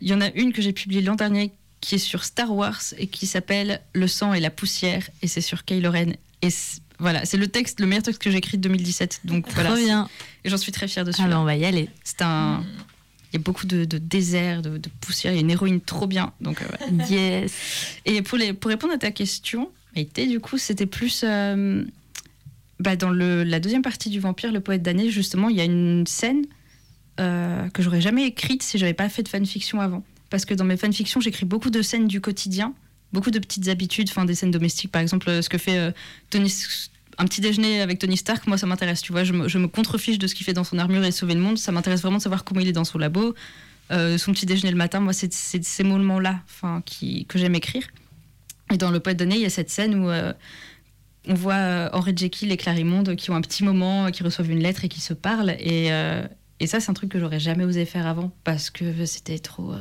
il 0.00 0.08
y 0.08 0.14
en 0.14 0.20
a 0.20 0.30
une 0.30 0.52
que 0.52 0.62
j'ai 0.62 0.72
publiée 0.72 1.02
l'an 1.02 1.14
dernier 1.14 1.52
qui 1.80 1.94
est 1.96 1.98
sur 1.98 2.24
Star 2.24 2.52
Wars 2.54 2.80
et 2.98 3.06
qui 3.06 3.26
s'appelle 3.26 3.80
Le 3.92 4.08
sang 4.08 4.32
et 4.34 4.40
la 4.40 4.50
poussière, 4.50 5.08
et 5.22 5.28
c'est 5.28 5.40
sur 5.40 5.64
Kylo 5.64 5.90
Ren. 5.92 6.12
Et 6.42 6.48
voilà, 6.98 7.24
c'est 7.24 7.36
le 7.36 7.46
texte, 7.46 7.78
le 7.78 7.86
meilleur 7.86 8.02
texte 8.02 8.20
que 8.20 8.30
j'ai 8.30 8.38
écrit 8.38 8.56
de 8.58 8.62
2017. 8.62 9.20
Donc 9.24 9.46
voilà, 9.52 9.70
Trop 9.70 9.78
bien. 9.78 10.08
et 10.44 10.48
j'en 10.50 10.56
suis 10.56 10.72
très 10.72 10.88
fière 10.88 11.04
dessus. 11.04 11.20
Ah 11.24 11.28
bah 11.28 11.38
on 11.40 11.44
va 11.44 11.54
y 11.56 11.64
aller. 11.64 11.88
C'est 12.02 12.22
un. 12.22 12.64
Il 13.32 13.36
y 13.36 13.40
a 13.40 13.42
beaucoup 13.42 13.66
de, 13.66 13.84
de 13.84 13.98
désert, 13.98 14.62
de, 14.62 14.78
de 14.78 14.90
poussière. 15.00 15.32
Il 15.32 15.36
y 15.36 15.38
a 15.38 15.42
une 15.42 15.50
héroïne 15.50 15.80
trop 15.80 16.06
bien. 16.06 16.32
Donc, 16.40 16.62
euh, 16.62 16.64
ouais. 16.90 17.04
Yes. 17.10 17.52
Et 18.06 18.22
pour, 18.22 18.38
les, 18.38 18.52
pour 18.52 18.70
répondre 18.70 18.92
à 18.94 18.98
ta 18.98 19.10
question, 19.10 19.70
Maïté, 19.94 20.26
du 20.26 20.40
coup, 20.40 20.58
c'était 20.58 20.86
plus. 20.86 21.22
euh, 21.24 21.84
bah, 22.80 22.96
dans 22.96 23.10
le, 23.10 23.42
la 23.44 23.58
deuxième 23.60 23.82
partie 23.82 24.08
du 24.08 24.20
Vampire, 24.20 24.52
le 24.52 24.60
poète 24.60 24.82
damné, 24.82 25.10
justement, 25.10 25.48
il 25.48 25.56
y 25.56 25.60
a 25.60 25.64
une 25.64 26.06
scène 26.06 26.46
euh, 27.20 27.68
que 27.70 27.82
j'aurais 27.82 28.00
jamais 28.00 28.24
écrite 28.24 28.62
si 28.62 28.78
j'avais 28.78 28.94
pas 28.94 29.08
fait 29.08 29.22
de 29.24 29.28
fanfiction 29.28 29.80
avant. 29.80 30.04
Parce 30.30 30.44
que 30.44 30.54
dans 30.54 30.64
mes 30.64 30.76
fanfictions, 30.76 31.20
j'écris 31.20 31.44
beaucoup 31.46 31.70
de 31.70 31.82
scènes 31.82 32.06
du 32.06 32.20
quotidien, 32.20 32.74
beaucoup 33.12 33.30
de 33.30 33.38
petites 33.40 33.68
habitudes, 33.68 34.08
enfin 34.10 34.24
des 34.24 34.34
scènes 34.34 34.50
domestiques, 34.52 34.92
par 34.92 35.02
exemple, 35.02 35.42
ce 35.42 35.48
que 35.48 35.58
fait 35.58 35.76
euh, 35.78 35.90
Tony. 36.30 36.52
Un 37.20 37.24
petit 37.24 37.40
déjeuner 37.40 37.80
avec 37.80 37.98
Tony 37.98 38.16
Stark, 38.16 38.46
moi 38.46 38.56
ça 38.58 38.66
m'intéresse, 38.66 39.02
tu 39.02 39.10
vois. 39.10 39.24
Je 39.24 39.32
me, 39.32 39.66
contrefiche 39.66 40.18
de 40.18 40.26
ce 40.28 40.36
qu'il 40.36 40.46
fait 40.46 40.52
dans 40.52 40.62
son 40.62 40.78
armure 40.78 41.04
et 41.04 41.10
sauver 41.10 41.34
le 41.34 41.40
monde. 41.40 41.58
Ça 41.58 41.72
m'intéresse 41.72 42.00
vraiment 42.00 42.18
de 42.18 42.22
savoir 42.22 42.44
comment 42.44 42.60
il 42.60 42.68
est 42.68 42.72
dans 42.72 42.84
son 42.84 42.96
labo. 42.96 43.34
Euh, 43.90 44.18
son 44.18 44.32
petit 44.32 44.46
déjeuner 44.46 44.70
le 44.70 44.76
matin, 44.76 45.00
moi 45.00 45.12
c'est 45.12 45.32
ces 45.32 45.82
moments-là 45.82 46.40
qui, 46.84 47.26
que 47.26 47.38
j'aime 47.38 47.56
écrire. 47.56 47.88
Et 48.72 48.76
dans 48.76 48.90
Le 48.90 49.00
Poète 49.00 49.16
donné, 49.16 49.34
il 49.34 49.40
y 49.40 49.46
a 49.46 49.50
cette 49.50 49.70
scène 49.70 49.94
où 49.96 50.10
euh, 50.10 50.32
on 51.26 51.34
voit 51.34 51.54
euh, 51.54 51.88
Henri 51.92 52.12
Jekyll 52.14 52.52
et 52.52 52.56
Clarimonde 52.56 53.16
qui 53.16 53.30
ont 53.30 53.34
un 53.34 53.40
petit 53.40 53.64
moment, 53.64 54.10
qui 54.12 54.22
reçoivent 54.22 54.50
une 54.50 54.62
lettre 54.62 54.84
et 54.84 54.88
qui 54.88 55.00
se 55.00 55.14
parlent. 55.14 55.56
Et, 55.58 55.88
et 56.60 56.66
ça, 56.66 56.78
c'est 56.78 56.90
un 56.90 56.94
truc 56.94 57.10
que 57.10 57.18
j'aurais 57.18 57.40
jamais 57.40 57.64
osé 57.64 57.84
faire 57.84 58.06
avant 58.06 58.30
parce 58.44 58.70
que 58.70 59.06
c'était 59.06 59.40
trop. 59.40 59.72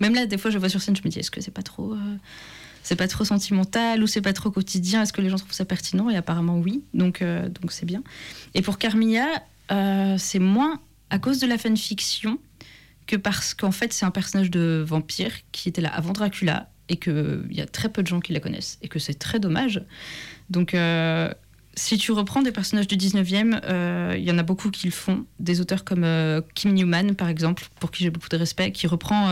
Même 0.00 0.14
là, 0.14 0.24
des 0.24 0.38
fois, 0.38 0.50
je 0.50 0.56
vois 0.56 0.70
sur 0.70 0.80
scène, 0.80 0.96
je 0.96 1.02
me 1.02 1.10
dis 1.10 1.18
est-ce 1.18 1.30
que 1.30 1.42
c'est 1.42 1.50
pas 1.50 1.62
trop. 1.62 1.96
C'est 2.82 2.96
pas 2.96 3.08
trop 3.08 3.24
sentimental 3.24 4.02
ou 4.02 4.06
c'est 4.06 4.20
pas 4.20 4.32
trop 4.32 4.50
quotidien? 4.50 5.02
Est-ce 5.02 5.12
que 5.12 5.20
les 5.20 5.28
gens 5.28 5.36
trouvent 5.36 5.52
ça 5.52 5.64
pertinent? 5.64 6.10
Et 6.10 6.16
apparemment, 6.16 6.58
oui. 6.58 6.82
Donc, 6.94 7.22
euh, 7.22 7.48
donc 7.48 7.72
c'est 7.72 7.86
bien. 7.86 8.02
Et 8.54 8.62
pour 8.62 8.78
Carmilla, 8.78 9.26
euh, 9.70 10.16
c'est 10.18 10.38
moins 10.38 10.80
à 11.10 11.18
cause 11.18 11.40
de 11.40 11.46
la 11.46 11.58
fanfiction 11.58 12.38
que 13.06 13.16
parce 13.16 13.54
qu'en 13.54 13.72
fait, 13.72 13.92
c'est 13.92 14.06
un 14.06 14.10
personnage 14.10 14.50
de 14.50 14.84
vampire 14.86 15.32
qui 15.52 15.68
était 15.68 15.80
là 15.80 15.90
avant 15.90 16.12
Dracula 16.12 16.70
et 16.88 16.96
qu'il 16.96 17.46
y 17.50 17.60
a 17.60 17.66
très 17.66 17.88
peu 17.88 18.02
de 18.02 18.06
gens 18.06 18.20
qui 18.20 18.32
la 18.32 18.40
connaissent 18.40 18.78
et 18.82 18.88
que 18.88 18.98
c'est 18.98 19.14
très 19.14 19.38
dommage. 19.38 19.82
Donc, 20.50 20.74
euh, 20.74 21.32
si 21.74 21.96
tu 21.96 22.12
reprends 22.12 22.42
des 22.42 22.52
personnages 22.52 22.88
du 22.88 22.96
19e, 22.96 23.60
euh, 23.64 24.14
il 24.18 24.24
y 24.24 24.30
en 24.30 24.38
a 24.38 24.42
beaucoup 24.42 24.70
qui 24.70 24.86
le 24.86 24.92
font. 24.92 25.24
Des 25.38 25.60
auteurs 25.60 25.84
comme 25.84 26.06
Kim 26.54 26.72
Newman, 26.72 27.14
par 27.14 27.28
exemple, 27.28 27.66
pour 27.80 27.90
qui 27.90 28.02
j'ai 28.02 28.10
beaucoup 28.10 28.28
de 28.28 28.36
respect, 28.36 28.72
qui 28.72 28.86
reprend 28.86 29.28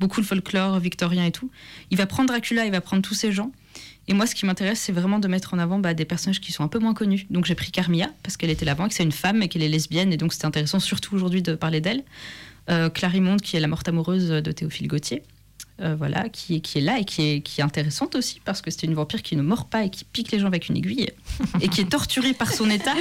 beaucoup 0.00 0.20
le 0.20 0.26
folklore 0.26 0.78
victorien 0.78 1.24
et 1.24 1.32
tout. 1.32 1.50
Il 1.90 1.98
va 1.98 2.06
prendre 2.06 2.28
Dracula, 2.28 2.64
il 2.64 2.72
va 2.72 2.80
prendre 2.80 3.02
tous 3.02 3.14
ces 3.14 3.32
gens. 3.32 3.52
Et 4.08 4.14
moi, 4.14 4.26
ce 4.26 4.34
qui 4.34 4.46
m'intéresse, 4.46 4.80
c'est 4.80 4.92
vraiment 4.92 5.18
de 5.18 5.28
mettre 5.28 5.52
en 5.52 5.58
avant 5.58 5.78
bah, 5.78 5.92
des 5.92 6.06
personnages 6.06 6.40
qui 6.40 6.50
sont 6.50 6.64
un 6.64 6.68
peu 6.68 6.78
moins 6.78 6.94
connus. 6.94 7.26
Donc, 7.28 7.44
j'ai 7.44 7.54
pris 7.54 7.70
Carmilla, 7.70 8.10
parce 8.22 8.38
qu'elle 8.38 8.50
était 8.50 8.64
là 8.64 8.72
avant, 8.72 8.86
et 8.86 8.88
que 8.88 8.94
c'est 8.94 9.02
une 9.02 9.12
femme 9.12 9.42
et 9.42 9.48
qu'elle 9.48 9.62
est 9.62 9.68
lesbienne, 9.68 10.12
et 10.12 10.16
donc 10.16 10.32
c'était 10.32 10.46
intéressant, 10.46 10.80
surtout 10.80 11.14
aujourd'hui, 11.14 11.42
de 11.42 11.54
parler 11.54 11.82
d'elle. 11.82 12.04
Euh, 12.70 12.88
Clarimonde, 12.88 13.42
qui 13.42 13.56
est 13.56 13.60
la 13.60 13.68
morte 13.68 13.86
amoureuse 13.86 14.28
de 14.28 14.52
Théophile 14.52 14.88
Gautier. 14.88 15.22
Euh, 15.80 15.94
voilà, 15.96 16.28
qui, 16.28 16.56
est- 16.56 16.60
qui 16.60 16.78
est 16.78 16.80
là 16.80 16.98
et 16.98 17.04
qui 17.04 17.22
est, 17.22 17.40
qui 17.40 17.60
est 17.60 17.64
intéressante 17.64 18.16
aussi 18.16 18.40
parce 18.44 18.62
que 18.62 18.70
c'est 18.70 18.82
une 18.84 18.94
vampire 18.94 19.22
qui 19.22 19.36
ne 19.36 19.42
mord 19.42 19.66
pas 19.66 19.84
et 19.84 19.90
qui 19.90 20.04
pique 20.04 20.32
les 20.32 20.40
gens 20.40 20.48
avec 20.48 20.68
une 20.68 20.76
aiguille 20.76 21.06
et 21.60 21.68
qui 21.68 21.82
est 21.82 21.90
torturée 21.90 22.34
par 22.34 22.52
son 22.52 22.68
état. 22.68 22.94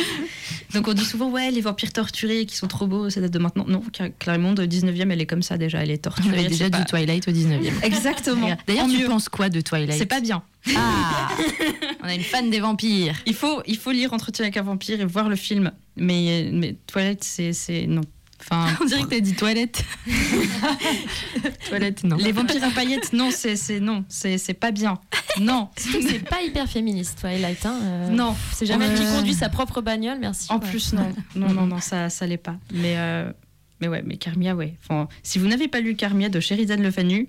Donc 0.76 0.88
on 0.88 0.94
dit 0.94 1.04
souvent, 1.04 1.30
ouais, 1.32 1.50
les 1.50 1.62
vampires 1.62 1.92
torturés 1.92 2.46
qui 2.46 2.56
sont 2.56 2.68
trop 2.68 2.86
beaux, 2.86 3.10
ça 3.10 3.20
date 3.20 3.32
de 3.32 3.40
maintenant. 3.40 3.66
Non, 3.68 3.82
Clarimonde, 4.20 4.60
19e, 4.60 5.12
elle 5.12 5.22
est 5.22 5.26
comme 5.26 5.42
ça 5.42 5.58
déjà, 5.58 5.82
elle 5.82 5.90
est 5.90 5.98
torturée. 6.04 6.38
avait 6.40 6.48
déjà 6.50 6.66
du 6.66 6.78
pas- 6.78 6.84
Twilight 6.86 7.28
au 7.28 7.32
19e. 7.32 7.72
Exactement. 7.84 8.56
D'ailleurs, 8.68 8.88
tu 8.88 8.98
mieux. 9.00 9.08
penses 9.08 9.28
quoi 9.30 9.50
de 9.50 9.60
Twilight 9.62 9.98
C'est 9.98 10.06
pas 10.06 10.22
bien. 10.22 10.44
Ah 10.76 11.30
On 12.04 12.08
a 12.08 12.14
une 12.14 12.22
fan 12.22 12.50
des 12.52 12.60
vampires. 12.60 13.16
Il 13.26 13.34
faut, 13.34 13.62
il 13.66 13.78
faut 13.78 13.92
lire 13.92 14.14
Entretien 14.14 14.46
avec 14.46 14.58
un 14.58 14.62
vampire 14.62 15.02
et 15.02 15.06
voir 15.06 15.30
le 15.30 15.36
film. 15.36 15.72
Mais, 15.96 16.50
mais 16.54 16.76
c'est. 17.22 17.54
c'est- 17.54 17.88
Non. 17.88 18.02
Enfin, 18.42 18.68
On 18.82 18.86
dirait 18.86 19.02
que 19.04 19.08
t'as 19.08 19.20
dit 19.20 19.34
toilette. 19.36 19.84
toilette, 21.70 22.04
non. 22.04 22.16
les 22.18 22.32
vampires 22.32 22.64
à 22.64 22.70
paillettes, 22.70 23.14
non, 23.14 23.30
c'est 23.32 23.56
c'est- 23.56 23.80
non, 23.80 24.06
c'est 24.10 24.38
c'est 24.38 24.54
pas 24.54 24.72
bien. 24.72 25.00
Non. 25.40 25.70
C'est 25.78 26.28
pas 26.28 26.42
hyper 26.42 26.68
féministe, 26.68 27.20
Twilight. 27.22 27.64
Hein, 27.66 27.80
euh, 27.84 28.10
Non. 28.10 28.36
C'est 28.54 28.66
jamais 28.66 28.86
elle 28.86 28.98
qui 28.98 29.06
conduit 29.06 29.36
sa 29.36 29.50
propre 29.50 29.82
bagnole, 29.82 30.18
merci. 30.20 30.48
En 30.52 30.60
quoi. 30.60 30.68
plus, 30.68 30.94
non. 30.94 31.14
Non, 31.36 31.50
non, 31.54 31.68
non, 31.68 31.80
ça, 31.80 32.10
ça 32.10 32.26
l'est 32.26 32.38
pas. 32.38 32.56
Mais, 32.74 32.96
euh, 32.98 33.32
mais 33.80 33.88
ouais, 33.88 34.02
mais 34.04 34.18
Carmia, 34.18 34.56
ouais. 34.56 34.74
Enfin, 34.84 35.08
si 35.22 35.38
vous 35.38 35.46
n'avez 35.48 35.68
pas 35.68 35.80
lu 35.80 35.96
Carmia 35.96 36.30
de 36.30 36.40
Sheridan 36.40 36.78
Le 36.82 36.90
Fanu, 36.90 37.28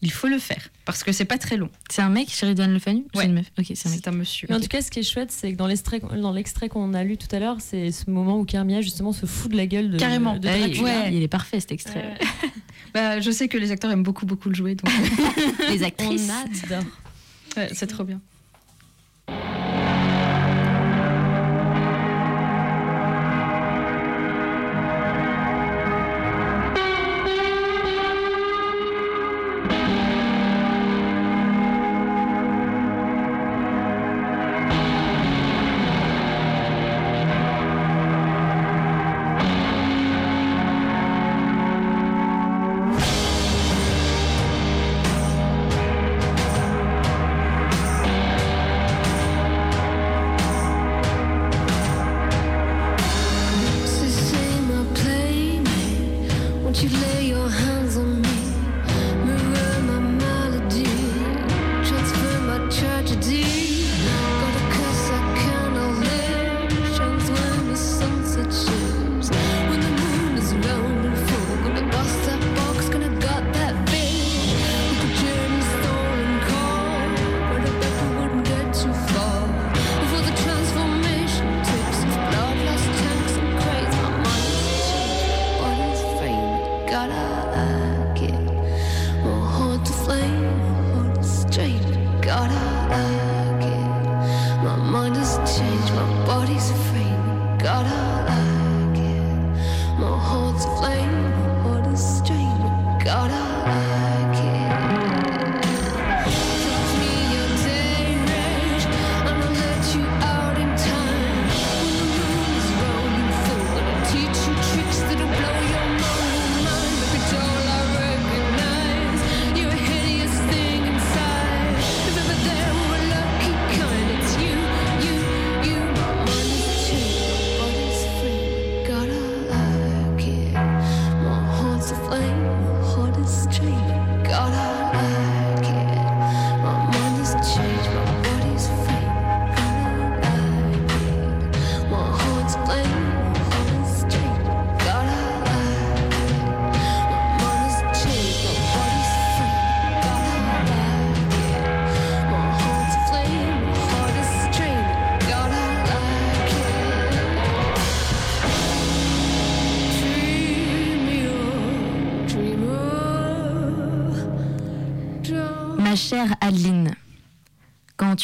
il 0.00 0.12
faut 0.12 0.28
le 0.28 0.38
faire 0.38 0.68
parce 0.84 1.02
que 1.02 1.10
c'est 1.12 1.24
pas 1.24 1.38
très 1.38 1.56
long. 1.56 1.68
C'est 1.90 2.02
un 2.02 2.08
mec, 2.08 2.30
Sheridan 2.30 2.68
Le 2.68 2.78
Fanu 2.78 3.00
Ou 3.00 3.18
Ouais. 3.18 3.24
c'est 3.24 3.26
une 3.26 3.34
meuf? 3.34 3.46
Ok, 3.58 3.66
c'est 3.74 3.88
un 3.88 3.90
mec. 3.90 4.00
C'est 4.02 4.08
un 4.08 4.12
monsieur. 4.12 4.46
Mais 4.50 4.56
en 4.56 4.60
tout 4.60 4.68
cas, 4.68 4.80
ce 4.80 4.90
qui 4.90 5.00
est 5.00 5.02
chouette, 5.02 5.30
c'est 5.32 5.52
que 5.52 5.56
dans 5.56 5.66
l'extrait, 5.66 6.00
dans 6.00 6.32
l'extrait 6.32 6.68
qu'on 6.68 6.94
a 6.94 7.02
lu 7.04 7.16
tout 7.16 7.34
à 7.34 7.38
l'heure, 7.38 7.56
c'est 7.60 7.90
ce 7.90 8.08
moment 8.10 8.38
où 8.38 8.44
Carmia 8.44 8.80
justement 8.80 9.12
se 9.12 9.26
fout 9.26 9.50
de 9.50 9.56
la 9.56 9.66
gueule 9.66 9.90
de, 9.90 9.98
Carrément. 9.98 10.36
de 10.38 10.46
Ah, 10.48 10.56
il- 10.56 10.66
Dracula. 10.74 11.00
Ouais. 11.02 11.14
Il 11.14 11.22
est 11.22 11.28
parfait 11.28 11.60
cet 11.60 11.72
extrait. 11.72 12.14
Bah, 12.94 13.20
je 13.20 13.30
sais 13.30 13.48
que 13.48 13.58
les 13.58 13.70
acteurs 13.70 13.90
aiment 13.90 14.02
beaucoup, 14.02 14.24
beaucoup 14.24 14.48
le 14.48 14.54
jouer, 14.54 14.74
donc 14.74 14.90
Les 15.68 15.82
On 15.82 15.86
actrices. 15.86 16.30
adore. 16.64 16.84
ouais, 17.58 17.68
c'est 17.74 17.86
trop 17.86 18.02
bien. 18.02 18.18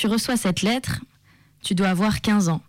Tu 0.05 0.09
reçois 0.09 0.37
cette 0.37 0.61
lettre, 0.61 1.01
tu 1.63 1.75
dois 1.75 1.89
avoir 1.89 2.21
15 2.21 2.51
ans. 2.51 2.61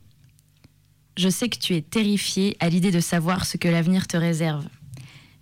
Je 1.17 1.27
sais 1.27 1.49
que 1.49 1.57
tu 1.57 1.75
es 1.75 1.81
terrifiée 1.81 2.55
à 2.61 2.69
l'idée 2.69 2.91
de 2.91 3.01
savoir 3.01 3.45
ce 3.45 3.57
que 3.57 3.67
l'avenir 3.67 4.07
te 4.07 4.15
réserve. 4.15 4.65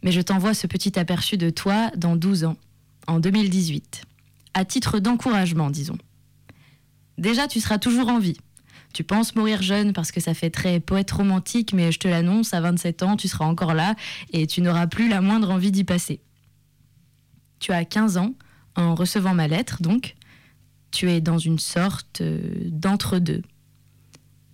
Mais 0.01 0.11
je 0.11 0.19
t'envoie 0.19 0.55
ce 0.55 0.65
petit 0.65 0.97
aperçu 0.97 1.37
de 1.37 1.51
toi 1.51 1.91
dans 1.95 2.15
12 2.15 2.45
ans, 2.45 2.57
en 3.05 3.19
2018. 3.19 4.05
À 4.55 4.65
titre 4.65 4.97
d'encouragement, 4.97 5.69
disons. 5.69 5.99
Déjà, 7.19 7.47
tu 7.47 7.59
seras 7.59 7.77
toujours 7.77 8.07
en 8.09 8.17
vie. 8.17 8.37
Tu 8.91 9.03
penses 9.03 9.35
mourir 9.35 9.61
jeune 9.61 9.93
parce 9.93 10.11
que 10.11 10.19
ça 10.19 10.33
fait 10.33 10.49
très 10.49 10.79
poète 10.79 11.11
romantique, 11.11 11.73
mais 11.73 11.91
je 11.91 11.99
te 11.99 12.07
l'annonce, 12.07 12.55
à 12.55 12.61
27 12.61 13.03
ans, 13.03 13.17
tu 13.17 13.27
seras 13.27 13.45
encore 13.45 13.75
là 13.75 13.93
et 14.31 14.47
tu 14.47 14.61
n'auras 14.61 14.87
plus 14.87 15.09
la 15.09 15.21
moindre 15.21 15.51
envie 15.51 15.71
d'y 15.71 15.83
passer. 15.83 16.21
Tu 17.59 17.71
as 17.71 17.85
15 17.85 18.17
ans, 18.17 18.33
en 18.75 18.95
recevant 18.95 19.35
ma 19.35 19.47
lettre, 19.47 19.83
donc, 19.83 20.15
tu 20.93 21.11
es 21.11 21.19
dans 21.19 21.39
une 21.39 21.59
sorte 21.59 22.21
euh, 22.21 22.39
d'entre-deux. 22.69 23.41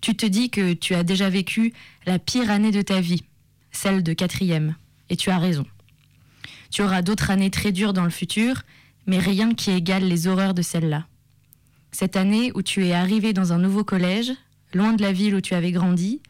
Tu 0.01 0.15
te 0.15 0.25
dis 0.25 0.49
que 0.49 0.73
tu 0.73 0.95
as 0.95 1.03
déjà 1.03 1.29
vécu 1.29 1.73
la 2.05 2.17
pire 2.17 2.49
année 2.49 2.71
de 2.71 2.81
ta 2.81 3.01
vie, 3.01 3.23
celle 3.71 4.01
de 4.01 4.13
quatrième, 4.13 4.75
et 5.09 5.17
tu 5.17 5.29
as 5.29 5.37
raison. 5.37 5.65
Tu 6.71 6.81
auras 6.81 7.01
d'autres 7.01 7.29
années 7.29 7.51
très 7.51 7.73
dures 7.73 7.93
dans 7.93 8.05
le 8.05 8.09
futur, 8.09 8.63
mais 9.05 9.19
rien 9.19 9.53
qui 9.53 9.71
égale 9.71 10.05
les 10.05 10.27
horreurs 10.27 10.53
de 10.53 10.61
celle-là. 10.61 11.05
Cette 11.91 12.15
année 12.15 12.51
où 12.55 12.61
tu 12.61 12.85
es 12.85 12.93
arrivé 12.93 13.33
dans 13.33 13.51
un 13.51 13.59
nouveau 13.59 13.83
collège, 13.83 14.31
loin 14.73 14.93
de 14.93 15.01
la 15.01 15.11
ville 15.11 15.35
où 15.35 15.41
tu 15.41 15.55
avais 15.55 15.71
grandi, 15.71 16.21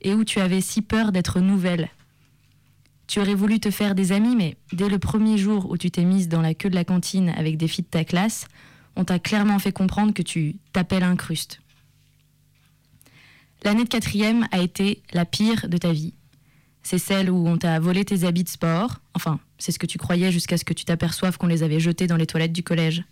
et 0.00 0.14
où 0.14 0.22
tu 0.24 0.38
avais 0.38 0.60
si 0.60 0.80
peur 0.80 1.10
d'être 1.10 1.40
nouvelle. 1.40 1.88
Tu 3.08 3.18
aurais 3.20 3.34
voulu 3.34 3.58
te 3.58 3.70
faire 3.70 3.96
des 3.96 4.12
amis, 4.12 4.36
mais 4.36 4.56
dès 4.72 4.88
le 4.88 4.98
premier 4.98 5.38
jour 5.38 5.68
où 5.70 5.76
tu 5.76 5.90
t'es 5.90 6.04
mise 6.04 6.28
dans 6.28 6.42
la 6.42 6.54
queue 6.54 6.70
de 6.70 6.74
la 6.74 6.84
cantine 6.84 7.30
avec 7.30 7.56
des 7.56 7.66
filles 7.66 7.84
de 7.84 7.90
ta 7.90 8.04
classe, 8.04 8.46
on 8.96 9.04
t'a 9.04 9.18
clairement 9.18 9.58
fait 9.58 9.72
comprendre 9.72 10.12
que 10.12 10.22
tu 10.22 10.56
t'appelles 10.72 11.02
incruste. 11.02 11.60
L'année 13.62 13.84
de 13.84 13.88
quatrième 13.88 14.48
a 14.52 14.60
été 14.60 15.02
la 15.12 15.24
pire 15.24 15.68
de 15.68 15.76
ta 15.76 15.92
vie. 15.92 16.14
C'est 16.82 16.98
celle 16.98 17.30
où 17.30 17.46
on 17.46 17.58
t'a 17.58 17.78
volé 17.80 18.04
tes 18.04 18.24
habits 18.24 18.44
de 18.44 18.48
sport, 18.48 19.00
enfin, 19.14 19.40
c'est 19.58 19.72
ce 19.72 19.78
que 19.78 19.86
tu 19.86 19.98
croyais 19.98 20.30
jusqu'à 20.30 20.56
ce 20.56 20.64
que 20.64 20.72
tu 20.72 20.84
t'aperçoives 20.84 21.36
qu'on 21.36 21.46
les 21.46 21.62
avait 21.62 21.80
jetés 21.80 22.06
dans 22.06 22.16
les 22.16 22.26
toilettes 22.26 22.52
du 22.52 22.62
collège. 22.62 23.04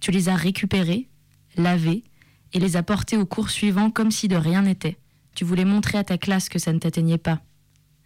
Tu 0.00 0.10
les 0.10 0.28
as 0.28 0.36
récupérés, 0.36 1.08
lavés, 1.56 2.04
et 2.52 2.60
les 2.60 2.76
as 2.76 2.82
portés 2.82 3.16
au 3.16 3.26
cours 3.26 3.50
suivant 3.50 3.90
comme 3.90 4.10
si 4.10 4.28
de 4.28 4.36
rien 4.36 4.62
n'était. 4.62 4.98
Tu 5.34 5.44
voulais 5.44 5.64
montrer 5.64 5.98
à 5.98 6.04
ta 6.04 6.18
classe 6.18 6.48
que 6.48 6.58
ça 6.58 6.72
ne 6.72 6.78
t'atteignait 6.78 7.18
pas. 7.18 7.40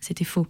C'était 0.00 0.24
faux. 0.24 0.46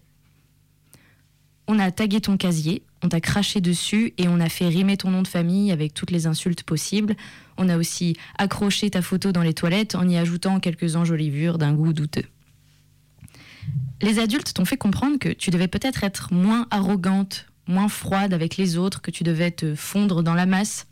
On 1.69 1.79
a 1.79 1.91
tagué 1.91 2.21
ton 2.21 2.37
casier, 2.37 2.83
on 3.03 3.09
t'a 3.09 3.21
craché 3.21 3.61
dessus 3.61 4.14
et 4.19 4.29
on 4.29 4.41
a 4.41 4.49
fait 4.49 4.69
rimer 4.69 4.97
ton 4.97 5.11
nom 5.11 5.23
de 5.23 5.29
famille 5.29 5.73
avec 5.73 5.95
toutes 5.95 6.11
les 6.11 6.27
insultes 6.27 6.62
possibles. 6.62 7.17
On 7.57 7.69
a 7.69 7.77
aussi 7.77 8.17
accroché 8.39 8.91
ta 8.91 9.03
photo 9.03 9.33
dans 9.33 9.43
les 9.43 9.55
toilettes 9.55 9.95
en 9.95 10.09
y 10.09 10.17
ajoutant 10.17 10.61
quelques 10.61 10.97
enjolivures 10.97 11.59
d'un 11.59 11.73
goût 11.73 11.93
douteux. 11.93 12.25
Les 14.01 14.19
adultes 14.19 14.53
t'ont 14.55 14.64
fait 14.64 14.77
comprendre 14.77 15.19
que 15.19 15.31
tu 15.31 15.51
devais 15.51 15.69
peut-être 15.69 16.05
être 16.05 16.33
moins 16.33 16.67
arrogante, 16.71 17.47
moins 17.67 17.89
froide 17.89 18.33
avec 18.33 18.57
les 18.57 18.77
autres, 18.77 19.01
que 19.01 19.11
tu 19.11 19.25
devais 19.25 19.51
te 19.51 19.75
fondre 19.75 20.23
dans 20.23 20.35
la 20.35 20.47
masse. 20.47 20.87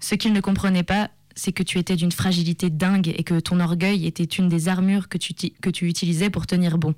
Ce 0.00 0.14
qu'ils 0.14 0.32
ne 0.32 0.40
comprenaient 0.40 0.82
pas, 0.82 1.10
c'est 1.34 1.52
que 1.52 1.62
tu 1.62 1.78
étais 1.78 1.96
d'une 1.96 2.12
fragilité 2.12 2.68
dingue 2.68 3.14
et 3.16 3.22
que 3.22 3.38
ton 3.38 3.60
orgueil 3.60 4.06
était 4.06 4.24
une 4.24 4.48
des 4.48 4.68
armures 4.68 5.08
que 5.08 5.18
tu, 5.18 5.32
que 5.34 5.70
tu 5.70 5.88
utilisais 5.88 6.30
pour 6.30 6.46
tenir 6.46 6.78
bon. 6.78 6.94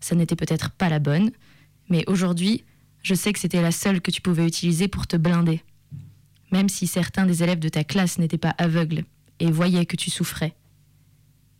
Ça 0.00 0.14
n'était 0.14 0.36
peut-être 0.36 0.70
pas 0.70 0.88
la 0.88 0.98
bonne, 0.98 1.32
mais 1.88 2.04
aujourd'hui, 2.06 2.64
je 3.02 3.14
sais 3.14 3.32
que 3.32 3.38
c'était 3.38 3.62
la 3.62 3.72
seule 3.72 4.00
que 4.00 4.10
tu 4.10 4.20
pouvais 4.20 4.46
utiliser 4.46 4.88
pour 4.88 5.06
te 5.06 5.16
blinder. 5.16 5.62
Même 6.52 6.68
si 6.68 6.86
certains 6.86 7.26
des 7.26 7.42
élèves 7.42 7.58
de 7.58 7.68
ta 7.68 7.84
classe 7.84 8.18
n'étaient 8.18 8.38
pas 8.38 8.54
aveugles 8.58 9.04
et 9.40 9.50
voyaient 9.50 9.86
que 9.86 9.96
tu 9.96 10.10
souffrais. 10.10 10.54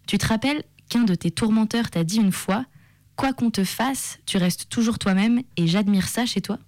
Tu 0.07 0.19
te 0.19 0.27
rappelles 0.27 0.63
qu'un 0.89 1.05
de 1.05 1.15
tes 1.15 1.31
tourmenteurs 1.31 1.91
t'a 1.91 2.05
dit 2.05 2.19
une 2.19 2.33
fois 2.33 2.67
Quoi 3.17 3.33
qu'on 3.33 3.51
te 3.51 3.65
fasse, 3.65 4.19
tu 4.27 4.37
restes 4.37 4.69
toujours 4.69 4.99
toi-même 4.99 5.43
et 5.57 5.67
j'admire 5.67 6.09
ça 6.09 6.27
chez 6.27 6.41
toi 6.41 6.59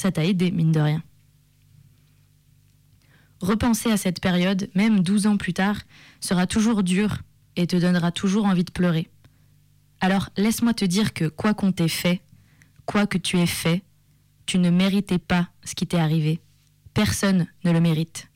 Ça 0.00 0.10
t'a 0.10 0.24
aidé, 0.24 0.50
mine 0.50 0.72
de 0.72 0.80
rien. 0.80 1.02
Repenser 3.40 3.90
à 3.90 3.96
cette 3.96 4.20
période, 4.20 4.68
même 4.74 5.00
12 5.00 5.26
ans 5.26 5.36
plus 5.36 5.54
tard, 5.54 5.76
sera 6.20 6.46
toujours 6.46 6.82
dur 6.82 7.18
et 7.56 7.66
te 7.66 7.76
donnera 7.76 8.12
toujours 8.12 8.44
envie 8.44 8.64
de 8.64 8.70
pleurer. 8.70 9.08
Alors 10.00 10.30
laisse-moi 10.36 10.74
te 10.74 10.84
dire 10.84 11.12
que 11.12 11.26
quoi 11.26 11.54
qu'on 11.54 11.72
t'ait 11.72 11.88
fait, 11.88 12.22
quoi 12.86 13.06
que 13.06 13.18
tu 13.18 13.38
aies 13.38 13.46
fait, 13.46 13.82
tu 14.46 14.58
ne 14.58 14.70
méritais 14.70 15.18
pas 15.18 15.48
ce 15.62 15.74
qui 15.74 15.86
t'est 15.86 15.98
arrivé. 15.98 16.40
Personne 16.94 17.46
ne 17.64 17.70
le 17.70 17.80
mérite. 17.80 18.28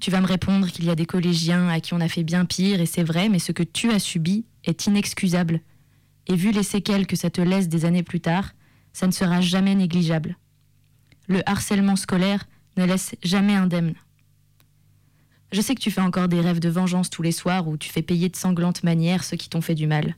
Tu 0.00 0.12
vas 0.12 0.20
me 0.20 0.26
répondre 0.26 0.68
qu'il 0.68 0.84
y 0.84 0.90
a 0.90 0.94
des 0.94 1.06
collégiens 1.06 1.68
à 1.68 1.80
qui 1.80 1.92
on 1.92 2.00
a 2.00 2.08
fait 2.08 2.22
bien 2.22 2.44
pire, 2.44 2.80
et 2.80 2.86
c'est 2.86 3.02
vrai, 3.02 3.28
mais 3.28 3.40
ce 3.40 3.50
que 3.50 3.64
tu 3.64 3.90
as 3.90 3.98
subi 3.98 4.46
est 4.64 4.86
inexcusable. 4.86 5.60
Et 6.28 6.36
vu 6.36 6.52
les 6.52 6.62
séquelles 6.62 7.06
que 7.06 7.16
ça 7.16 7.30
te 7.30 7.40
laisse 7.40 7.68
des 7.68 7.84
années 7.84 8.04
plus 8.04 8.20
tard, 8.20 8.52
ça 8.92 9.06
ne 9.06 9.12
sera 9.12 9.40
jamais 9.40 9.74
négligeable. 9.74 10.36
Le 11.26 11.42
harcèlement 11.48 11.96
scolaire 11.96 12.46
ne 12.76 12.84
laisse 12.84 13.16
jamais 13.24 13.54
indemne. 13.54 13.94
Je 15.50 15.60
sais 15.60 15.74
que 15.74 15.80
tu 15.80 15.90
fais 15.90 16.00
encore 16.00 16.28
des 16.28 16.40
rêves 16.40 16.60
de 16.60 16.68
vengeance 16.68 17.10
tous 17.10 17.22
les 17.22 17.32
soirs 17.32 17.66
où 17.66 17.76
tu 17.76 17.90
fais 17.90 18.02
payer 18.02 18.28
de 18.28 18.36
sanglantes 18.36 18.84
manières 18.84 19.24
ceux 19.24 19.36
qui 19.36 19.48
t'ont 19.48 19.62
fait 19.62 19.74
du 19.74 19.86
mal. 19.86 20.14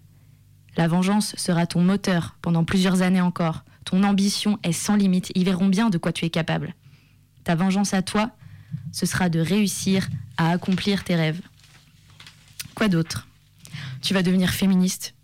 La 0.77 0.89
vengeance 0.89 1.35
sera 1.37 1.67
ton 1.67 1.83
moteur 1.83 2.37
pendant 2.43 2.65
plusieurs 2.65 3.03
années 3.03 3.21
encore. 3.21 3.65
Ton 3.85 4.03
ambition 4.05 4.59
est 4.63 4.73
sans 4.73 4.97
limite. 4.97 5.33
Ils 5.35 5.45
verront 5.45 5.69
bien 5.69 5.91
de 5.91 5.99
quoi 5.99 6.13
tu 6.13 6.25
es 6.25 6.31
capable. 6.31 6.75
Ta 7.45 7.55
vengeance 7.55 7.95
à 7.95 8.03
toi, 8.03 8.31
ce 8.93 9.07
sera 9.07 9.29
de 9.29 9.41
réussir 9.41 10.09
à 10.37 10.51
accomplir 10.51 11.05
tes 11.05 11.17
rêves. 11.17 11.41
Quoi 12.75 12.89
d'autre? 12.89 13.27
Tu 14.01 14.15
vas 14.15 14.23
devenir 14.23 14.51
féministe. 14.51 15.15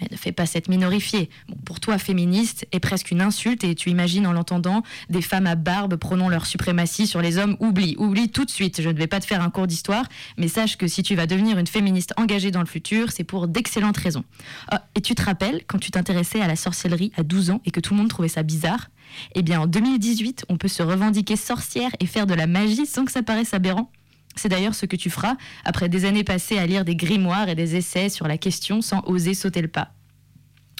Mais 0.00 0.08
ne 0.10 0.16
fais 0.16 0.32
pas 0.32 0.46
cette 0.46 0.68
minorifiée. 0.68 1.30
Pour 1.64 1.80
toi, 1.80 1.98
féministe 1.98 2.66
est 2.72 2.80
presque 2.80 3.10
une 3.10 3.20
insulte 3.20 3.64
et 3.64 3.74
tu 3.74 3.90
imagines 3.90 4.26
en 4.26 4.32
l'entendant 4.32 4.82
des 5.08 5.22
femmes 5.22 5.46
à 5.46 5.54
barbe 5.54 5.96
prônant 5.96 6.28
leur 6.28 6.46
suprématie 6.46 7.06
sur 7.06 7.22
les 7.22 7.38
hommes. 7.38 7.56
Oublie, 7.60 7.94
oublie 7.98 8.28
tout 8.28 8.44
de 8.44 8.50
suite. 8.50 8.82
Je 8.82 8.88
ne 8.88 8.98
vais 8.98 9.06
pas 9.06 9.20
te 9.20 9.26
faire 9.26 9.42
un 9.42 9.50
cours 9.50 9.66
d'histoire, 9.66 10.04
mais 10.36 10.48
sache 10.48 10.76
que 10.76 10.86
si 10.86 11.02
tu 11.02 11.14
vas 11.14 11.26
devenir 11.26 11.58
une 11.58 11.66
féministe 11.66 12.12
engagée 12.16 12.50
dans 12.50 12.60
le 12.60 12.66
futur, 12.66 13.10
c'est 13.10 13.24
pour 13.24 13.48
d'excellentes 13.48 13.96
raisons. 13.96 14.24
Ah, 14.70 14.84
et 14.94 15.00
tu 15.00 15.14
te 15.14 15.22
rappelles 15.22 15.62
quand 15.66 15.78
tu 15.78 15.90
t'intéressais 15.90 16.40
à 16.40 16.46
la 16.46 16.56
sorcellerie 16.56 17.12
à 17.16 17.22
12 17.22 17.50
ans 17.50 17.60
et 17.64 17.70
que 17.70 17.80
tout 17.80 17.94
le 17.94 17.98
monde 17.98 18.08
trouvait 18.08 18.28
ça 18.28 18.42
bizarre? 18.42 18.90
Eh 19.34 19.42
bien, 19.42 19.60
en 19.60 19.66
2018, 19.66 20.44
on 20.48 20.56
peut 20.56 20.68
se 20.68 20.82
revendiquer 20.82 21.36
sorcière 21.36 21.90
et 22.00 22.06
faire 22.06 22.26
de 22.26 22.34
la 22.34 22.46
magie 22.46 22.86
sans 22.86 23.04
que 23.04 23.12
ça 23.12 23.22
paraisse 23.22 23.54
aberrant. 23.54 23.90
C'est 24.36 24.48
d'ailleurs 24.48 24.74
ce 24.74 24.86
que 24.86 24.96
tu 24.96 25.10
feras 25.10 25.36
après 25.64 25.88
des 25.88 26.04
années 26.04 26.24
passées 26.24 26.58
à 26.58 26.66
lire 26.66 26.84
des 26.84 26.96
grimoires 26.96 27.48
et 27.48 27.54
des 27.54 27.76
essais 27.76 28.08
sur 28.08 28.28
la 28.28 28.38
question 28.38 28.82
sans 28.82 29.02
oser 29.06 29.34
sauter 29.34 29.62
le 29.62 29.68
pas. 29.68 29.92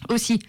Aussi, 0.09 0.41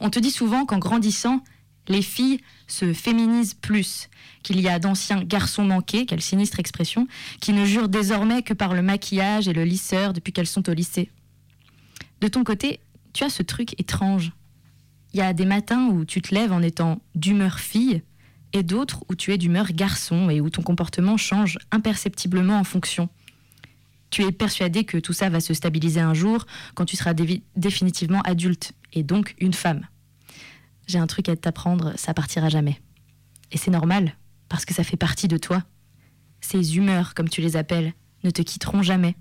on 0.00 0.10
te 0.10 0.18
dit 0.18 0.30
souvent 0.30 0.64
qu'en 0.64 0.78
grandissant, 0.78 1.42
Les 1.88 2.02
filles 2.02 2.40
se 2.66 2.92
féminisent 2.94 3.54
plus 3.54 4.08
qu'il 4.42 4.60
y 4.60 4.68
a 4.68 4.78
d'anciens 4.78 5.22
garçons 5.22 5.64
manqués, 5.64 6.06
quelle 6.06 6.22
sinistre 6.22 6.58
expression, 6.58 7.06
qui 7.40 7.52
ne 7.52 7.64
jurent 7.64 7.88
désormais 7.88 8.42
que 8.42 8.54
par 8.54 8.74
le 8.74 8.82
maquillage 8.82 9.48
et 9.48 9.52
le 9.52 9.64
lisseur 9.64 10.12
depuis 10.12 10.32
qu'elles 10.32 10.46
sont 10.46 10.68
au 10.68 10.72
lycée. 10.72 11.10
De 12.20 12.28
ton 12.28 12.42
côté, 12.42 12.80
tu 13.12 13.24
as 13.24 13.30
ce 13.30 13.42
truc 13.42 13.78
étrange. 13.78 14.32
Il 15.12 15.18
y 15.18 15.22
a 15.22 15.32
des 15.32 15.44
matins 15.44 15.88
où 15.88 16.04
tu 16.04 16.22
te 16.22 16.34
lèves 16.34 16.52
en 16.52 16.62
étant 16.62 17.00
d'humeur 17.14 17.60
fille 17.60 18.02
et 18.54 18.62
d'autres 18.62 19.04
où 19.10 19.14
tu 19.14 19.32
es 19.32 19.38
d'humeur 19.38 19.66
garçon 19.72 20.30
et 20.30 20.40
où 20.40 20.48
ton 20.48 20.62
comportement 20.62 21.18
change 21.18 21.58
imperceptiblement 21.70 22.58
en 22.58 22.64
fonction. 22.64 23.10
Tu 24.10 24.22
es 24.22 24.32
persuadé 24.32 24.84
que 24.84 24.96
tout 24.96 25.12
ça 25.12 25.28
va 25.28 25.40
se 25.40 25.52
stabiliser 25.52 26.00
un 26.00 26.14
jour 26.14 26.46
quand 26.74 26.84
tu 26.84 26.96
seras 26.96 27.14
définitivement 27.56 28.22
adulte 28.22 28.72
et 28.92 29.02
donc 29.02 29.34
une 29.38 29.52
femme. 29.52 29.86
J'ai 30.86 30.98
un 30.98 31.08
truc 31.08 31.28
à 31.28 31.36
t'apprendre, 31.36 31.92
ça 31.96 32.14
partira 32.14 32.48
jamais. 32.48 32.80
Et 33.50 33.58
c'est 33.58 33.72
normal, 33.72 34.14
parce 34.48 34.64
que 34.64 34.72
ça 34.72 34.84
fait 34.84 34.96
partie 34.96 35.26
de 35.26 35.36
toi. 35.36 35.64
Ces 36.40 36.76
humeurs, 36.76 37.14
comme 37.14 37.28
tu 37.28 37.40
les 37.40 37.56
appelles, 37.56 37.92
ne 38.22 38.30
te 38.30 38.42
quitteront 38.42 38.82
jamais. 38.82 39.16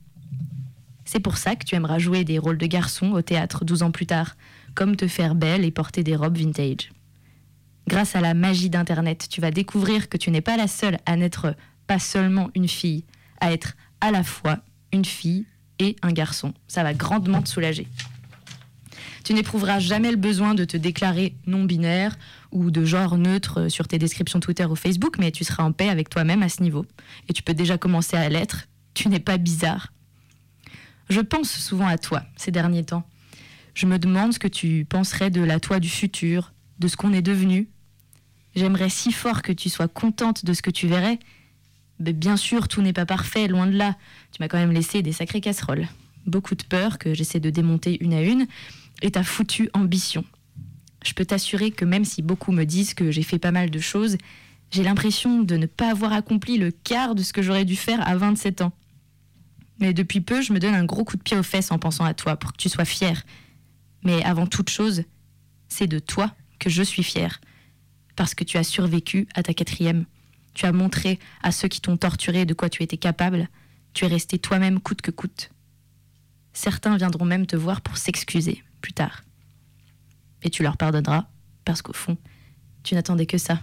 C'est 1.06 1.20
pour 1.20 1.38
ça 1.38 1.56
que 1.56 1.66
tu 1.66 1.74
aimeras 1.74 1.98
jouer 1.98 2.24
des 2.24 2.38
rôles 2.38 2.58
de 2.58 2.68
garçon 2.68 3.12
au 3.12 3.22
théâtre 3.24 3.66
12 3.66 3.82
ans 3.82 3.92
plus 3.92 4.06
tard, 4.06 4.36
comme 4.76 4.96
te 4.96 5.08
faire 5.08 5.34
belle 5.34 5.66
et 5.66 5.72
porter 5.72 6.04
des 6.04 6.16
robes 6.16 6.38
vintage. 6.38 6.92
Grâce 7.88 8.16
à 8.16 8.22
la 8.22 8.34
magie 8.34 8.70
d'Internet, 8.70 9.28
tu 9.30 9.42
vas 9.42 9.52
découvrir 9.52 10.10
que 10.10 10.18
tu 10.18 10.32
n'es 10.32 10.42
pas 10.42 10.58
la 10.58 10.68
seule 10.68 11.00
à 11.06 11.16
n'être 11.16 11.56
pas 11.86 12.00
seulement 12.00 12.50
une 12.56 12.68
fille, 12.68 13.04
à 13.40 13.52
être 13.52 13.76
à 14.02 14.12
la 14.12 14.24
fois 14.24 14.60
une 14.92 15.06
fille 15.06 15.46
et 15.80 15.96
un 16.02 16.12
garçon. 16.12 16.54
Ça 16.68 16.84
va 16.84 16.94
grandement 16.94 17.42
te 17.42 17.50
soulager. 17.50 17.88
Tu 19.24 19.34
n'éprouveras 19.34 19.80
jamais 19.80 20.12
le 20.12 20.18
besoin 20.18 20.54
de 20.54 20.66
te 20.66 20.76
déclarer 20.76 21.36
non-binaire 21.48 22.16
ou 22.52 22.72
de 22.72 22.84
genre 22.84 23.18
neutre 23.18 23.70
sur 23.70 23.88
tes 23.88 23.98
descriptions 23.98 24.40
Twitter 24.40 24.66
ou 24.66 24.76
Facebook, 24.76 25.18
mais 25.18 25.32
tu 25.32 25.44
seras 25.44 25.64
en 25.64 25.72
paix 25.72 25.90
avec 25.90 26.10
toi-même 26.10 26.44
à 26.44 26.50
ce 26.50 26.62
niveau. 26.62 26.86
Et 27.30 27.34
tu 27.34 27.42
peux 27.42 27.54
déjà 27.54 27.78
commencer 27.78 28.18
à 28.18 28.28
l'être. 28.28 28.68
Tu 28.94 29.08
n'es 29.08 29.22
pas 29.22 29.38
bizarre. 29.38 29.94
Je 31.10 31.22
pense 31.22 31.50
souvent 31.50 31.88
à 31.88 31.98
toi 31.98 32.24
ces 32.36 32.52
derniers 32.52 32.84
temps. 32.84 33.04
Je 33.74 33.88
me 33.88 33.98
demande 33.98 34.34
ce 34.34 34.40
que 34.40 34.48
tu 34.48 34.86
penserais 34.88 35.32
de 35.32 35.42
la 35.42 35.60
toi 35.60 35.80
du 35.80 35.90
futur, 35.90 36.54
de 36.80 36.88
ce 36.88 36.98
qu'on 36.98 37.14
est 37.14 37.22
devenu. 37.22 37.70
J'aimerais 38.56 38.89
si 38.89 39.12
fort 39.12 39.41
que 39.41 39.51
tu 39.51 39.70
sois 39.70 39.88
contente 39.88 40.45
de 40.45 40.54
ce 40.54 40.62
que 40.62 40.70
tu 40.70 40.88
verrais. 40.88 41.20
Bien 41.99 42.38
sûr, 42.38 42.68
tout 42.68 42.82
n'est 42.82 42.93
pas 42.93 43.06
parfait, 43.06 43.47
loin 43.47 43.68
de 43.68 43.76
là. 43.76 43.95
Tu 44.32 44.41
m'as 44.41 44.47
quand 44.47 44.58
même 44.58 44.72
laissé 44.72 45.01
des 45.01 45.12
sacrées 45.12 45.41
casseroles. 45.41 45.88
Beaucoup 46.26 46.56
de 46.56 46.64
peur 46.64 46.99
que 46.99 47.14
j'essaie 47.14 47.39
de 47.39 47.49
démonter 47.49 48.04
une 48.04 48.14
à 48.14 48.22
une, 48.22 48.47
et 49.01 49.12
ta 49.12 49.24
foutue 49.24 49.70
ambition. 49.74 50.24
Je 51.04 51.14
peux 51.14 51.26
t'assurer 51.26 51.72
que 51.72 51.84
même 51.86 52.06
si 52.06 52.22
beaucoup 52.22 52.51
me 52.51 52.64
disent 52.64 52.93
que 52.93 53.12
j'ai 53.12 53.24
fait 53.24 53.39
pas 53.39 53.51
mal 53.51 53.70
de 53.70 53.80
choses, 53.80 54.18
j'ai 54.72 54.84
l'impression 54.84 55.43
de 55.43 55.58
ne 55.58 55.66
pas 55.66 55.91
avoir 55.91 56.14
accompli 56.14 56.58
le 56.58 56.72
quart 56.72 57.14
de 57.16 57.22
ce 57.22 57.34
que 57.34 57.41
j'aurais 57.41 57.66
dû 57.66 57.76
faire 57.76 58.08
à 58.08 58.16
27 58.16 58.62
ans. 58.62 58.72
Mais 59.80 59.93
depuis 59.93 60.22
peu, 60.22 60.41
je 60.41 60.54
me 60.54 60.60
donne 60.60 60.76
un 60.76 60.86
gros 60.86 61.04
coup 61.04 61.18
de 61.18 61.22
pied 61.22 61.38
aux 61.38 61.43
fesses 61.43 61.72
en 61.72 61.80
pensant 61.80 62.06
à 62.06 62.14
toi 62.14 62.38
pour 62.38 62.54
que 62.54 62.58
tu 62.58 62.70
sois 62.70 62.86
fière. 62.86 63.24
Mais 64.04 64.24
avant 64.24 64.47
toute 64.47 64.70
chose, 64.70 65.04
c'est 65.68 65.88
de 65.88 65.99
toi 65.99 66.34
que 66.60 66.70
je 66.70 66.84
suis 66.84 67.04
fière. 67.04 67.41
Parce 68.16 68.36
que 68.36 68.43
tu 68.43 68.57
as 68.57 68.64
survécu 68.64 69.28
à 69.34 69.43
ta 69.43 69.53
quatrième. 69.53 70.05
Tu 70.53 70.66
as 70.66 70.72
montré 70.72 71.20
à 71.41 71.51
ceux 71.51 71.68
qui 71.68 71.82
t'ont 71.82 71.97
torturé 71.97 72.45
de 72.45 72.53
quoi 72.53 72.70
tu 72.70 72.84
étais 72.84 72.97
capable. 72.97 73.49
Tu 73.93 74.05
es 74.05 74.07
resté 74.07 74.39
toi-même 74.39 74.80
coûte 74.80 75.01
que 75.01 75.11
coûte. 75.11 75.49
Certains 76.53 76.97
viendront 76.97 77.26
même 77.26 77.47
te 77.47 77.55
voir 77.55 77.82
pour 77.82 77.97
s'excuser 77.97 78.64
plus 78.82 78.93
tard. 78.93 79.24
Et 80.43 80.49
tu 80.49 80.61
leur 80.61 80.78
pardonneras, 80.78 81.28
parce 81.66 81.82
qu'au 81.82 81.93
fond, 81.93 82.18
tu 82.84 82.95
n'attendais 82.95 83.26
que 83.26 83.38
ça. 83.38 83.61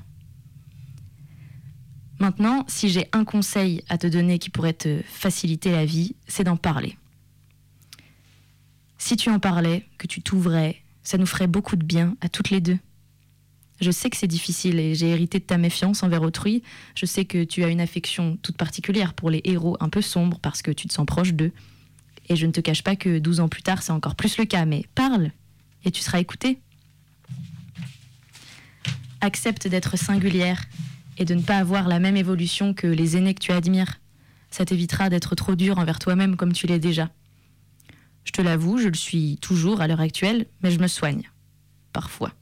Maintenant, 2.19 2.65
si 2.69 2.89
j'ai 2.91 3.09
un 3.13 3.25
conseil 3.25 3.83
à 3.89 3.97
te 3.97 4.07
donner 4.07 4.39
qui 4.39 4.51
pourrait 4.51 4.75
te 4.75 5.01
faciliter 5.07 5.71
la 5.71 5.87
vie, 5.87 6.17
c'est 6.27 6.45
d'en 6.45 6.57
parler. 6.57 6.99
Si 8.99 9.17
tu 9.17 9.31
en 9.31 9.39
parlais, 9.39 9.87
que 9.97 10.07
tu 10.07 10.21
t'ouvrais, 10.21 10.83
ça 11.03 11.17
nous 11.17 11.27
ferait 11.27 11.47
beaucoup 11.47 11.77
de 11.77 11.85
bien 11.85 12.17
à 12.21 12.29
toutes 12.29 12.51
les 12.51 12.61
deux. 12.61 12.79
Je 13.81 13.91
sais 13.91 14.11
que 14.11 14.17
c'est 14.17 14.27
difficile 14.27 14.79
et 14.79 14.95
j'ai 14.95 15.09
hérité 15.09 15.39
de 15.39 15.45
ta 15.45 15.57
méfiance 15.57 16.03
envers 16.03 16.23
autrui. 16.23 16.63
Je 16.95 17.07
sais 17.07 17.25
que 17.25 17.45
tu 17.45 17.65
as 17.65 17.69
une 17.69 17.81
affection 17.81 18.37
toute 18.43 18.57
particulière 18.57 19.15
pour 19.15 19.31
les 19.31 19.41
héros 19.45 19.77
un 19.81 19.89
peu 19.89 20.03
sombres 20.03 20.39
parce 20.41 20.61
que 20.61 20.71
tu 20.71 20.87
te 20.87 20.93
sens 20.93 21.07
proche 21.07 21.33
d'eux. 21.33 21.53
Et 22.29 22.37
je 22.37 22.47
ne 22.47 22.53
te 22.53 22.61
cache 22.61 22.83
pas 22.83 22.95
que 22.95 23.19
12 23.19 23.41
ans 23.41 23.49
plus 23.49 23.63
tard, 23.63 23.83
c'est 23.83 23.93
encore 23.93 24.15
plus 24.15 24.37
le 24.37 24.45
cas, 24.45 24.65
mais 24.65 24.85
parle 24.95 25.31
et 25.85 25.91
tu 25.91 26.03
seras 26.03 26.21
écouté. 26.21 26.61
Accepte 29.21 29.67
d'être 29.67 29.97
singulière 29.99 30.63
et 31.19 31.25
de 31.25 31.35
ne 31.35 31.43
pas 31.43 31.59
avoir 31.59 31.89
la 31.89 31.99
même 31.99 32.17
évolution 32.17 32.75
que 32.75 32.87
les 32.87 33.17
aînés 33.17 33.35
que 33.35 33.41
tu 33.41 33.53
admires. 33.53 34.01
Ça 34.51 34.65
t'évitera 34.65 35.11
d'être 35.11 35.35
trop 35.35 35.55
dur 35.55 35.79
envers 35.79 35.99
toi-même 35.99 36.37
comme 36.37 36.53
tu 36.53 36.67
l'es 36.67 36.79
déjà. 36.79 37.11
Je 38.25 38.33
te 38.33 38.43
l'avoue, 38.43 38.79
je 38.79 38.89
le 38.89 38.95
suis 38.95 39.39
toujours 39.41 39.81
à 39.81 39.87
l'heure 39.87 40.01
actuelle, 40.01 40.47
mais 40.63 40.71
je 40.71 40.79
me 40.79 40.87
soigne. 40.87 41.31
Parfois. 41.93 42.33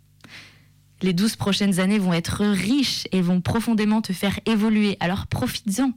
Les 1.01 1.13
douze 1.13 1.37
prochaines 1.37 1.79
années 1.79 1.99
vont 1.99 2.13
être 2.13 2.45
riches 2.45 3.07
et 3.13 3.21
vont 3.21 3.41
profondément 3.41 4.03
te 4.03 4.13
faire 4.13 4.41
évoluer, 4.47 4.97
alors 5.01 5.27
profites-en. 5.29 5.93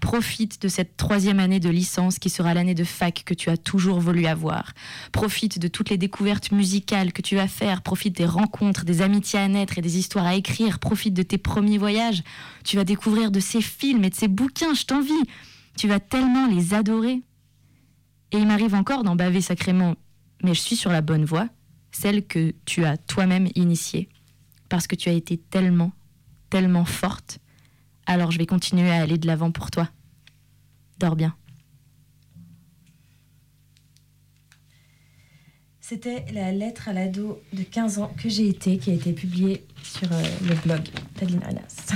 Profite 0.00 0.62
de 0.62 0.68
cette 0.68 0.96
troisième 0.96 1.40
année 1.40 1.58
de 1.58 1.68
licence 1.68 2.18
qui 2.18 2.30
sera 2.30 2.54
l'année 2.54 2.74
de 2.74 2.84
fac 2.84 3.24
que 3.24 3.34
tu 3.34 3.50
as 3.50 3.56
toujours 3.56 3.98
voulu 3.98 4.26
avoir. 4.26 4.72
Profite 5.12 5.58
de 5.58 5.66
toutes 5.66 5.90
les 5.90 5.96
découvertes 5.96 6.52
musicales 6.52 7.12
que 7.12 7.22
tu 7.22 7.34
vas 7.34 7.48
faire. 7.48 7.82
Profite 7.82 8.16
des 8.16 8.26
rencontres, 8.26 8.84
des 8.84 9.02
amitiés 9.02 9.40
à 9.40 9.48
naître 9.48 9.76
et 9.76 9.82
des 9.82 9.98
histoires 9.98 10.26
à 10.26 10.36
écrire. 10.36 10.78
Profite 10.78 11.14
de 11.14 11.22
tes 11.22 11.38
premiers 11.38 11.78
voyages. 11.78 12.22
Tu 12.64 12.76
vas 12.76 12.84
découvrir 12.84 13.32
de 13.32 13.40
ces 13.40 13.60
films 13.60 14.04
et 14.04 14.10
de 14.10 14.14
ces 14.14 14.28
bouquins, 14.28 14.74
je 14.74 14.84
t'envie. 14.84 15.12
Tu 15.76 15.88
vas 15.88 16.00
tellement 16.00 16.46
les 16.46 16.74
adorer. 16.74 17.22
Et 18.30 18.38
il 18.38 18.46
m'arrive 18.46 18.74
encore 18.74 19.02
d'en 19.02 19.16
baver 19.16 19.40
sacrément, 19.40 19.96
mais 20.44 20.54
je 20.54 20.60
suis 20.60 20.76
sur 20.76 20.92
la 20.92 21.00
bonne 21.00 21.24
voie, 21.24 21.48
celle 21.92 22.26
que 22.26 22.54
tu 22.66 22.84
as 22.84 22.98
toi-même 22.98 23.48
initiée. 23.54 24.08
Parce 24.68 24.86
que 24.86 24.96
tu 24.96 25.08
as 25.08 25.12
été 25.12 25.36
tellement, 25.36 25.92
tellement 26.50 26.84
forte 26.84 27.40
alors 28.08 28.30
je 28.30 28.38
vais 28.38 28.46
continuer 28.46 28.90
à 28.90 29.02
aller 29.02 29.18
de 29.18 29.26
l'avant 29.26 29.52
pour 29.52 29.70
toi. 29.70 29.88
Dors 30.98 31.14
bien. 31.14 31.36
C'était 35.80 36.24
la 36.32 36.50
lettre 36.52 36.88
à 36.88 36.92
l'ado 36.92 37.40
de 37.52 37.62
15 37.62 37.98
ans 37.98 38.12
que 38.20 38.28
j'ai 38.28 38.48
été, 38.48 38.78
qui 38.78 38.90
a 38.90 38.94
été 38.94 39.12
publiée 39.12 39.64
sur 39.82 40.10
euh, 40.10 40.22
le 40.46 40.54
blog 40.54 40.80
d'Adeline 41.18 41.42
Anas. 41.44 41.94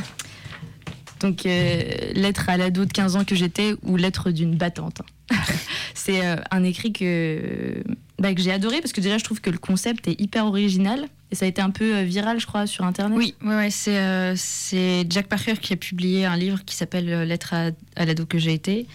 Donc, 1.21 1.47
euh, 1.47 2.13
lettre 2.15 2.49
à 2.49 2.57
l'ado 2.57 2.85
de 2.85 2.93
15 2.93 3.17
ans 3.17 3.25
que 3.25 3.35
j'étais 3.35 3.75
ou 3.83 3.97
lettre 3.97 4.31
d'une 4.31 4.57
battante. 4.57 5.03
C'est 5.95 6.27
euh, 6.27 6.37
un 6.51 6.63
écrit 6.63 6.93
que, 6.93 7.83
bah, 8.19 8.35
que 8.35 8.41
j'ai 8.41 8.53
adoré 8.53 8.81
parce 8.81 8.93
que 8.93 9.01
déjà 9.01 9.19
je 9.19 9.25
trouve 9.25 9.41
que 9.41 9.51
le 9.51 9.59
concept 9.59 10.09
est 10.09 10.21
hyper 10.21 10.47
original 10.47 11.09
et 11.33 11.35
ça 11.35 11.47
a 11.47 11.49
été 11.49 11.63
un 11.63 11.71
peu 11.71 11.97
euh, 11.97 12.03
viral, 12.03 12.39
je 12.39 12.47
crois, 12.47 12.67
sur 12.67 12.85
internet. 12.85 13.17
Oui, 13.19 13.35
ouais, 13.43 13.57
ouais, 13.57 13.71
c'est 13.71 13.99
euh, 13.99 14.35
c'est 14.37 15.07
Jack 15.09 15.27
Parker 15.29 15.55
qui 15.61 15.73
a 15.73 15.77
publié 15.77 16.27
un 16.27 16.37
livre 16.37 16.63
qui 16.65 16.77
s'appelle 16.77 17.09
euh, 17.09 17.25
Lettre 17.25 17.55
à, 17.55 17.71
à 17.97 18.05
l'ado 18.05 18.27
que 18.27 18.37
j'ai 18.39 18.53
été 18.53 18.87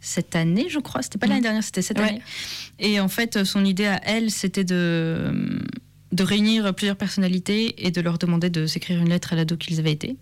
cette 0.00 0.34
année, 0.36 0.66
je 0.68 0.80
crois. 0.80 1.02
C'était 1.02 1.18
pas 1.18 1.26
l'année 1.28 1.40
dernière, 1.40 1.62
c'était 1.62 1.82
cette 1.82 1.98
Ouais. 1.98 2.08
année. 2.08 2.22
Et 2.80 2.98
en 3.00 3.08
fait, 3.08 3.44
son 3.44 3.64
idée 3.64 3.86
à 3.86 4.00
elle, 4.04 4.30
c'était 4.30 4.64
de, 4.64 5.60
de 6.12 6.22
réunir 6.24 6.74
plusieurs 6.74 6.96
personnalités 6.96 7.86
et 7.86 7.90
de 7.92 8.00
leur 8.00 8.18
demander 8.18 8.50
de 8.50 8.66
s'écrire 8.66 9.00
une 9.00 9.08
lettre 9.08 9.32
à 9.32 9.36
l'ado 9.36 9.56
qu'ils 9.56 9.78
avaient 9.78 9.92
été. 9.92 10.16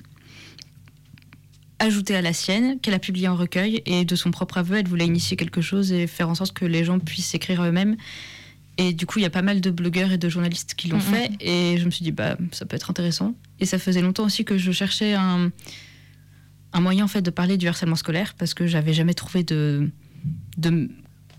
Ajoutée 1.79 2.17
à 2.17 2.23
la 2.23 2.33
sienne, 2.33 2.81
qu'elle 2.81 2.95
a 2.95 2.99
publiée 2.99 3.29
en 3.29 3.37
recueil, 3.37 3.83
et 3.85 4.07
de 4.07 4.17
son 4.17 4.31
propre 4.31 4.57
aveu, 4.59 4.77
elle 4.77 4.89
voulait 4.89 5.05
initier 5.05 5.37
quelque 5.37 5.61
chose 5.61 5.93
et 5.93 6.07
faire 6.07 6.29
en 6.31 6.35
sorte 6.35 6.55
que 6.55 6.65
les 6.65 6.85
gens 6.85 6.99
puissent 6.99 7.27
s'écrire 7.29 7.63
eux-mêmes. 7.63 7.97
Et 8.79 8.93
du 8.93 9.07
coup, 9.07 9.19
il 9.19 9.23
y 9.23 9.27
a 9.27 9.31
pas 9.31 9.43
mal 9.43 9.61
de 9.61 9.71
blogueurs 9.71 10.13
et 10.13 10.19
de 10.19 10.29
journalistes 10.29 10.75
qui 10.75 10.89
l'ont 10.89 11.01
fait, 11.01 11.31
et 11.41 11.79
je 11.79 11.85
me 11.87 11.91
suis 11.91 12.03
dit, 12.05 12.13
bah, 12.13 12.37
ça 12.53 12.67
peut 12.67 12.77
être 12.77 12.91
intéressant. 12.91 13.35
Et 13.59 13.65
ça 13.65 13.79
faisait 13.79 14.03
longtemps 14.03 14.25
aussi 14.25 14.45
que 14.45 14.59
je 14.59 14.71
cherchais 14.71 15.15
un, 15.15 15.51
un 16.73 16.81
moyen 16.81 17.05
en 17.05 17.09
fait 17.09 17.23
de 17.23 17.31
parler 17.31 17.57
du 17.57 17.69
harcèlement 17.69 17.97
scolaire, 17.97 18.35
parce 18.37 18.53
que 18.53 18.67
j'avais 18.67 18.93
jamais 18.93 19.15
trouvé 19.15 19.45
de, 19.45 19.91
de 20.59 20.91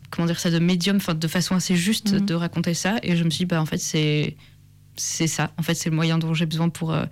comment 0.10 0.26
dire 0.26 0.40
ça, 0.40 0.50
de 0.50 0.58
médium, 0.60 0.96
enfin 0.98 1.14
de 1.14 1.28
façon 1.28 1.54
assez 1.56 1.76
juste 1.76 2.16
de 2.16 2.34
raconter 2.34 2.74
ça. 2.74 2.96
Et 3.04 3.16
je 3.16 3.24
me 3.24 3.30
suis 3.30 3.40
dit, 3.40 3.46
bah, 3.46 3.62
en 3.62 3.66
fait, 3.68 3.78
c'est 3.78 4.36
c'est 4.96 5.28
ça. 5.28 5.52
En 5.58 5.62
fait, 5.62 5.76
c'est 5.76 5.92
le 5.92 5.96
moyen 5.96 6.18
dont 6.18 6.34
j'ai 6.34 6.48
besoin 6.48 6.70
pour. 6.70 6.92
euh, 6.92 7.06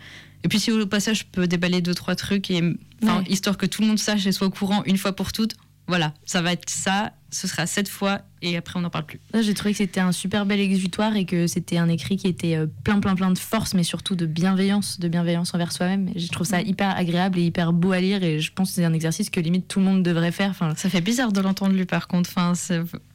Et 0.43 0.47
puis, 0.47 0.59
si 0.59 0.71
au 0.71 0.87
passage, 0.87 1.19
je 1.19 1.25
peux 1.31 1.45
déballer 1.47 1.81
deux, 1.81 1.93
trois 1.93 2.15
trucs, 2.15 2.49
et, 2.49 2.61
Ouais. 3.03 3.23
histoire 3.29 3.57
que 3.57 3.67
tout 3.67 3.83
le 3.83 3.87
monde 3.89 3.99
sache 3.99 4.25
et 4.25 4.31
soit 4.31 4.47
au 4.47 4.49
courant 4.49 4.81
une 4.85 4.97
fois 4.97 5.15
pour 5.15 5.31
toutes, 5.31 5.53
voilà, 5.87 6.13
ça 6.25 6.41
va 6.41 6.53
être 6.53 6.67
ça, 6.67 7.13
ce 7.35 7.47
sera 7.47 7.67
cette 7.67 7.89
fois, 7.89 8.21
et 8.41 8.55
après, 8.57 8.77
on 8.77 8.81
n'en 8.81 8.89
parle 8.89 9.05
plus. 9.05 9.19
J'ai 9.39 9.53
trouvé 9.53 9.71
que 9.71 9.77
c'était 9.77 9.99
un 9.99 10.11
super 10.11 10.45
bel 10.45 10.59
exutoire 10.59 11.15
et 11.15 11.25
que 11.25 11.47
c'était 11.47 11.77
un 11.77 11.89
écrit 11.89 12.15
qui 12.17 12.27
était 12.27 12.55
euh, 12.55 12.67
plein, 12.83 12.99
plein, 12.99 13.15
plein 13.15 13.31
de 13.31 13.37
force, 13.37 13.73
mais 13.73 13.83
surtout 13.83 14.15
de 14.15 14.25
bienveillance, 14.25 14.99
de 14.99 15.07
bienveillance 15.07 15.53
envers 15.53 15.71
soi-même. 15.71 16.11
Je 16.15 16.27
trouve 16.27 16.47
ça 16.47 16.61
hyper 16.61 16.95
agréable 16.95 17.39
et 17.39 17.43
hyper 17.43 17.73
beau 17.73 17.91
à 17.91 17.99
lire 17.99 18.23
et 18.23 18.39
je 18.39 18.51
pense 18.53 18.69
que 18.69 18.75
c'est 18.75 18.85
un 18.85 18.93
exercice 18.93 19.29
que 19.29 19.39
limite 19.39 19.67
tout 19.67 19.79
le 19.79 19.85
monde 19.85 20.03
devrait 20.03 20.31
faire. 20.31 20.49
Enfin, 20.51 20.73
Ça 20.77 20.89
fait 20.89 21.01
bizarre 21.01 21.31
de 21.31 21.41
l'entendre 21.41 21.73
lu 21.75 21.85
par 21.85 22.07
contre, 22.07 22.29
enfin, 22.35 22.53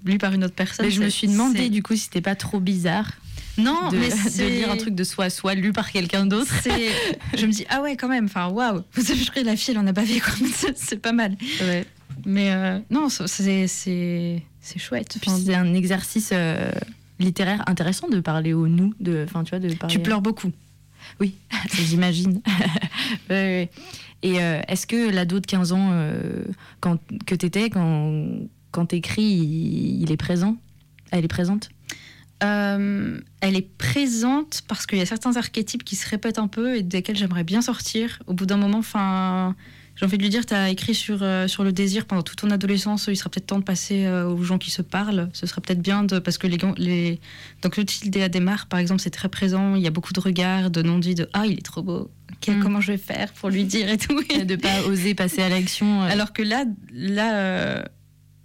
lu 0.05 0.19
par 0.19 0.33
une 0.35 0.45
autre 0.45 0.55
personne. 0.55 0.85
mais 0.87 0.91
je 0.93 1.01
me 1.03 1.09
suis 1.09 1.29
demandé 1.29 1.69
du 1.71 1.83
coup 1.83 1.95
si 1.95 2.01
c'était 2.05 2.21
pas 2.21 2.35
trop 2.35 2.61
bizarre. 2.61 3.11
Non, 3.59 3.89
de, 3.91 3.97
mais 3.99 4.09
de 4.39 4.49
lire 4.49 4.71
un 4.71 4.77
truc 4.77 4.95
de 4.95 5.05
soi 5.05 5.27
à 5.27 5.31
soi 5.31 5.55
lu 5.55 5.73
par 5.73 5.91
quelqu'un 5.91 6.25
d'autre. 6.27 6.53
Je 7.37 7.47
me 7.47 7.53
dis, 7.53 7.67
ah 7.69 7.83
ouais, 7.83 7.97
quand 7.97 8.09
même, 8.09 8.25
enfin, 8.27 8.49
waouh, 8.49 8.83
vous 8.95 9.11
avez 9.11 9.43
la 9.45 9.57
fille, 9.57 9.73
elle 9.75 9.79
en 9.81 9.87
a 9.87 9.93
bavé, 9.93 10.21
quoi. 10.21 10.33
C'est- 10.55 10.77
C'est 10.79 10.99
pas 11.01 11.13
mal. 11.13 11.37
Ouais. 11.61 11.85
Mais 12.27 12.53
euh, 12.53 12.79
non, 12.91 13.09
c'est- 13.09 14.43
chouette. 14.79 15.19
Enfin, 15.23 15.37
c'est 15.37 15.55
un 15.55 15.75
exercice 15.75 16.31
euh, 16.33 16.71
littéraire 17.19 17.63
intéressant 17.67 18.09
de 18.09 18.21
parler 18.21 18.53
au 18.53 18.67
nous, 18.69 18.95
de, 19.01 19.25
enfin 19.27 19.45
tu 19.45 19.51
vois, 19.51 19.59
de 19.59 19.73
parler. 19.75 19.95
tu 19.95 20.01
pleures 20.01 20.21
beaucoup. 20.23 20.53
Oui, 21.21 21.35
j'imagine. 21.73 22.41
Ouais, 23.29 23.35
ouais. 23.37 23.71
Et 24.23 24.41
euh, 24.43 24.61
est-ce 24.69 24.87
que 24.87 25.11
l'ado 25.11 25.41
de 25.41 25.47
15 25.47 25.73
ans 25.73 25.91
quand, 26.81 26.99
que 27.27 27.35
t'étais, 27.35 27.71
quand, 27.71 28.25
quand 28.71 28.87
t'écris, 28.87 29.23
il, 29.23 30.03
il 30.03 30.13
est 30.13 30.17
présent? 30.17 30.57
Elle 31.11 31.25
est 31.25 31.29
présente? 31.29 31.71
Elle 32.41 33.57
est 33.57 33.69
présente 33.79 34.63
parce 34.69 34.87
qu'il 34.87 34.99
y 34.99 35.03
a 35.03 35.07
certains 35.07 35.37
archétypes 35.37 35.85
qui 35.85 35.97
se 35.97 36.09
répètent 36.09 36.39
un 36.39 36.49
peu 36.49 36.77
et 36.77 36.83
desquels 36.83 37.17
j'aimerais 37.17 37.45
bien 37.45 37.63
sortir. 37.63 38.23
Au 38.27 38.33
bout 38.35 38.47
d'un 38.47 38.57
moment, 38.57 38.79
enfin, 38.79 39.55
j'ai 40.01 40.07
envie 40.07 40.17
de 40.17 40.23
lui 40.23 40.31
dire, 40.31 40.47
tu 40.47 40.55
as 40.55 40.71
écrit 40.71 40.95
sur, 40.95 41.23
euh, 41.23 41.47
sur 41.47 41.63
le 41.63 41.73
désir 41.73 42.07
pendant 42.07 42.23
toute 42.23 42.39
ton 42.39 42.51
adolescence, 42.51 43.07
il 43.11 43.17
serait 43.17 43.29
peut-être 43.29 43.49
temps 43.49 43.59
de 43.59 43.65
passer 43.65 44.07
euh, 44.07 44.27
aux 44.31 44.43
gens 44.43 44.57
qui 44.57 44.71
se 44.71 44.81
parlent. 44.81 45.29
Ce 45.35 45.47
serait 45.47 45.61
peut-être 45.61 45.83
bien 45.83 46.05
de... 46.05 46.19
Parce 46.19 46.39
que 46.39 46.47
les, 46.47 46.57
les, 46.79 47.21
donc 47.61 47.77
l'outil 47.77 48.09
des 48.09 48.23
Adémar, 48.23 48.67
par 48.67 48.81
exemple, 48.81 49.03
c'est 49.03 49.11
très 49.11 49.29
présent. 49.29 49.75
Il 49.75 49.83
y 49.83 49.87
a 49.87 49.91
beaucoup 49.91 50.15
de 50.15 50.21
regards, 50.21 50.71
de 50.71 50.81
non-dits, 50.81 51.17
de 51.17 51.29
«Ah, 51.35 51.45
il 51.45 51.59
est 51.59 51.63
trop 51.63 51.83
beau. 51.83 52.11
Ok, 52.33 52.49
Mm. 52.49 52.61
Comment 52.63 52.81
je 52.81 52.93
vais 52.93 52.97
faire 52.99 53.31
pour 53.35 53.51
lui 53.51 53.65
dire 53.65 53.91
et 53.91 53.99
tout?» 53.99 54.19
De 54.47 54.57
pas 54.57 54.85
oser 54.87 55.15
passer 55.15 55.43
à 55.43 55.51
l'action. 55.51 56.03
euh. 56.03 56.09
Alors 56.09 56.33
que 56.33 56.41
là, 56.41 56.65
là 56.95 57.85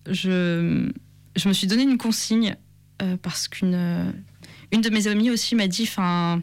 je, 0.10 0.90
je 1.38 1.48
me 1.48 1.54
suis 1.54 1.68
donné 1.68 1.84
une 1.84 1.98
consigne 1.98 2.58
parce 3.22 3.48
qu'une 3.48 4.14
une 4.74 4.82
de 4.82 4.90
mes 4.90 5.08
amies 5.08 5.32
aussi 5.32 5.56
m'a 5.56 5.68
dit 5.68 5.84
enfin 5.84 6.42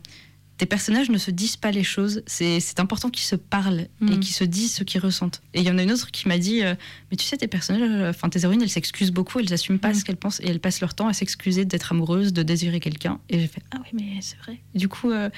tes 0.62 0.66
personnages 0.66 1.10
ne 1.10 1.18
se 1.18 1.32
disent 1.32 1.56
pas 1.56 1.72
les 1.72 1.82
choses, 1.82 2.22
c'est 2.28 2.78
important 2.78 3.10
qu'ils 3.10 3.24
se 3.24 3.34
parlent 3.34 3.80
et 3.80 4.04
Mhm. 4.04 4.20
qu'ils 4.20 4.32
se 4.36 4.44
disent 4.44 4.72
ce 4.76 4.84
qu'ils 4.84 5.00
ressentent. 5.00 5.42
Et 5.54 5.60
il 5.60 5.66
y 5.66 5.70
en 5.72 5.76
a 5.76 5.82
une 5.82 5.90
autre 5.90 6.12
qui 6.12 6.28
m'a 6.28 6.38
dit 6.38 6.62
euh, 6.62 6.76
mais 7.10 7.16
tu 7.16 7.24
sais 7.26 7.36
tes 7.36 7.48
personnages, 7.48 8.08
enfin 8.08 8.28
tes 8.28 8.38
héroïnes, 8.44 8.62
elles 8.62 8.70
s'excusent 8.70 9.10
beaucoup, 9.10 9.40
elles 9.40 9.50
n'assument 9.50 9.80
pas 9.80 9.88
Mhm. 9.88 9.94
ce 9.96 10.04
qu'elles 10.04 10.16
pensent 10.24 10.38
et 10.38 10.46
elles 10.48 10.60
passent 10.60 10.80
leur 10.80 10.94
temps 10.94 11.08
à 11.08 11.14
s'excuser 11.14 11.64
d'être 11.64 11.90
amoureuses, 11.90 12.32
de 12.32 12.44
désirer 12.44 12.78
quelqu'un. 12.78 13.18
Et 13.28 13.40
j'ai 13.40 13.48
fait 13.48 13.60
ah 13.74 13.78
oui 13.82 13.88
mais 13.92 14.20
c'est 14.20 14.36
vrai. 14.44 14.60
Et 14.76 14.78
du 14.78 14.86
coup 14.88 15.10
euh, 15.10 15.30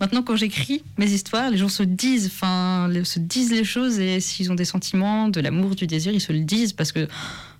maintenant 0.00 0.24
quand 0.24 0.34
j'écris 0.34 0.82
mes 0.98 1.08
histoires, 1.12 1.48
les 1.48 1.58
gens 1.58 1.68
se 1.68 1.84
disent, 1.84 2.26
enfin 2.26 2.90
se 3.04 3.20
disent 3.20 3.52
les 3.52 3.62
choses 3.62 4.00
et 4.00 4.18
s'ils 4.18 4.50
ont 4.50 4.56
des 4.56 4.64
sentiments, 4.64 5.28
de 5.28 5.40
l'amour, 5.40 5.76
du 5.76 5.86
désir, 5.86 6.12
ils 6.12 6.20
se 6.20 6.32
le 6.32 6.40
disent 6.40 6.72
parce 6.72 6.90
que 6.90 7.06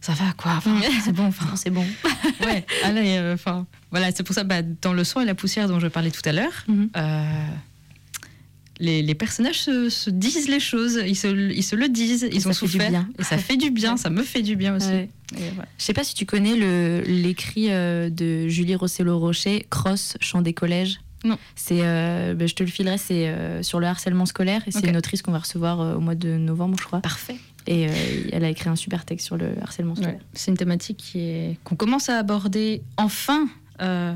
ça 0.03 0.13
va 0.13 0.33
quoi, 0.37 0.53
enfin, 0.57 0.79
c'est 1.05 1.13
bon, 1.13 1.27
enfin 1.27 1.57
c'est 1.57 1.71
bon. 1.71 1.87
ouais, 2.45 2.67
allez, 2.83 3.17
euh, 3.17 3.33
enfin, 3.35 3.67
voilà, 3.91 4.11
c'est 4.13 4.23
pour 4.25 4.35
ça, 4.35 4.45
bah, 4.45 4.61
dans 4.61 4.93
le 4.93 5.05
son 5.05 5.21
et 5.21 5.25
la 5.25 5.35
poussière 5.35 5.67
dont 5.69 5.81
je 5.81 5.87
parlais 5.87 6.11
tout 6.11 6.21
à 6.27 6.33
l'heure, 6.33 6.65
Mhm. 6.69 6.91
euh, 6.97 7.47
les, 8.81 9.01
les 9.03 9.15
personnages 9.15 9.61
se, 9.61 9.89
se 9.91 10.11
disent 10.11 10.49
les 10.49 10.59
choses, 10.59 11.01
ils 11.07 11.15
se, 11.15 11.29
ils 11.53 11.63
se 11.63 11.77
le 11.77 11.89
disent, 11.89 12.29
ils 12.33 12.49
ont 12.49 12.53
souffert, 12.53 12.91
bien. 12.91 13.09
et 13.19 13.23
ça 13.23 13.39
fait 13.39 13.57
du 13.57 13.71
bien, 13.71 13.97
ça 13.97 14.11
me 14.11 14.23
fait 14.25 14.43
du 14.43 14.57
bien 14.57 14.75
aussi. 14.77 14.89
Ouais. 14.89 15.09
Voilà. 15.55 15.69
Je 15.79 15.85
sais 15.85 15.93
pas 15.93 16.03
si 16.05 16.15
tu 16.15 16.27
connais 16.27 16.57
l'écrit 17.07 17.67
euh, 17.71 18.11
de 18.11 18.49
Julie 18.49 18.75
Rossello-Rocher, 18.75 19.67
Cross, 19.71 20.17
Chant 20.21 20.43
des 20.43 20.53
collèges. 20.53 21.01
Non. 21.25 21.39
C'est, 21.55 21.81
euh, 21.83 22.35
ben, 22.35 22.49
je 22.49 22.55
te 22.55 22.63
le 22.63 22.69
filerai, 22.71 22.99
c'est 22.99 23.29
euh, 23.29 23.63
sur 23.63 23.81
le 23.81 23.87
harcèlement 23.87 24.27
scolaire 24.27 24.63
et 24.67 24.71
c'est 24.73 24.87
une 24.89 24.97
autrice 24.97 25.23
qu'on 25.23 25.33
va 25.33 25.39
recevoir 25.41 25.81
euh, 25.81 25.95
au 25.97 26.01
mois 26.01 26.15
de 26.15 26.37
novembre, 26.37 26.77
je 26.81 26.85
crois. 26.85 27.01
Parfait. 27.01 27.37
Et 27.69 27.87
euh, 27.87 27.91
elle 28.33 28.45
a 28.45 28.49
écrit 28.49 28.69
un 28.69 28.77
super 28.77 29.05
texte 29.05 29.27
sur 29.27 29.37
le 29.37 29.51
harcèlement 29.63 29.95
scolaire. 29.95 30.15
Ouais. 30.15 30.21
C'est 30.33 30.51
une 30.51 30.57
thématique 30.57 30.97
qui 30.97 31.21
est 31.21 31.59
qu'on 31.65 31.77
commence 31.77 32.09
à 32.09 32.19
aborder 32.19 32.83
enfin. 32.97 33.47
euh, 33.81 34.15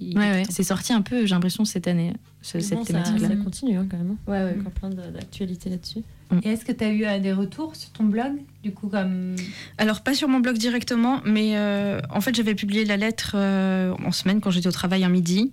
Ouais, 0.00 0.14
ouais, 0.14 0.42
c'est 0.48 0.62
sorti 0.62 0.92
un 0.92 1.02
peu, 1.02 1.26
j'ai 1.26 1.34
l'impression, 1.34 1.64
cette 1.64 1.88
année, 1.88 2.12
ce- 2.40 2.60
cette 2.60 2.78
bon, 2.78 2.84
thématique-là. 2.84 3.28
ça 3.30 3.34
continue 3.34 3.76
hein, 3.78 3.86
quand 3.90 3.96
même. 3.96 4.16
Ouais, 4.28 4.44
ouais. 4.44 4.56
Encore 4.60 4.70
plein 4.70 4.90
d'actualités 4.90 5.70
là-dessus. 5.70 6.04
Et 6.44 6.50
est-ce 6.50 6.64
que 6.64 6.70
tu 6.70 6.84
as 6.84 6.90
eu 6.92 7.04
euh, 7.04 7.18
des 7.18 7.32
retours 7.32 7.74
sur 7.74 7.90
ton 7.90 8.04
blog 8.04 8.34
Du 8.62 8.70
coup, 8.70 8.86
comme. 8.86 9.34
Alors, 9.76 10.02
pas 10.02 10.14
sur 10.14 10.28
mon 10.28 10.38
blog 10.38 10.56
directement, 10.56 11.20
mais 11.24 11.56
euh, 11.56 12.00
en 12.10 12.20
fait, 12.20 12.32
j'avais 12.32 12.54
publié 12.54 12.84
la 12.84 12.96
lettre 12.96 13.32
euh, 13.34 13.92
en 14.04 14.12
semaine 14.12 14.40
quand 14.40 14.52
j'étais 14.52 14.68
au 14.68 14.72
travail 14.72 15.02
un 15.02 15.08
midi. 15.08 15.50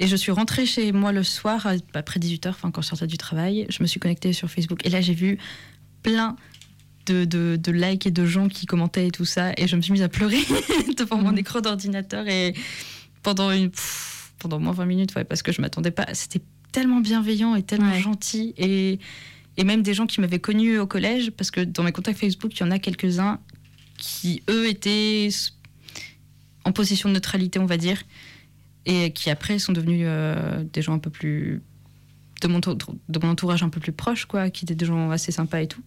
Et 0.00 0.06
je 0.06 0.14
suis 0.16 0.30
rentrée 0.32 0.64
chez 0.66 0.92
moi 0.92 1.12
le 1.12 1.22
soir, 1.24 1.66
après 1.94 2.20
18h, 2.20 2.50
enfin, 2.50 2.70
quand 2.70 2.82
je 2.82 2.88
sortais 2.88 3.06
du 3.06 3.18
travail. 3.18 3.66
Je 3.68 3.82
me 3.82 3.86
suis 3.88 3.98
connectée 3.98 4.32
sur 4.32 4.48
Facebook. 4.50 4.86
Et 4.86 4.90
là, 4.90 5.00
j'ai 5.00 5.14
vu 5.14 5.38
plein 6.02 6.36
de, 7.06 7.24
de, 7.24 7.58
de 7.60 7.72
likes 7.72 8.06
et 8.06 8.10
de 8.12 8.24
gens 8.24 8.48
qui 8.48 8.66
commentaient 8.66 9.08
et 9.08 9.10
tout 9.10 9.24
ça. 9.24 9.52
Et 9.56 9.66
je 9.66 9.74
me 9.76 9.82
suis 9.82 9.92
mise 9.92 10.02
à 10.02 10.08
pleurer 10.08 10.38
devant 10.96 11.18
mon 11.18 11.32
Mhm. 11.32 11.38
écran 11.38 11.60
d'ordinateur. 11.60 12.28
Et 12.28 12.54
pendant, 13.24 13.50
une, 13.50 13.70
pff, 13.70 14.32
pendant 14.38 14.60
moins 14.60 14.72
20 14.72 14.84
minutes, 14.86 15.14
ouais, 15.16 15.24
parce 15.24 15.42
que 15.42 15.50
je 15.50 15.60
m'attendais 15.60 15.90
pas. 15.90 16.06
C'était 16.14 16.42
tellement 16.70 17.00
bienveillant 17.00 17.56
et 17.56 17.62
tellement 17.64 17.90
Ouais. 17.92 18.00
gentil. 18.00 18.54
Et, 18.56 19.00
et 19.56 19.64
même 19.64 19.82
des 19.82 19.94
gens 19.94 20.06
qui 20.06 20.20
m'avaient 20.20 20.38
connue 20.38 20.78
au 20.78 20.86
collège, 20.86 21.30
parce 21.32 21.50
que 21.50 21.60
dans 21.62 21.82
mes 21.82 21.90
contacts 21.92 22.20
Facebook, 22.20 22.52
il 22.54 22.60
y 22.60 22.62
en 22.62 22.70
a 22.70 22.78
quelques-uns 22.78 23.40
qui, 23.96 24.42
eux, 24.48 24.68
étaient 24.68 25.28
en 26.64 26.70
position 26.70 27.08
de 27.08 27.14
neutralité, 27.14 27.58
on 27.58 27.66
va 27.66 27.76
dire, 27.78 28.00
et 28.88 29.12
qui 29.12 29.30
après 29.30 29.60
sont 29.60 29.72
devenus 29.72 30.00
euh, 30.04 30.64
des 30.72 30.82
gens 30.82 30.94
un 30.94 30.98
peu 30.98 31.10
plus. 31.10 31.62
De 32.40 32.46
mon, 32.46 32.60
tour- 32.60 32.76
de 32.76 33.18
mon 33.18 33.30
entourage 33.30 33.64
un 33.64 33.68
peu 33.68 33.80
plus 33.80 33.90
proche, 33.90 34.24
quoi, 34.26 34.48
qui 34.48 34.64
étaient 34.64 34.76
des 34.76 34.86
gens 34.86 35.10
assez 35.10 35.32
sympas 35.32 35.60
et 35.60 35.66
tout, 35.66 35.82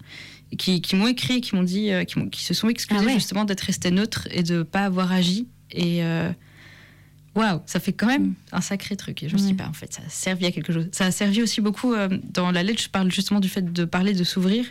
et 0.51 0.57
qui, 0.57 0.81
qui 0.81 0.97
m'ont 0.97 1.07
écrit, 1.07 1.39
qui 1.39 1.55
m'ont 1.55 1.63
dit, 1.63 1.91
euh, 1.93 2.03
qui, 2.03 2.43
se 2.43 2.53
sont 2.53 2.67
excusés 2.67 2.99
Ah 3.01 3.05
ouais. 3.05 3.13
justement 3.13 3.45
d'être 3.45 3.61
restés 3.61 3.89
neutres 3.89 4.27
et 4.31 4.43
de 4.43 4.61
pas 4.61 4.81
avoir 4.83 5.13
agi. 5.13 5.47
Et 5.71 6.03
euh, 6.03 6.29
waouh, 7.35 7.61
ça 7.65 7.79
fait 7.79 7.93
quand 7.93 8.07
même 8.07 8.23
Mm. 8.27 8.35
un 8.51 8.59
sacré 8.59 8.97
truc. 8.97 9.23
Et 9.23 9.29
je 9.29 9.33
me 9.33 9.37
suis 9.37 9.47
dit, 9.47 9.53
Ouais. 9.53 9.59
bah, 9.59 9.67
en 9.69 9.73
fait, 9.73 9.93
ça 9.93 10.01
a 10.05 10.09
servi 10.09 10.45
à 10.45 10.51
quelque 10.51 10.73
chose. 10.73 10.89
Ça 10.91 11.05
a 11.05 11.11
servi 11.11 11.41
aussi 11.41 11.61
beaucoup. 11.61 11.93
euh, 11.93 12.09
dans 12.33 12.51
la 12.51 12.63
lettre, 12.63 12.81
je 12.83 12.89
parle 12.89 13.09
justement 13.09 13.39
du 13.39 13.47
fait 13.47 13.71
de 13.71 13.85
parler, 13.85 14.13
de 14.13 14.25
s'ouvrir. 14.25 14.65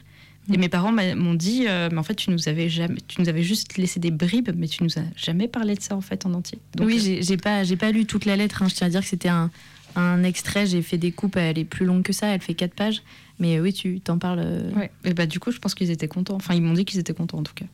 Et 0.52 0.56
mes 0.56 0.68
parents 0.68 0.92
m'ont 0.92 1.34
dit, 1.34 1.66
euh, 1.68 1.88
mais 1.92 1.98
en 1.98 2.02
fait, 2.02 2.14
tu 2.14 2.30
nous 2.30 2.48
avais 2.48 2.68
jamais, 2.68 2.98
tu 3.06 3.20
nous 3.20 3.28
avais 3.28 3.42
juste 3.42 3.76
laissé 3.78 4.00
des 4.00 4.10
bribes, 4.10 4.50
mais 4.56 4.66
tu 4.68 4.82
nous 4.82 4.98
as 4.98 5.02
jamais 5.16 5.46
parlé 5.48 5.74
de 5.74 5.80
ça 5.80 5.94
en 5.96 6.00
fait 6.00 6.26
en 6.26 6.34
entier. 6.34 6.58
Donc, 6.74 6.88
oui, 6.88 6.96
euh, 7.18 7.22
j'ai 7.22 7.36
pas, 7.36 7.62
j'ai 7.64 7.76
pas 7.76 7.90
lu 7.92 8.04
toute 8.04 8.24
la 8.24 8.36
lettre. 8.36 8.62
hein. 8.62 8.68
Je 8.68 8.74
tiens 8.74 8.86
à 8.88 8.90
dire 8.90 9.00
que 9.02 9.06
c'était 9.06 9.28
un, 9.28 9.50
un 9.96 10.22
extrait. 10.24 10.66
J'ai 10.66 10.82
fait 10.82 10.98
des 10.98 11.12
coupes. 11.12 11.36
Elle 11.36 11.58
est 11.58 11.64
plus 11.64 11.86
longue 11.86 12.02
que 12.02 12.12
ça. 12.12 12.28
Elle 12.28 12.40
fait 12.40 12.54
quatre 12.54 12.74
pages. 12.74 13.02
Mais 13.38 13.56
euh, 13.58 13.62
oui, 13.62 13.72
tu 13.72 14.00
t'en 14.00 14.18
parles. 14.18 14.40
euh. 14.42 14.70
ouais. 14.72 14.90
Et 15.04 15.14
bah 15.14 15.26
du 15.26 15.38
coup, 15.40 15.50
je 15.52 15.58
pense 15.58 15.74
qu'ils 15.74 15.90
étaient 15.90 16.08
contents. 16.08 16.34
Enfin, 16.36 16.54
ils 16.54 16.62
m'ont 16.62 16.74
dit 16.74 16.84
qu'ils 16.84 16.98
étaient 17.00 17.14
contents 17.14 17.38
en 17.38 17.42
tout 17.42 17.54
cas. 17.54 17.66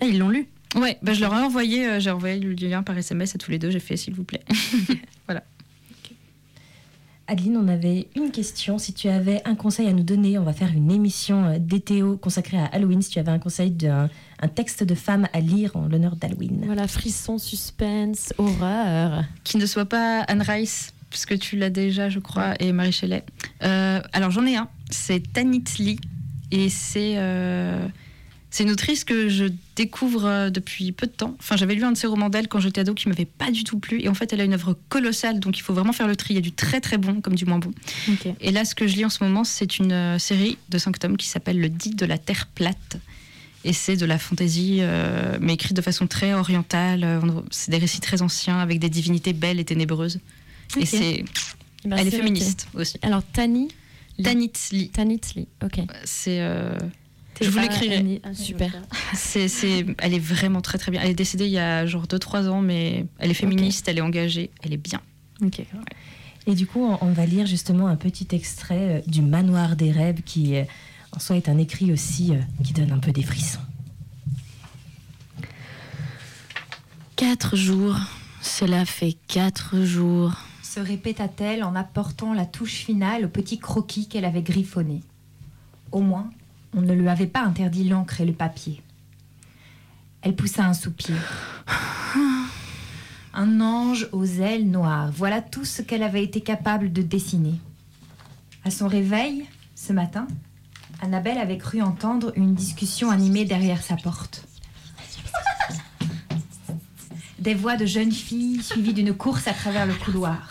Ah, 0.00 0.06
ils 0.06 0.18
l'ont 0.18 0.28
lu. 0.28 0.46
Ouais, 0.74 0.98
bah, 1.02 1.14
je 1.14 1.20
leur 1.20 1.32
ai 1.32 1.38
envoyé, 1.38 1.86
euh, 1.86 2.00
j'ai 2.00 2.10
envoyé 2.10 2.38
le 2.38 2.52
lien 2.52 2.82
par 2.82 2.98
SMS 2.98 3.34
à 3.34 3.38
tous 3.38 3.50
les 3.50 3.58
deux. 3.58 3.70
J'ai 3.70 3.80
fait, 3.80 3.96
s'il 3.96 4.12
vous 4.14 4.24
plaît. 4.24 4.42
Adeline, 7.28 7.56
on 7.56 7.68
avait 7.68 8.08
une 8.14 8.30
question. 8.30 8.78
Si 8.78 8.92
tu 8.92 9.08
avais 9.08 9.42
un 9.44 9.54
conseil 9.54 9.88
à 9.88 9.92
nous 9.92 10.02
donner, 10.02 10.38
on 10.38 10.44
va 10.44 10.52
faire 10.52 10.72
une 10.72 10.90
émission 10.90 11.44
euh, 11.44 11.58
DTO 11.58 12.16
consacrée 12.16 12.58
à 12.58 12.66
Halloween. 12.66 13.02
Si 13.02 13.10
tu 13.10 13.18
avais 13.18 13.32
un 13.32 13.38
conseil 13.38 13.70
d'un 13.70 14.08
un 14.40 14.48
texte 14.48 14.84
de 14.84 14.94
femme 14.94 15.28
à 15.32 15.40
lire 15.40 15.76
en 15.76 15.88
l'honneur 15.88 16.16
d'Halloween. 16.16 16.62
Voilà, 16.66 16.86
frisson, 16.88 17.38
suspense, 17.38 18.32
horreur. 18.38 19.24
qui 19.44 19.56
ne 19.56 19.66
soit 19.66 19.86
pas 19.86 20.20
Anne 20.20 20.42
Rice, 20.42 20.92
puisque 21.10 21.38
tu 21.38 21.56
l'as 21.56 21.70
déjà, 21.70 22.08
je 22.08 22.18
crois, 22.18 22.54
et 22.60 22.72
Marie 22.72 22.92
Shelley. 22.92 23.24
Euh, 23.62 24.00
alors 24.12 24.30
j'en 24.30 24.44
ai 24.46 24.56
un, 24.56 24.68
c'est 24.90 25.32
Tanit 25.32 25.64
Lee, 25.78 25.98
et 26.50 26.68
c'est 26.68 27.14
euh, 27.16 27.86
c'est 28.56 28.62
une 28.62 28.70
autrice 28.70 29.04
que 29.04 29.28
je 29.28 29.44
découvre 29.74 30.24
euh, 30.24 30.48
depuis 30.48 30.90
peu 30.90 31.06
de 31.06 31.12
temps. 31.12 31.36
Enfin, 31.38 31.58
j'avais 31.58 31.74
lu 31.74 31.84
un 31.84 31.92
de 31.92 31.96
ses 31.98 32.06
romans 32.06 32.30
d'elle 32.30 32.48
quand 32.48 32.58
j'étais 32.58 32.80
ado 32.80 32.94
qui 32.94 33.06
m'avait 33.06 33.26
pas 33.26 33.50
du 33.50 33.64
tout 33.64 33.78
plu, 33.78 34.00
et 34.00 34.08
en 34.08 34.14
fait, 34.14 34.32
elle 34.32 34.40
a 34.40 34.44
une 34.44 34.54
œuvre 34.54 34.78
colossale, 34.88 35.40
donc 35.40 35.58
il 35.58 35.60
faut 35.60 35.74
vraiment 35.74 35.92
faire 35.92 36.08
le 36.08 36.16
tri. 36.16 36.32
Il 36.32 36.36
y 36.36 36.38
a 36.38 36.42
du 36.42 36.52
très 36.52 36.80
très 36.80 36.96
bon 36.96 37.20
comme 37.20 37.34
du 37.34 37.44
moins 37.44 37.58
bon. 37.58 37.70
Et 38.40 38.52
là, 38.52 38.64
ce 38.64 38.74
que 38.74 38.86
je 38.86 38.96
lis 38.96 39.04
en 39.04 39.10
ce 39.10 39.22
moment, 39.22 39.44
c'est 39.44 39.76
une 39.76 39.92
euh, 39.92 40.18
série 40.18 40.56
de 40.70 40.78
cinq 40.78 40.98
tomes 40.98 41.18
qui 41.18 41.26
s'appelle 41.26 41.60
Le 41.60 41.68
dit 41.68 41.90
de 41.90 42.06
la 42.06 42.16
Terre 42.16 42.46
plate. 42.46 42.96
Et 43.64 43.74
c'est 43.74 43.96
de 43.96 44.06
la 44.06 44.16
fantaisie, 44.16 44.78
euh, 44.80 45.36
mais 45.38 45.52
écrite 45.52 45.76
de 45.76 45.82
façon 45.82 46.06
très 46.06 46.32
orientale. 46.32 47.20
C'est 47.50 47.70
des 47.70 47.78
récits 47.78 48.00
très 48.00 48.22
anciens 48.22 48.58
avec 48.58 48.78
des 48.78 48.88
divinités 48.88 49.34
belles 49.34 49.60
et 49.60 49.66
ténébreuses. 49.66 50.18
Et 50.80 50.86
c'est, 50.86 51.24
Eh 51.84 51.88
ben, 51.88 51.98
elle 51.98 52.08
est 52.08 52.10
féministe 52.10 52.68
aussi. 52.72 52.98
Alors, 53.02 53.22
Tani, 53.22 53.68
Lee. 54.16 54.24
Tanit 54.24 54.52
Lee. 54.72 54.88
Tanitli, 54.88 55.46
ok. 55.62 55.80
C'est, 56.04 56.40
euh, 56.40 56.78
je 57.40 57.50
vous 57.50 57.58
l'écrirai. 57.58 58.02
T-A-N-I. 58.02 58.34
Super. 58.34 58.72
C'est, 59.14 59.48
c'est, 59.48 59.86
elle 59.98 60.14
est 60.14 60.18
vraiment 60.18 60.60
très 60.60 60.78
très 60.78 60.90
bien. 60.90 61.00
Elle 61.02 61.10
est 61.10 61.14
décédée 61.14 61.46
il 61.46 61.52
y 61.52 61.58
a 61.58 61.86
genre 61.86 62.06
2-3 62.06 62.48
ans, 62.48 62.60
mais 62.60 63.06
elle 63.18 63.30
est 63.30 63.34
féministe, 63.34 63.88
elle 63.88 63.98
est 63.98 64.02
engagée, 64.02 64.50
elle 64.62 64.72
est 64.72 64.78
bien. 64.78 65.00
Ok. 65.42 65.62
Et 66.46 66.54
du 66.54 66.66
coup, 66.66 66.80
on, 66.84 66.98
on 67.00 67.12
va 67.12 67.26
lire 67.26 67.46
justement 67.46 67.88
un 67.88 67.96
petit 67.96 68.28
extrait 68.30 68.98
euh, 68.98 69.10
du 69.10 69.20
Manoir 69.20 69.76
des 69.76 69.90
rêves 69.90 70.22
qui, 70.22 70.56
euh, 70.56 70.64
en 71.12 71.18
soi, 71.18 71.36
est 71.36 71.48
un 71.48 71.58
écrit 71.58 71.92
aussi 71.92 72.32
euh, 72.32 72.40
qui 72.64 72.72
donne 72.72 72.92
un 72.92 72.98
peu 72.98 73.12
des 73.12 73.22
frissons. 73.22 73.60
Quatre 77.16 77.56
jours. 77.56 77.96
Cela 78.42 78.84
fait 78.84 79.16
quatre 79.26 79.82
jours. 79.82 80.32
se 80.62 80.78
répéta-t-elle 80.78 81.64
en 81.64 81.74
apportant 81.74 82.32
la 82.32 82.46
touche 82.46 82.74
finale 82.74 83.24
au 83.24 83.28
petit 83.28 83.58
croquis 83.58 84.06
qu'elle 84.06 84.24
avait 84.24 84.42
griffonné. 84.42 85.02
Au 85.90 86.00
moins, 86.00 86.30
on 86.74 86.80
ne 86.80 86.92
lui 86.92 87.08
avait 87.08 87.26
pas 87.26 87.42
interdit 87.42 87.88
l'encre 87.88 88.20
et 88.20 88.26
le 88.26 88.32
papier. 88.32 88.82
Elle 90.22 90.34
poussa 90.34 90.64
un 90.64 90.74
soupir. 90.74 91.16
Un 93.34 93.60
ange 93.60 94.08
aux 94.12 94.24
ailes 94.24 94.70
noires. 94.70 95.10
Voilà 95.12 95.42
tout 95.42 95.66
ce 95.66 95.82
qu'elle 95.82 96.02
avait 96.02 96.24
été 96.24 96.40
capable 96.40 96.90
de 96.90 97.02
dessiner. 97.02 97.60
À 98.64 98.70
son 98.70 98.88
réveil, 98.88 99.44
ce 99.74 99.92
matin, 99.92 100.26
Annabelle 101.02 101.38
avait 101.38 101.58
cru 101.58 101.82
entendre 101.82 102.32
une 102.34 102.54
discussion 102.54 103.10
animée 103.10 103.44
derrière 103.44 103.82
sa 103.82 103.96
porte. 103.96 104.46
Des 107.38 107.54
voix 107.54 107.76
de 107.76 107.84
jeunes 107.84 108.10
filles 108.10 108.62
suivies 108.62 108.94
d'une 108.94 109.14
course 109.14 109.46
à 109.46 109.52
travers 109.52 109.86
le 109.86 109.94
couloir. 109.94 110.48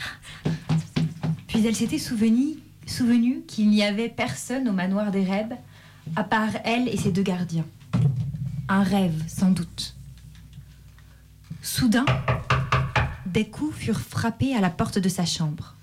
Puis 1.48 1.66
elle 1.66 1.76
s'était 1.76 1.98
souvenue, 1.98 2.60
souvenue 2.86 3.42
qu'il 3.48 3.70
n'y 3.70 3.84
avait 3.84 4.10
personne 4.10 4.70
au 4.70 4.74
manoir 4.74 5.12
des 5.12 5.24
à 6.16 6.24
part 6.24 6.56
elle 6.64 6.88
et 6.88 6.98
ses 6.98 7.12
deux 7.12 7.24
gardiens. 7.24 7.66
Un 8.68 8.84
rêve, 8.84 9.24
sans 9.28 9.52
doute. 9.52 9.96
Soudain, 11.62 12.06
des 13.26 13.48
coups 13.48 13.76
furent 13.76 14.00
frappés 14.00 14.56
à 14.56 14.62
la 14.62 14.70
porte 14.70 15.00
de 15.00 15.10
sa 15.10 15.26
chambre. 15.26 15.76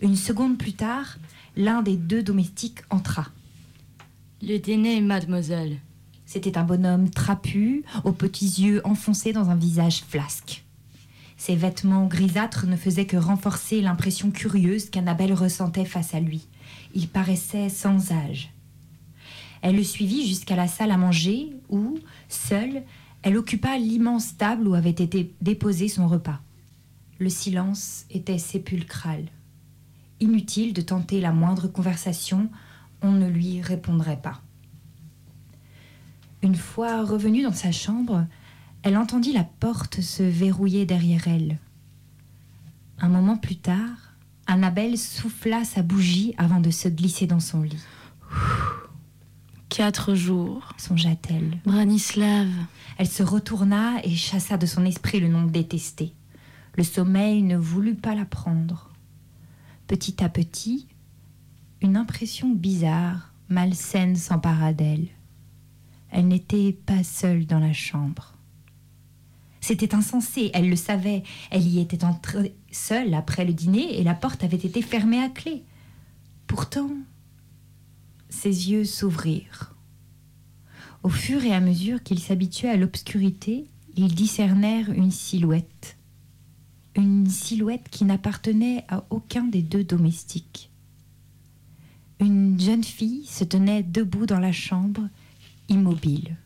Une 0.00 0.16
seconde 0.16 0.58
plus 0.58 0.72
tard, 0.72 1.16
l'un 1.56 1.82
des 1.82 1.96
deux 1.96 2.22
domestiques 2.22 2.82
entra. 2.90 3.26
Le 4.42 4.58
dîner, 4.58 5.00
mademoiselle. 5.00 5.78
C'était 6.26 6.58
un 6.58 6.64
bonhomme 6.64 7.10
trapu, 7.10 7.84
aux 8.04 8.12
petits 8.12 8.62
yeux 8.62 8.80
enfoncés 8.84 9.32
dans 9.32 9.50
un 9.50 9.54
visage 9.54 10.02
flasque. 10.08 10.64
Ses 11.36 11.56
vêtements 11.56 12.06
grisâtres 12.06 12.66
ne 12.66 12.76
faisaient 12.76 13.06
que 13.06 13.16
renforcer 13.16 13.80
l'impression 13.80 14.30
curieuse 14.30 14.90
qu'Annabelle 14.90 15.34
ressentait 15.34 15.84
face 15.84 16.14
à 16.14 16.20
lui. 16.20 16.46
Il 16.94 17.08
paraissait 17.08 17.68
sans 17.68 18.12
âge. 18.12 18.50
Elle 19.62 19.76
le 19.76 19.84
suivit 19.84 20.26
jusqu'à 20.26 20.56
la 20.56 20.66
salle 20.66 20.90
à 20.90 20.96
manger 20.96 21.52
où, 21.68 21.98
seule, 22.28 22.82
elle 23.22 23.36
occupa 23.36 23.78
l'immense 23.78 24.36
table 24.36 24.66
où 24.66 24.74
avait 24.74 24.90
été 24.90 25.32
déposé 25.40 25.88
son 25.88 26.08
repas. 26.08 26.40
Le 27.18 27.28
silence 27.28 28.04
était 28.10 28.38
sépulcral. 28.38 29.26
Inutile 30.18 30.72
de 30.72 30.82
tenter 30.82 31.20
la 31.20 31.32
moindre 31.32 31.68
conversation, 31.68 32.50
on 33.00 33.12
ne 33.12 33.28
lui 33.28 33.60
répondrait 33.60 34.20
pas. 34.20 34.42
Une 36.42 36.56
fois 36.56 37.04
revenue 37.04 37.44
dans 37.44 37.52
sa 37.52 37.70
chambre, 37.70 38.26
elle 38.82 38.96
entendit 38.96 39.32
la 39.32 39.44
porte 39.44 40.00
se 40.00 40.24
verrouiller 40.24 40.86
derrière 40.86 41.28
elle. 41.28 41.58
Un 42.98 43.08
moment 43.08 43.36
plus 43.36 43.56
tard, 43.56 44.14
Annabelle 44.46 44.98
souffla 44.98 45.64
sa 45.64 45.82
bougie 45.82 46.34
avant 46.36 46.60
de 46.60 46.70
se 46.70 46.88
glisser 46.88 47.28
dans 47.28 47.40
son 47.40 47.62
lit. 47.62 47.78
Quatre 49.74 50.14
jours, 50.14 50.74
songea-t-elle. 50.76 51.58
Branislav. 51.64 52.46
Elle 52.98 53.08
se 53.08 53.22
retourna 53.22 54.04
et 54.04 54.14
chassa 54.14 54.58
de 54.58 54.66
son 54.66 54.84
esprit 54.84 55.18
le 55.18 55.28
nom 55.28 55.44
détesté. 55.44 56.12
Le 56.76 56.84
sommeil 56.84 57.40
ne 57.40 57.56
voulut 57.56 57.94
pas 57.94 58.14
la 58.14 58.26
prendre. 58.26 58.90
Petit 59.86 60.22
à 60.22 60.28
petit, 60.28 60.88
une 61.80 61.96
impression 61.96 62.50
bizarre, 62.50 63.32
malsaine 63.48 64.14
s'empara 64.14 64.74
d'elle. 64.74 65.08
Elle 66.10 66.28
n'était 66.28 66.72
pas 66.72 67.02
seule 67.02 67.46
dans 67.46 67.58
la 67.58 67.72
chambre. 67.72 68.34
C'était 69.62 69.94
insensé, 69.94 70.50
elle 70.52 70.68
le 70.68 70.76
savait. 70.76 71.22
Elle 71.50 71.66
y 71.66 71.80
était 71.80 72.04
entrée 72.04 72.54
seule 72.70 73.14
après 73.14 73.46
le 73.46 73.54
dîner 73.54 73.98
et 73.98 74.04
la 74.04 74.14
porte 74.14 74.44
avait 74.44 74.56
été 74.56 74.82
fermée 74.82 75.22
à 75.22 75.30
clé. 75.30 75.64
Pourtant, 76.46 76.90
ses 78.32 78.70
yeux 78.70 78.84
s'ouvrirent. 78.84 79.74
Au 81.02 81.08
fur 81.08 81.44
et 81.44 81.52
à 81.52 81.60
mesure 81.60 82.02
qu'ils 82.02 82.20
s'habituaient 82.20 82.70
à 82.70 82.76
l'obscurité, 82.76 83.66
ils 83.94 84.14
discernèrent 84.14 84.90
une 84.90 85.10
silhouette. 85.10 85.98
Une 86.96 87.28
silhouette 87.28 87.88
qui 87.90 88.04
n'appartenait 88.04 88.84
à 88.88 89.04
aucun 89.10 89.44
des 89.44 89.62
deux 89.62 89.84
domestiques. 89.84 90.70
Une 92.20 92.58
jeune 92.58 92.84
fille 92.84 93.26
se 93.26 93.44
tenait 93.44 93.82
debout 93.82 94.26
dans 94.26 94.40
la 94.40 94.52
chambre, 94.52 95.08
immobile. 95.68 96.36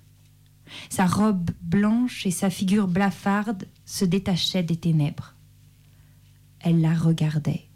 Sa 0.91 1.07
robe 1.07 1.51
blanche 1.63 2.27
et 2.27 2.31
sa 2.31 2.51
figure 2.51 2.89
blafarde 2.89 3.67
se 3.85 4.05
détachaient 4.05 4.63
des 4.63 4.77
ténèbres. 4.77 5.35
Elle 6.61 6.81
la 6.81 6.95
regardait. 6.95 7.69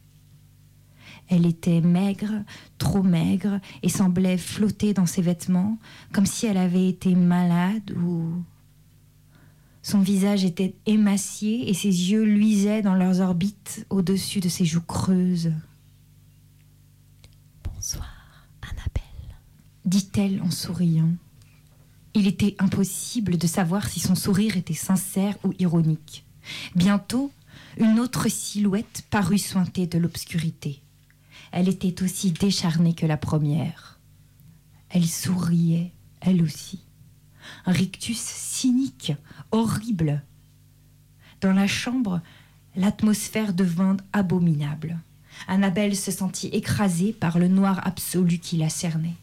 Elle 1.30 1.46
était 1.46 1.80
maigre, 1.80 2.42
trop 2.76 3.04
maigre, 3.04 3.60
et 3.84 3.88
semblait 3.88 4.36
flotter 4.36 4.92
dans 4.94 5.06
ses 5.06 5.22
vêtements, 5.22 5.78
comme 6.12 6.26
si 6.26 6.44
elle 6.46 6.58
avait 6.58 6.88
été 6.88 7.14
malade 7.14 7.92
ou... 7.92 8.42
Son 9.82 10.00
visage 10.00 10.44
était 10.44 10.74
émacié 10.84 11.70
et 11.70 11.72
ses 11.72 11.88
yeux 11.88 12.24
luisaient 12.24 12.82
dans 12.82 12.94
leurs 12.94 13.20
orbites 13.20 13.86
au-dessus 13.88 14.40
de 14.40 14.50
ses 14.50 14.66
joues 14.66 14.82
creuses. 14.82 15.52
Bonsoir, 17.64 18.46
Annabelle. 18.60 19.38
dit-elle 19.86 20.42
en 20.42 20.50
souriant. 20.50 21.14
Il 22.12 22.26
était 22.26 22.56
impossible 22.58 23.38
de 23.38 23.46
savoir 23.46 23.88
si 23.88 24.00
son 24.00 24.16
sourire 24.16 24.58
était 24.58 24.74
sincère 24.74 25.36
ou 25.44 25.54
ironique. 25.58 26.26
Bientôt, 26.74 27.32
une 27.78 28.00
autre 28.00 28.28
silhouette 28.28 29.04
parut 29.10 29.38
sointer 29.38 29.86
de 29.86 29.96
l'obscurité. 29.96 30.82
Elle 31.52 31.68
était 31.68 32.02
aussi 32.02 32.32
décharnée 32.32 32.94
que 32.94 33.06
la 33.06 33.16
première. 33.16 33.98
Elle 34.88 35.06
souriait, 35.06 35.92
elle 36.20 36.42
aussi. 36.42 36.80
Un 37.66 37.72
rictus 37.72 38.18
cynique, 38.18 39.12
horrible. 39.50 40.22
Dans 41.40 41.52
la 41.52 41.66
chambre, 41.66 42.20
l'atmosphère 42.76 43.54
devint 43.54 43.96
abominable. 44.12 44.98
Annabelle 45.48 45.96
se 45.96 46.10
sentit 46.10 46.48
écrasée 46.48 47.12
par 47.12 47.38
le 47.38 47.48
noir 47.48 47.80
absolu 47.86 48.38
qui 48.38 48.56
la 48.56 48.68
cernait. 48.68 49.16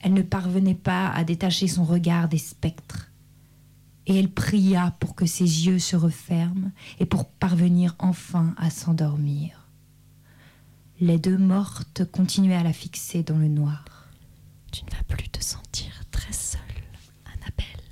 Elle 0.00 0.14
ne 0.14 0.22
parvenait 0.22 0.74
pas 0.74 1.08
à 1.10 1.24
détacher 1.24 1.68
son 1.68 1.84
regard 1.84 2.28
des 2.28 2.38
spectres. 2.38 3.10
Et 4.06 4.18
elle 4.18 4.30
pria 4.30 4.94
pour 5.00 5.14
que 5.14 5.26
ses 5.26 5.66
yeux 5.66 5.80
se 5.80 5.96
referment 5.96 6.70
et 7.00 7.06
pour 7.06 7.26
parvenir 7.26 7.96
enfin 7.98 8.54
à 8.56 8.70
s'endormir. 8.70 9.65
Les 10.98 11.18
deux 11.18 11.36
mortes 11.36 12.04
continuaient 12.10 12.56
à 12.56 12.62
la 12.62 12.72
fixer 12.72 13.22
dans 13.22 13.36
le 13.36 13.48
noir. 13.48 13.84
Tu 14.72 14.82
ne 14.86 14.90
vas 14.90 15.02
plus 15.06 15.28
te 15.28 15.44
sentir 15.44 15.92
très 16.10 16.32
seule, 16.32 16.60
Annabelle. 17.26 17.82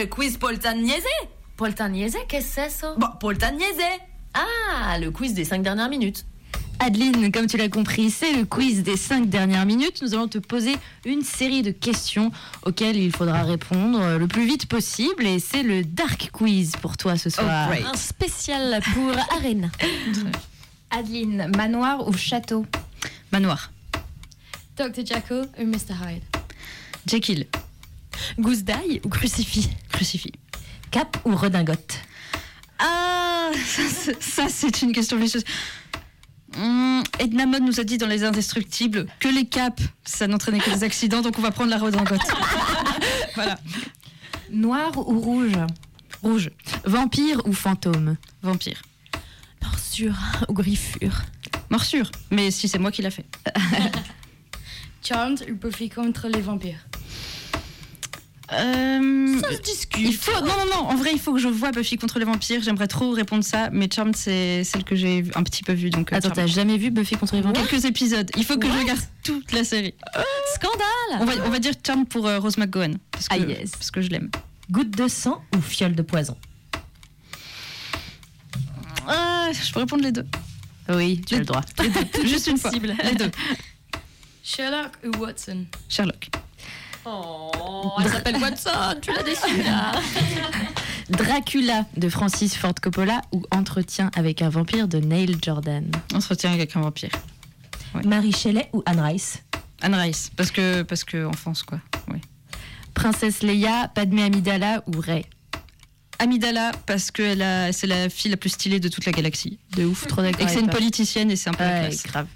Le 0.00 0.06
quiz 0.06 0.38
Poltan 0.38 0.76
Niaisé 0.76 1.04
Poltagnese, 1.58 2.16
qu'est-ce 2.26 2.46
que 2.56 2.62
c'est 2.62 2.70
ça? 2.70 2.94
Bah, 2.96 3.18
Poltan 3.20 3.52
Niaisé 3.52 3.82
Ah, 4.32 4.98
le 4.98 5.10
quiz 5.10 5.34
des 5.34 5.44
5 5.44 5.62
dernières 5.62 5.90
minutes. 5.90 6.24
Adeline, 6.78 7.30
comme 7.30 7.46
tu 7.46 7.58
l'as 7.58 7.68
compris, 7.68 8.10
c'est 8.10 8.32
le 8.32 8.46
quiz 8.46 8.82
des 8.82 8.96
5 8.96 9.28
dernières 9.28 9.66
minutes. 9.66 10.00
Nous 10.00 10.14
allons 10.14 10.28
te 10.28 10.38
poser 10.38 10.74
une 11.04 11.20
série 11.22 11.60
de 11.60 11.70
questions 11.70 12.32
auxquelles 12.64 12.96
il 12.96 13.14
faudra 13.14 13.42
répondre 13.42 14.16
le 14.16 14.26
plus 14.26 14.46
vite 14.46 14.64
possible. 14.66 15.26
Et 15.26 15.38
c'est 15.38 15.62
le 15.62 15.84
Dark 15.84 16.30
Quiz 16.32 16.72
pour 16.80 16.96
toi 16.96 17.18
ce 17.18 17.28
soir. 17.28 17.68
great. 17.68 17.84
Un 17.84 17.94
spécial 17.98 18.80
pour 18.94 19.12
Arène. 19.36 19.70
Adeline, 20.90 21.52
manoir 21.54 22.08
ou 22.08 22.14
château? 22.14 22.64
Manoir. 23.32 23.70
Dr. 24.78 25.04
Jekyll 25.04 25.46
ou 25.58 25.64
Mr. 25.66 25.92
Hyde? 26.08 26.22
Jekyll. 27.06 27.46
Gousse 28.38 28.62
d'ail 28.62 29.02
ou 29.04 29.10
crucifix? 29.10 29.68
Crucifix. 30.00 30.32
Cap 30.90 31.18
ou 31.26 31.36
redingote 31.36 31.98
Ah, 32.78 33.50
ça, 33.54 33.82
c'est- 33.86 34.22
ça, 34.22 34.46
c'est 34.48 34.80
une 34.80 34.92
question 34.92 35.18
vicieuse. 35.18 35.44
Hum, 36.56 37.02
Edna 37.18 37.44
Mode 37.44 37.64
nous 37.64 37.78
a 37.80 37.84
dit 37.84 37.98
dans 37.98 38.06
Les 38.06 38.24
Indestructibles 38.24 39.06
que 39.20 39.28
les 39.28 39.44
caps, 39.44 39.82
ça 40.02 40.26
n'entraînait 40.26 40.58
que 40.58 40.70
des 40.70 40.84
accidents, 40.84 41.20
donc 41.20 41.38
on 41.38 41.42
va 41.42 41.50
prendre 41.50 41.68
la 41.68 41.76
redingote. 41.76 42.18
voilà. 43.34 43.58
Noir 44.50 44.96
ou 45.06 45.20
rouge 45.20 45.52
Rouge. 46.22 46.50
Vampire 46.84 47.42
ou 47.46 47.52
fantôme 47.52 48.16
Vampire. 48.42 48.80
Morsure 49.62 50.16
ou 50.48 50.54
griffure 50.54 51.20
Morsure. 51.68 52.10
Mais 52.30 52.50
si 52.50 52.68
c'est 52.68 52.78
moi 52.78 52.90
qui 52.90 53.02
l'a 53.02 53.10
fait. 53.10 53.26
Charmed 55.02 55.44
ou 55.50 55.54
Buffy 55.56 55.90
contre 55.90 56.26
les 56.28 56.40
vampires 56.40 56.86
Euh, 58.52 59.40
Ça 59.40 59.52
se 59.56 59.60
discute. 59.62 60.00
il 60.00 60.14
faut, 60.14 60.32
non, 60.40 60.46
non, 60.58 60.66
non, 60.66 60.88
en 60.90 60.96
vrai, 60.96 61.10
il 61.12 61.20
faut 61.20 61.32
que 61.32 61.38
je 61.38 61.46
vois 61.48 61.70
Buffy 61.70 61.96
contre 61.98 62.18
les 62.18 62.24
vampires. 62.24 62.60
J'aimerais 62.62 62.88
trop 62.88 63.10
répondre 63.12 63.44
ça, 63.44 63.70
mais 63.70 63.88
Charmed, 63.92 64.16
c'est 64.16 64.64
celle 64.64 64.82
que 64.84 64.96
j'ai 64.96 65.24
un 65.36 65.42
petit 65.44 65.62
peu 65.62 65.72
vue. 65.72 65.90
Donc, 65.90 66.12
euh, 66.12 66.16
Attends, 66.16 66.30
t'as 66.30 66.46
jamais 66.46 66.76
vu 66.76 66.90
Buffy 66.90 67.16
contre 67.16 67.36
les 67.36 67.42
vampires? 67.42 67.66
Quelques 67.68 67.84
épisodes. 67.84 68.30
Il 68.36 68.44
faut 68.44 68.56
que 68.58 68.66
je 68.66 68.76
regarde 68.76 69.00
toute 69.22 69.52
la 69.52 69.62
série. 69.64 69.94
Scandale 70.54 71.20
On 71.20 71.24
va, 71.24 71.32
on 71.46 71.50
va 71.50 71.58
dire 71.60 71.72
Charmed 71.86 72.08
pour 72.08 72.26
euh, 72.26 72.38
Rose 72.40 72.56
McGowan. 72.58 72.96
Parce 73.12 73.28
que, 73.28 73.34
Ah, 73.34 73.38
yes. 73.38 73.70
parce 73.70 73.90
que 73.92 74.00
je 74.00 74.08
l'aime. 74.08 74.30
Goutte 74.70 74.90
de 74.90 75.06
sang 75.08 75.42
ou 75.56 75.60
fiole 75.60 75.94
de 75.94 76.02
poison? 76.02 76.36
Ah, 79.06 79.48
je 79.52 79.72
peux 79.72 79.80
répondre 79.80 80.02
les 80.02 80.12
deux. 80.12 80.26
Oui, 80.88 81.20
tu 81.26 81.36
as 81.36 81.38
le 81.38 81.44
droit. 81.44 81.62
Juste 82.24 82.48
une 82.48 82.58
fois. 82.58 82.70
Les 82.72 83.14
deux. 83.14 83.30
Sherlock 84.42 84.90
ou 85.04 85.16
Watson? 85.18 85.64
Sherlock. 85.88 86.28
Oh, 87.06 87.92
elle 88.02 88.10
s'appelle 88.10 88.36
Watson, 88.36 88.70
tu 89.00 89.10
l'as 89.12 89.22
déçu 89.22 89.62
là. 89.62 89.92
Dracula 91.10 91.86
de 91.96 92.08
Francis 92.08 92.54
Ford 92.56 92.74
Coppola 92.80 93.22
ou 93.32 93.42
Entretien 93.50 94.10
avec 94.16 94.42
un 94.42 94.48
vampire 94.48 94.86
de 94.86 94.98
Neil 94.98 95.36
Jordan? 95.42 95.90
On 96.14 96.20
se 96.20 96.28
retient 96.28 96.52
avec 96.52 96.76
un 96.76 96.80
vampire. 96.82 97.10
Ouais. 97.94 98.02
Marie 98.04 98.32
Shelley 98.32 98.68
ou 98.72 98.82
Anne 98.86 99.00
Rice? 99.00 99.42
Anne 99.82 99.94
Rice. 99.94 100.30
Parce 100.36 100.50
que, 100.50 100.82
parce 100.82 101.04
que 101.04 101.24
enfance, 101.26 101.62
quoi. 101.62 101.80
Ouais. 102.12 102.20
Princesse 102.94 103.42
Leia, 103.42 103.88
Padmé 103.94 104.22
Amidala 104.24 104.84
ou 104.86 105.00
Rey? 105.00 105.24
Amidala, 106.18 106.70
parce 106.86 107.10
que 107.10 107.22
elle 107.22 107.42
a- 107.42 107.72
c'est 107.72 107.86
la 107.86 108.10
fille 108.10 108.30
la 108.30 108.36
plus 108.36 108.50
stylée 108.50 108.78
de 108.78 108.88
toute 108.88 109.06
la 109.06 109.12
galaxie. 109.12 109.58
De 109.74 109.86
ouf, 109.86 110.06
trop 110.06 110.20
d'accord. 110.20 110.42
Et 110.42 110.44
que 110.44 110.50
c'est 110.50 110.60
une 110.60 110.68
politicienne 110.68 111.30
et 111.30 111.36
c'est 111.36 111.48
un 111.48 111.54
peu 111.54 111.64
la 111.64 111.86
classe. 111.88 112.02
grave. 112.02 112.26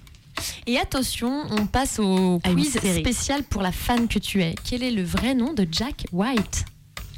Et 0.67 0.79
attention, 0.79 1.45
on 1.51 1.67
passe 1.67 1.99
au 1.99 2.41
À 2.43 2.51
une 2.51 2.57
quiz 2.57 2.79
spécial 2.79 3.43
pour 3.45 3.63
la 3.63 3.73
fan 3.73 4.09
que 4.09 4.19
tu 4.19 4.43
es. 4.43 4.55
Quel 4.65 4.83
est 4.83 4.91
le 4.91 5.03
vrai 5.03 5.35
nom 5.35 5.53
de 5.53 5.67
Jack 5.71 6.07
White 6.13 6.65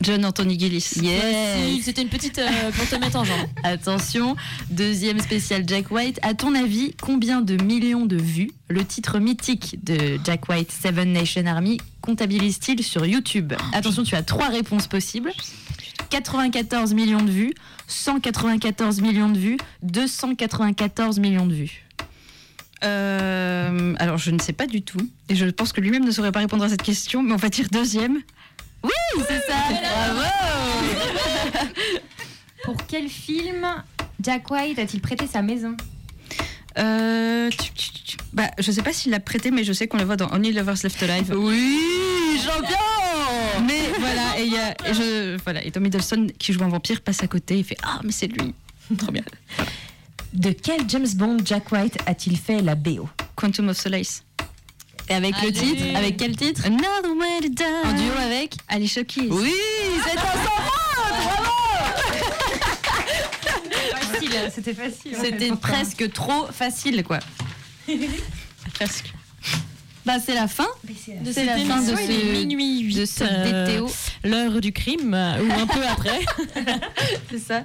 John 0.02 0.24
Anthony 0.24 0.58
Gillis. 0.58 0.92
Yes. 1.00 1.82
C'était 1.82 2.02
une 2.02 2.08
petite 2.08 2.38
euh, 2.38 2.70
pour 2.76 2.88
te 2.88 2.96
mettre 2.96 3.16
en 3.16 3.24
jambe. 3.24 3.46
Attention, 3.62 4.36
deuxième 4.70 5.20
spécial 5.20 5.64
Jack 5.66 5.90
White. 5.90 6.18
À 6.22 6.34
ton 6.34 6.54
avis, 6.54 6.94
combien 7.00 7.40
de 7.40 7.62
millions 7.62 8.04
de 8.04 8.16
vues 8.16 8.50
le 8.68 8.84
titre 8.84 9.18
mythique 9.18 9.78
de 9.82 10.18
Jack 10.24 10.48
White, 10.48 10.70
Seven 10.70 11.12
Nation 11.12 11.46
Army, 11.46 11.78
comptabilise-t-il 12.02 12.82
sur 12.82 13.06
YouTube? 13.06 13.54
Attention, 13.72 14.02
tu 14.02 14.14
as 14.14 14.22
trois 14.22 14.48
réponses 14.48 14.86
possibles. 14.86 15.32
94 16.10 16.94
millions 16.94 17.22
de 17.22 17.30
vues, 17.30 17.54
194 17.88 19.00
millions 19.00 19.30
de 19.30 19.38
vues, 19.38 19.56
294 19.82 21.18
millions 21.18 21.46
de 21.46 21.54
vues. 21.54 21.86
Euh, 22.84 23.94
alors, 23.98 24.18
je 24.18 24.30
ne 24.30 24.38
sais 24.38 24.52
pas 24.52 24.66
du 24.66 24.82
tout. 24.82 25.00
Et 25.28 25.34
je 25.36 25.46
pense 25.46 25.72
que 25.72 25.80
lui-même 25.80 26.04
ne 26.04 26.10
saurait 26.10 26.32
pas 26.32 26.40
répondre 26.40 26.64
à 26.64 26.68
cette 26.68 26.82
question, 26.82 27.22
mais 27.22 27.32
on 27.32 27.36
va 27.36 27.48
dire 27.48 27.66
deuxième. 27.70 28.18
C'est 29.28 29.40
ça 29.46 29.54
Bravo 29.70 30.22
Pour 32.64 32.76
quel 32.86 33.08
film 33.08 33.66
Jack 34.20 34.50
White 34.50 34.78
a-t-il 34.78 35.00
prêté 35.00 35.26
sa 35.26 35.40
maison 35.42 35.76
Euh, 36.78 37.48
tu- 37.50 37.72
tu- 37.72 37.90
tu- 38.04 38.16
bah, 38.32 38.50
je 38.58 38.70
sais 38.70 38.82
pas 38.82 38.92
s'il 38.92 39.10
l'a 39.12 39.20
prêté, 39.20 39.50
mais 39.50 39.64
je 39.64 39.72
sais 39.72 39.88
qu'on 39.88 39.96
le 39.96 40.04
voit 40.04 40.16
dans 40.16 40.30
Only 40.32 40.52
Lovers 40.52 40.76
Left 40.84 41.02
Alive. 41.02 41.32
Oui, 41.36 42.38
champion 42.44 42.76
Mais 43.66 43.80
voilà, 43.98 44.38
et, 44.38 44.44
il 44.44 44.52
y 44.52 44.58
a, 44.58 44.70
et 44.88 44.94
je, 44.94 45.36
voilà, 45.42 45.64
et 45.64 45.70
Tom 45.70 45.86
Hiddleston 45.86 46.26
qui 46.38 46.52
joue 46.52 46.62
un 46.64 46.68
vampire 46.68 47.00
passe 47.00 47.22
à 47.22 47.26
côté 47.28 47.58
et 47.58 47.62
fait 47.62 47.78
Ah, 47.82 48.00
mais 48.04 48.12
c'est 48.12 48.26
lui. 48.26 48.54
Trop 48.98 49.10
bien. 49.12 49.22
De 50.36 50.50
quel 50.52 50.88
James 50.88 51.06
Bond 51.14 51.38
Jack 51.44 51.72
White 51.72 51.96
a-t-il 52.06 52.36
fait 52.38 52.60
la 52.60 52.74
BO 52.74 53.08
Quantum 53.36 53.68
of 53.70 53.76
Solace. 53.78 54.22
Et 55.08 55.14
avec 55.14 55.34
le 55.42 55.52
titre 55.52 55.82
Avec 55.96 56.16
quel 56.16 56.36
titre 56.36 56.62
Another 56.66 57.16
way 57.16 57.40
to 57.42 57.48
die. 57.48 57.62
En 57.84 57.92
duo 57.92 58.12
avec 58.22 58.54
Alicia 58.68 59.04
Keys. 59.04 59.28
Oui, 59.30 59.52
c'est 60.04 60.18
un 60.18 60.22
Facile, 64.00 64.50
c'était 64.54 64.74
facile. 64.74 65.16
C'était 65.20 65.50
presque 65.56 66.12
trop 66.12 66.46
facile, 66.52 67.02
quoi. 67.04 67.18
Presque. 68.74 69.12
Bah, 70.04 70.14
c'est 70.24 70.34
la 70.34 70.46
fin. 70.48 70.66
De 70.84 71.32
C'est 71.32 71.44
la 71.44 71.56
cette 71.56 71.66
fin 71.66 71.80
de 71.82 71.96
ce- 71.96 72.32
minuit 72.44 72.80
8, 72.80 72.94
de 73.00 73.04
ce 73.06 73.24
DTO. 73.24 73.90
l'heure 74.24 74.60
du 74.60 74.72
crime, 74.72 75.14
euh, 75.14 75.42
ou 75.42 75.52
un 75.52 75.66
peu 75.66 75.84
après. 75.86 76.20
C'est 77.30 77.38
ça. 77.40 77.64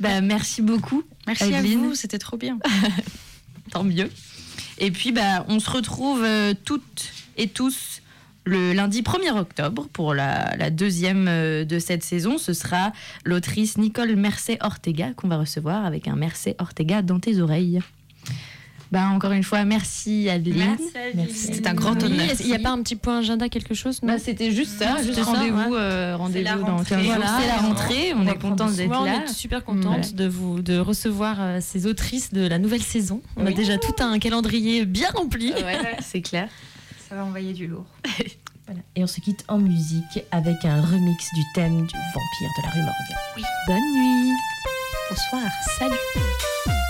Bah, 0.00 0.20
merci 0.20 0.60
beaucoup. 0.62 1.02
Merci 1.26 1.54
Adeline. 1.54 1.80
à 1.80 1.82
vous, 1.82 1.94
c'était 1.94 2.18
trop 2.18 2.36
bien. 2.36 2.58
Tant 3.70 3.84
mieux. 3.84 4.10
Et 4.78 4.90
puis, 4.90 5.12
bah, 5.12 5.44
on 5.48 5.58
se 5.58 5.70
retrouve 5.70 6.22
euh, 6.22 6.54
toutes 6.64 7.12
et 7.36 7.48
tous 7.48 8.02
le 8.44 8.72
lundi 8.72 9.02
1er 9.02 9.36
octobre 9.36 9.88
pour 9.92 10.14
la, 10.14 10.54
la 10.56 10.70
deuxième 10.70 11.26
euh, 11.28 11.64
de 11.64 11.78
cette 11.78 12.04
saison. 12.04 12.38
Ce 12.38 12.52
sera 12.52 12.92
l'autrice 13.24 13.76
Nicole 13.76 14.14
Mercé 14.14 14.56
Ortega 14.60 15.12
qu'on 15.14 15.28
va 15.28 15.38
recevoir 15.38 15.84
avec 15.84 16.06
un 16.06 16.14
Mercé 16.16 16.54
Ortega 16.58 17.02
dans 17.02 17.18
tes 17.18 17.40
oreilles. 17.40 17.80
Bah, 18.92 19.08
encore 19.08 19.32
une 19.32 19.42
fois, 19.42 19.64
merci 19.64 20.28
Adeline. 20.28 20.76
C'était 21.34 21.68
un 21.68 21.74
grand 21.74 21.94
Oui, 21.96 22.04
honneur. 22.04 22.26
Il 22.40 22.46
n'y 22.46 22.54
a 22.54 22.58
pas 22.60 22.70
un 22.70 22.80
petit 22.82 22.94
point 22.96 23.18
agenda, 23.18 23.48
quelque 23.48 23.74
chose 23.74 23.98
Bah, 24.02 24.18
c'était 24.18 24.50
juste 24.52 24.78
ça, 24.78 25.02
juste 25.02 25.18
rendez-vous 25.20 25.58
ouais. 25.72 25.78
euh, 25.78 26.16
rendez-vous 26.16 26.44
la 26.44 26.54
dans 26.56 26.76
rentrée. 26.76 26.94
15 26.96 27.04
jours. 27.04 27.14
Voilà. 27.16 27.38
C'est 27.40 27.46
la 27.48 27.56
rentrée, 27.56 28.14
on, 28.14 28.20
On 28.20 28.26
est 28.28 28.38
content 28.40 28.70
d'être 28.70 28.90
on 29.00 29.04
là. 29.04 29.24
est 29.24 29.28
super 29.32 29.64
contente 29.64 29.82
Voilà. 29.84 30.10
de 30.12 30.26
vous 30.28 30.62
de 30.62 30.78
recevoir 30.78 31.36
euh, 31.40 31.58
ces 31.60 31.86
autrices 31.86 32.32
de 32.32 32.46
la 32.46 32.58
nouvelle 32.58 32.82
saison. 32.82 33.22
On 33.36 33.44
a 33.44 33.48
Oui. 33.48 33.54
déjà 33.54 33.76
tout 33.78 33.94
un 34.00 34.18
calendrier 34.18 34.84
bien 34.86 35.10
rempli. 35.14 35.52
Ouais, 35.52 35.96
c'est 36.00 36.22
clair. 36.22 36.48
Ça 37.08 37.16
va 37.16 37.24
envoyer 37.24 37.52
du 37.52 37.66
lourd. 37.66 37.86
Voilà. 38.68 38.80
Et 38.96 39.04
on 39.04 39.06
se 39.06 39.20
quitte 39.20 39.44
en 39.46 39.58
musique 39.58 40.24
avec 40.32 40.64
un 40.64 40.80
remix 40.80 41.24
du 41.36 41.42
thème 41.54 41.86
du 41.86 41.94
vampire 41.94 42.50
de 42.58 42.62
la 42.64 42.70
rue 42.70 42.80
Morgue. 42.80 43.46
Bonne 43.68 43.92
nuit. 43.94 44.32
Bonsoir. 45.08 45.52
Salut. 45.78 46.82